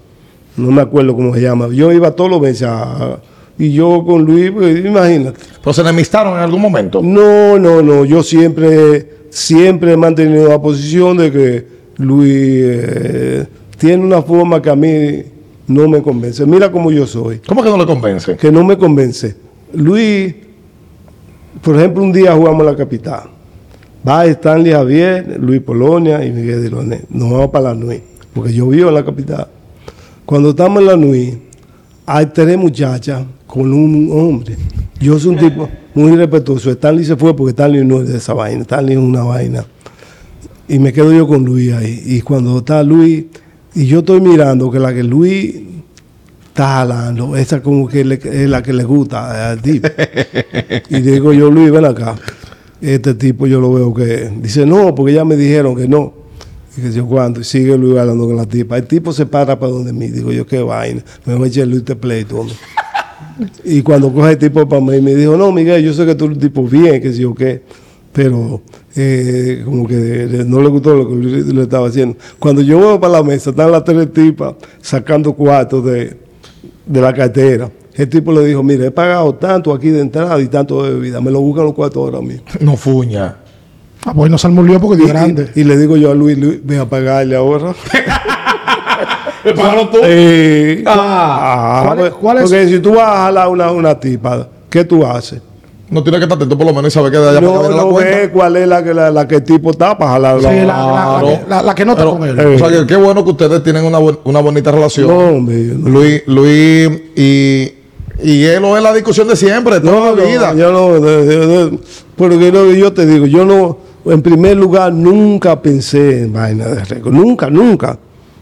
[0.57, 1.67] No me acuerdo cómo se llama.
[1.73, 3.19] Yo iba todos los meses a-
[3.57, 5.39] y yo con Luis, pues, imagínate.
[5.61, 7.01] Pero se enemistaron en algún momento.
[7.01, 8.03] No, no, no.
[8.05, 11.67] Yo siempre, siempre he mantenido la posición de que
[11.97, 13.45] Luis eh,
[13.77, 15.23] tiene una forma que a mí
[15.67, 16.45] no me convence.
[16.45, 18.35] Mira cómo yo soy, ¿Cómo que no le convence?
[18.35, 19.35] que no me convence.
[19.75, 20.35] Luis,
[21.61, 23.23] por ejemplo, un día jugamos la capital.
[24.07, 27.01] Va Stanley Javier, Luis Polonia y Miguel Diloné.
[27.09, 28.01] Nos vamos para la NUI,
[28.33, 29.47] porque yo vivo en la capital.
[30.25, 31.41] Cuando estamos en la NUI,
[32.05, 34.55] hay tres muchachas con un hombre.
[34.99, 36.69] Yo soy un tipo muy respetuoso.
[36.71, 38.61] Stanley se fue porque Stanley no es de esa vaina.
[38.61, 39.65] Stanley es una vaina.
[40.67, 42.01] Y me quedo yo con Luis ahí.
[42.05, 43.25] Y cuando está Luis,
[43.73, 45.55] y yo estoy mirando que la que Luis
[46.55, 49.87] jalando, esa como que le- es la que le gusta al tipo.
[50.89, 52.15] y digo yo, Luis, ven acá.
[52.81, 56.13] Este tipo yo lo veo que dice, no, porque ya me dijeron que no.
[56.77, 57.39] Y que yo, ¿cuándo?
[57.39, 58.77] Y sigue Luis hablando con la tipa.
[58.77, 60.07] El tipo se para para donde mí.
[60.07, 61.01] Digo yo, qué vaina.
[61.25, 62.37] Me voy a echar Luis este pleito.
[62.39, 62.55] hombre.
[63.63, 66.25] Y cuando coge el tipo para mí, me dijo, no, Miguel, yo sé que tú
[66.25, 67.63] eres un tipo bien, que si yo qué.
[68.13, 68.61] Pero
[68.95, 72.17] eh, como que no le gustó lo que Luis le estaba haciendo.
[72.39, 76.17] Cuando yo voy para la mesa, están las tres tipas sacando cuartos de,
[76.85, 77.69] de la cartera.
[77.93, 81.21] El tipo le dijo, mire, he pagado tanto aquí de entrada y tanto de bebida.
[81.21, 82.43] Me lo buscan los cuartos ahora mismo.
[82.59, 83.37] No fuña.
[84.05, 85.49] Ah, pues no se lío porque dio grande.
[85.55, 87.73] Y, y le digo yo a Luis, Luis, ve a pagarle ahora.
[89.43, 89.97] ¿Le pagaron tú?
[90.03, 91.81] Eh, Ah.
[91.81, 92.43] ah, ¿Cuál es- pues, cuál es?
[92.43, 95.41] Porque si tú vas a jalar una, una tipa, ¿qué tú haces?
[95.89, 97.53] No tiene que estar atento por lo menos y saber que de allá para No,
[97.53, 98.17] que viene la no cuenta.
[98.17, 100.39] ve cuál es la que, la, la que el tipo está para jalar.
[100.39, 102.39] Sí, la, la- la que- la- la que no está Pero, con él.
[102.39, 105.07] eh, O sea, que qué bueno que ustedes tienen una, una bonita relación.
[105.07, 105.89] No, hombre, no.
[105.89, 107.71] Luis, Luis y
[108.23, 110.53] Y él es la discusión de siempre, de toda la vida.
[110.55, 111.79] yo no, de- de- de-
[112.15, 116.75] porque lo que yo te digo, yo no, en primer lugar, nunca pensé en vainas
[116.77, 117.99] de récord, nunca, nunca.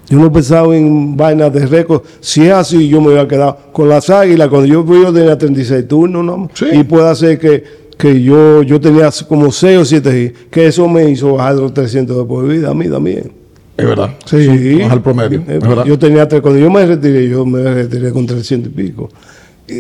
[0.09, 2.01] Yo no pensaba en vainas de récord.
[2.19, 4.49] Si es así, yo me voy a quedar con las águilas.
[4.49, 6.49] Cuando yo fui, yo tenía 36 turnos, ¿no?
[6.53, 6.65] Sí.
[6.73, 7.63] Y puede ser que,
[7.97, 12.17] que yo, yo tenía como 6 o 7, que eso me hizo bajar los 300
[12.17, 13.31] de por vida, a mí también.
[13.77, 14.11] Es verdad.
[14.25, 14.81] Sí.
[14.81, 15.41] Baja el promedio.
[15.47, 15.85] Es verdad.
[15.85, 19.09] Yo tenía tres, cuando yo me retiré, yo me retiré con 300 y pico.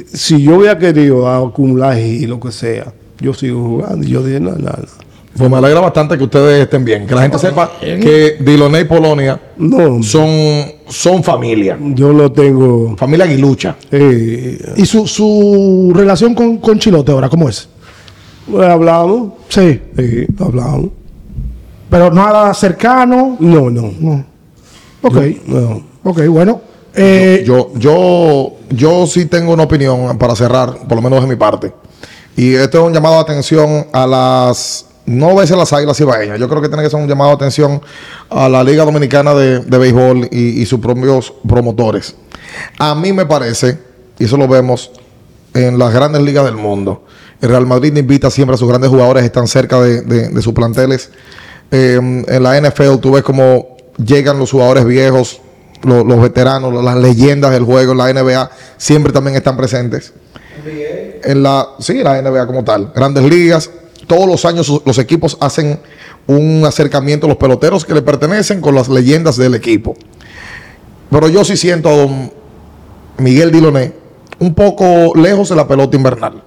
[0.07, 4.05] Si yo hubiera querido acumular y lo que sea, yo sigo jugando.
[4.05, 4.55] Y yo dije, no.
[5.37, 7.07] Pues me alegra bastante que ustedes estén bien.
[7.07, 10.29] Que la gente sepa que Diloné y Polonia No, son,
[10.87, 11.77] son familia.
[11.81, 12.95] yo no tengo.
[12.97, 13.75] Familia aguilucha.
[13.91, 17.67] Eh, ¿Y su, su relación con, con Chilote ahora cómo es?
[18.49, 20.89] pues, hablamos, Sí, sí, hablamos.
[21.89, 23.35] pero nada cercano.
[23.39, 24.25] No, no, No.
[25.01, 25.15] Ok,
[25.47, 25.83] no.
[26.03, 26.61] ok, bueno.
[26.95, 31.35] Eh, Yo, yo, yo sí tengo una opinión para cerrar, por lo menos de mi
[31.35, 31.73] parte.
[32.37, 34.85] Y esto es un llamado de atención a las.
[35.05, 36.39] No veces las águilas ibaeñas.
[36.39, 37.81] Yo creo que tiene que ser un llamado de atención
[38.29, 42.15] a la Liga Dominicana de, de Béisbol y, y sus propios promotores.
[42.79, 43.77] A mí me parece,
[44.17, 44.91] y eso lo vemos
[45.53, 47.03] en las grandes ligas del mundo.
[47.41, 50.53] El Real Madrid invita siempre a sus grandes jugadores, están cerca de, de- de sus
[50.53, 51.09] planteles.
[51.71, 55.41] Eh, en la NFL tú ves cómo llegan los jugadores viejos,
[55.83, 57.91] lo- los veteranos, las leyendas del juego.
[57.91, 60.13] En la NBA siempre también están presentes.
[61.25, 62.91] En la, sí, la NBA como tal.
[62.95, 63.69] Grandes ligas.
[64.07, 65.79] Todos los años los equipos hacen
[66.27, 69.95] un acercamiento, los peloteros que le pertenecen con las leyendas del equipo.
[71.09, 72.31] Pero yo sí siento a don
[73.17, 73.93] Miguel Diloné
[74.39, 76.43] un poco lejos de la pelota invernal.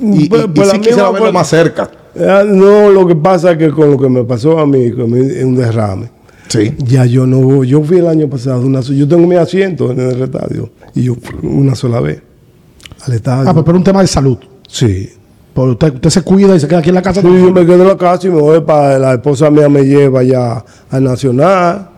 [0.00, 1.90] Y, y- Pues- y pues la sí quisiera misma verlo más cerca.
[2.18, 5.10] Ah, No, lo que pasa es que con lo que me pasó a mí, con
[5.10, 6.10] mi- un derrame,
[6.48, 6.74] Sí.
[6.78, 7.68] ya yo no voy.
[7.68, 11.14] Yo fui el año pasado, una, yo tengo mi asiento en el estadio, y yo
[11.14, 12.22] fui una sola vez
[13.06, 13.48] al estadio.
[13.48, 14.38] ah, pues por un tema de salud.
[14.68, 15.10] sí.
[15.64, 17.20] Usted, usted se cuida y se queda aquí en la casa.
[17.20, 19.82] Sí, yo me quedo en la casa y me voy para la esposa mía me
[19.82, 21.88] lleva ya al Nacional.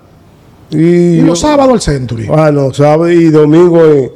[0.70, 2.28] Y, los sábados al Century.
[2.32, 4.10] Ah, no, sábado y domingo en,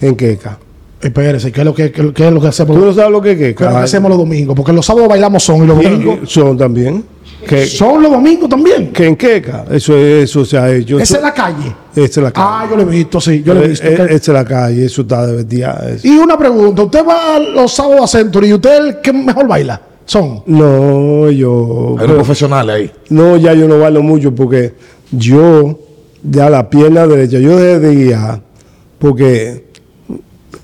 [0.00, 0.58] en Queca.
[1.00, 2.76] Espérese, ¿qué es lo que, qué, qué es lo que hacemos?
[2.76, 3.70] ¿Tú no sabes lo que es ¿Qué es Queca?
[3.70, 4.56] lo que hacemos los domingos?
[4.56, 6.30] Porque los sábados bailamos son y los domingos.
[6.30, 7.04] Son también.
[7.46, 8.92] Que, Son los domingos también.
[8.92, 10.98] que en Queca, eso, eso se ha hecho.
[10.98, 11.74] Esa es la calle.
[11.94, 12.46] esa es la calle.
[12.48, 13.86] Ah, yo lo he visto, sí, yo lo he visto.
[13.86, 15.90] Eh, eh, que- Esa es la calle, eso está de verdad.
[15.90, 16.06] eso.
[16.06, 19.80] Y una pregunta, ¿usted va los sábados a Century y usted que mejor baila?
[20.04, 20.42] Son.
[20.46, 21.96] No, yo.
[21.98, 22.92] Hay unos profesionales ahí.
[23.10, 24.74] No, ya yo no bailo mucho porque
[25.10, 25.78] yo,
[26.22, 28.40] ya la pierna derecha, yo dejé de guiar
[28.98, 29.71] porque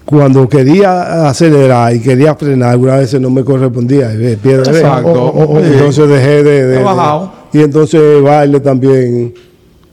[0.09, 4.71] cuando quería acelerar y quería frenar, algunas veces no me correspondía el pie derecho.
[4.71, 5.13] Exacto.
[5.13, 6.67] Oh, oh, Entonces dejé de.
[6.67, 6.81] de-
[7.53, 9.35] y entonces baile también.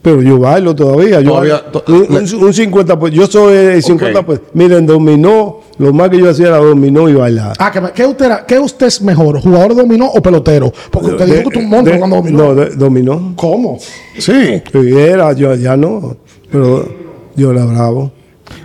[0.01, 1.19] Pero yo bailo todavía.
[1.19, 2.97] Yo Todavía, bailo- to- un, un- un 50%.
[2.99, 4.23] Pues, yo soy el 50%.
[4.25, 5.61] Pues, miren, dominó.
[5.79, 7.53] Lo más que yo hacía era dominó y bailar.
[7.59, 10.71] Ah, ¿qué, qué usted, era- ¿qué usted es mejor, jugador de dominó o pelotero?
[10.91, 12.37] Porque usted dijo que usted es un monstruo De- cuando dominó.
[12.37, 13.33] No, de- dominó.
[13.35, 13.77] ¿Cómo?
[14.17, 14.61] Sí.
[14.71, 16.15] Sí, era, yo ya no.
[16.51, 16.87] Pero
[17.35, 18.11] yo era bravo.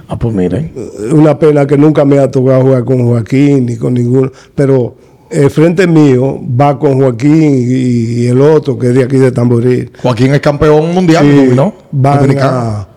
[0.09, 0.73] Ah, pues miren.
[1.13, 4.31] Una pena que nunca me ha tocado jugar con Joaquín ni con ninguno.
[4.55, 4.95] Pero
[5.31, 9.31] el frente mío va con Joaquín y, y el otro que es de aquí de
[9.33, 9.91] Tamboril.
[10.03, 11.73] Joaquín es campeón mundial, Y ¿no?
[11.93, 12.51] van Dominicano.
[12.59, 12.89] a,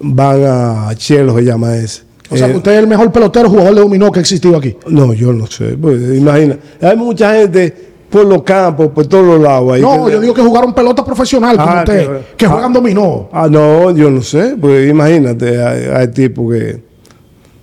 [0.00, 2.02] van a Chelo, se llama ese.
[2.30, 4.56] O sea, Eh, que usted es el mejor pelotero jugador de dominó que ha existido
[4.58, 4.76] aquí.
[4.88, 5.76] no, yo no sé.
[5.80, 7.74] Pues, imagina, hay mucha gente
[8.10, 9.72] por los campos, por todos los lados.
[9.74, 12.50] ahí No, que- yo digo que jugaron pelota profesional como Ah, usted, que- que, ah.
[12.50, 13.28] juegan dominó.
[13.32, 14.56] Ah, no, yo no sé.
[14.60, 16.88] Pues imagínate, hay, hay tipos que.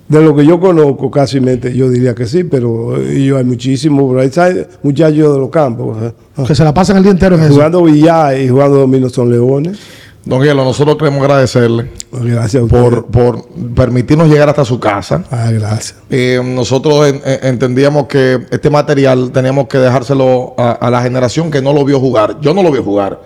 [0.07, 4.05] De lo que yo conozco, casi mente, yo diría que sí, pero yo hay muchísimos,
[4.07, 4.67] pero hay ¿sabes?
[4.83, 5.97] muchachos de los campos.
[6.45, 7.53] Que se la pasan el día entero en eso.
[7.55, 9.79] Jugando billar y jugando dominó son leones.
[10.25, 12.83] Don Hielo, nosotros queremos agradecerle Gracias a ustedes.
[12.83, 13.45] por, por
[13.75, 15.23] permitirnos llegar hasta su casa.
[15.29, 15.95] Ah, gracias.
[16.09, 21.51] Eh, nosotros en- en- entendíamos que este material teníamos que dejárselo a, a la generación
[21.51, 22.37] que no lo vio jugar.
[22.41, 23.21] Yo no lo vi jugar.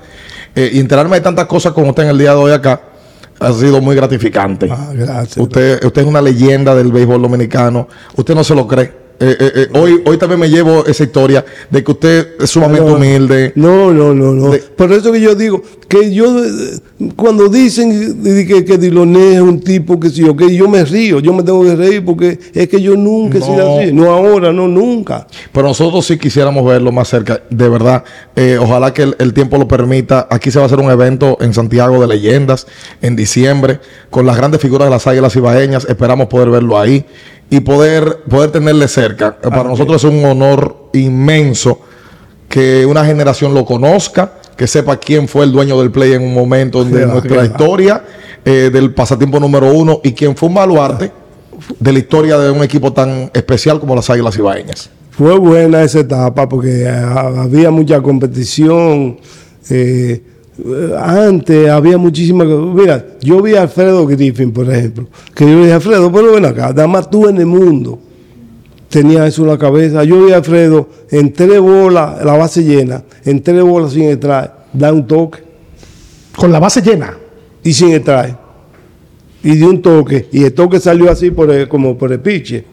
[0.56, 2.82] Eh, y enterarme de tantas cosas como usted en el día de hoy acá
[3.40, 4.68] ha sido muy gratificante.
[4.70, 5.38] Ah, gracias.
[5.38, 7.88] Usted, usted es una leyenda del béisbol dominicano.
[8.18, 8.99] Usted no se lo cree.
[9.22, 12.90] Eh, eh, eh, hoy, hoy también me llevo esa historia de que usted es sumamente
[12.90, 13.52] No, humilde.
[13.56, 14.50] No, no, no, no.
[14.52, 16.42] De- Por eso que yo digo que yo,
[17.16, 21.34] cuando dicen que, que Diloné es un tipo que sí, ok, yo me río, yo
[21.34, 23.80] me tengo que reír porque es que yo nunca he sido No.
[23.80, 23.92] así.
[23.92, 25.28] No ahora, no, nunca.
[25.52, 28.04] Pero nosotros sí quisiéramos verlo más cerca, de verdad.
[28.36, 30.28] Eh, ojalá que el, el tiempo lo permita.
[30.30, 32.68] Aquí se va a hacer un evento en Santiago de leyendas
[33.02, 33.80] en diciembre
[34.10, 35.86] con las grandes figuras de las águilas ibaeñas.
[35.90, 37.06] Esperamos poder verlo ahí
[37.50, 39.38] y poder, poder tenerle cerca.
[39.42, 41.80] Eh, Para nosotros es un honor inmenso
[42.48, 46.34] que una generación lo conozca, que sepa quién fue el dueño del play en un
[46.34, 48.04] momento de nuestra historia,
[48.44, 51.12] eh, del pasatiempo número uno y quién fue un baluarte
[51.80, 54.90] de la historia de un equipo tan especial como las Águilas Ibaeñas?
[55.12, 59.20] Fue buena esa etapa porque ah, había mucha competición.
[59.70, 60.24] eh,
[60.98, 62.44] antes había muchísima.
[62.46, 66.70] Mira, yo vi a Alfredo Griffin, por ejemplo, que yo dije, Alfredo, pero ven acá,
[66.70, 68.00] nada más tú en el mundo
[68.90, 70.04] tenías eso en la cabeza.
[70.04, 74.66] Yo vi a Alfredo en tres bolas, la base llena, en tres bolas sin entrar,
[74.74, 75.40] da un toque
[76.36, 77.16] Con la base llena.
[77.64, 78.40] y sin entrar.
[79.44, 82.66] Y dio un toque, y el toque salió así por el- como por el piche.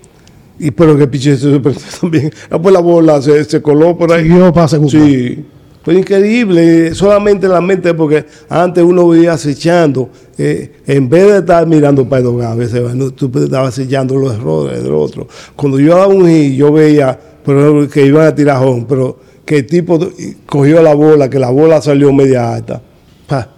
[0.58, 2.30] Y pero que el piche se sorprendió también.
[2.50, 4.24] Después la bola se, se coló por ahí.
[4.24, 4.90] Siguió para segunda.
[4.90, 5.44] Sí.
[5.86, 11.38] Fue increíble, solamente en la mente, porque antes uno veía acechando, eh, en vez de
[11.38, 12.82] estar mirando para el hogar, a veces
[13.14, 15.28] tú estabas acechando los errores del otro.
[15.54, 19.16] Cuando yo daba un hit, yo veía por ejemplo, que iban a tirar home, pero
[19.44, 19.96] que el tipo
[20.44, 22.82] cogió la bola, que la bola salió media alta.
[23.28, 23.48] Pa,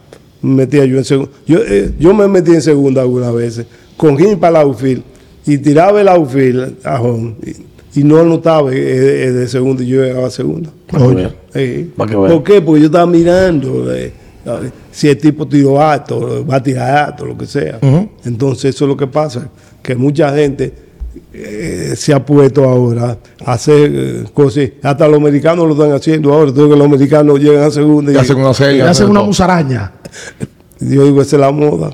[0.43, 1.33] me metía yo en segunda.
[1.47, 3.65] Yo, eh, yo me metí en segunda algunas veces,
[3.97, 5.03] con hit para el outfield,
[5.47, 7.37] y tiraba el outfield a home,
[7.99, 10.71] y no anotaba eh, eh, de segunda, y yo llegaba a segunda.
[10.93, 11.29] Oye.
[11.97, 12.61] ¿Por qué?
[12.61, 14.13] Porque yo estaba mirando eh,
[14.91, 17.79] si el tipo tiró alto, va a tirar alto, lo que sea.
[18.25, 19.49] Entonces eso es lo que pasa,
[19.83, 20.73] que mucha gente
[21.33, 26.33] eh, se ha puesto ahora a hacer eh, cosas, hasta los americanos lo están haciendo
[26.33, 28.79] ahora, todo que los americanos llegan a segunda y, Y hacen una serie.
[28.79, 29.93] Y hacen una musaraña.
[30.81, 31.91] yo digo, esa es la moda.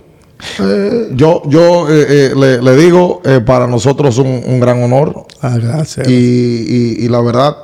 [1.12, 5.56] Yo, yo eh, eh, le, le digo, eh, para nosotros un, un gran honor Ah,
[5.60, 6.06] gracias.
[6.08, 7.56] y, y- y la verdad,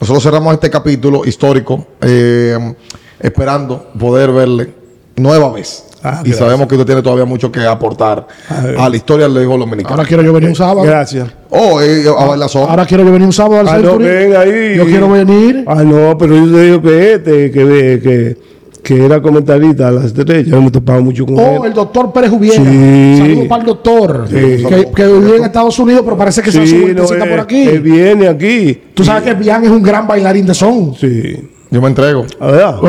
[0.00, 2.74] nosotros cerramos este capítulo histórico eh,
[3.20, 4.72] esperando poder verle
[5.16, 5.84] nueva vez.
[6.00, 6.36] Ah, y gracias.
[6.38, 9.96] sabemos que usted tiene todavía mucho que aportar Ah, a la historia del béisbol dominicano.
[9.96, 10.82] Ahora quiero yo venir un sábado.
[10.82, 11.28] Gracias.
[11.50, 12.70] oh, eh, a bailar son.
[12.70, 14.76] Ahora quiero yo venir un sábado al Ah, no, ven ahí.
[14.76, 15.64] Yo quiero venir.
[15.66, 18.36] Ah, no, pero yo te digo que este, que, que,
[18.82, 21.70] que era comentarista a las estrellas, yo me topaba mucho con Oh, él.
[21.70, 22.56] el doctor Pérez Jubiera.
[22.56, 23.16] Sí.
[23.18, 24.24] Saludos para el doctor.
[24.28, 24.34] Sí.
[24.34, 27.30] Que, que vivía en Estados Unidos, pero parece que se hace Sí, no, vueltecita eh,
[27.30, 27.62] por aquí.
[27.68, 28.78] él viene aquí.
[28.94, 30.94] Tú sabes que Bian es un gran bailarín de son.
[30.94, 31.36] Sí.
[31.70, 32.24] Yo me entrego.
[32.40, 32.80] ¿A verdad?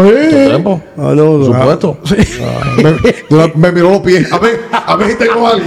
[0.47, 0.81] Tiempo.
[0.97, 1.97] Ah, Por supuesto.
[2.77, 4.31] Me, de- me miró los pies.
[4.31, 5.65] A ver, a ver si tengo algo.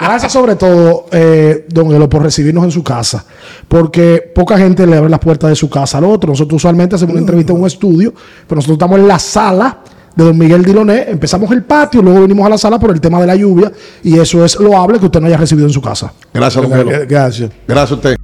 [0.00, 3.24] Gracias sobre todo, eh, don Elo, por recibirnos en su casa.
[3.66, 6.30] Porque poca gente le abre las puertas de su casa al otro.
[6.30, 8.12] Nosotros usualmente hacemos una entrevista en un estudio,
[8.46, 9.78] pero nosotros estamos en la sala
[10.14, 11.06] de don Miguel Diloné.
[11.08, 13.72] Empezamos el patio, luego venimos a la sala por el tema de la lluvia.
[14.04, 16.12] Y eso es loable que usted no haya recibido en su casa.
[16.32, 16.90] Gracias, don Melo.
[17.08, 17.50] Gracias.
[17.66, 18.16] Gracias a usted.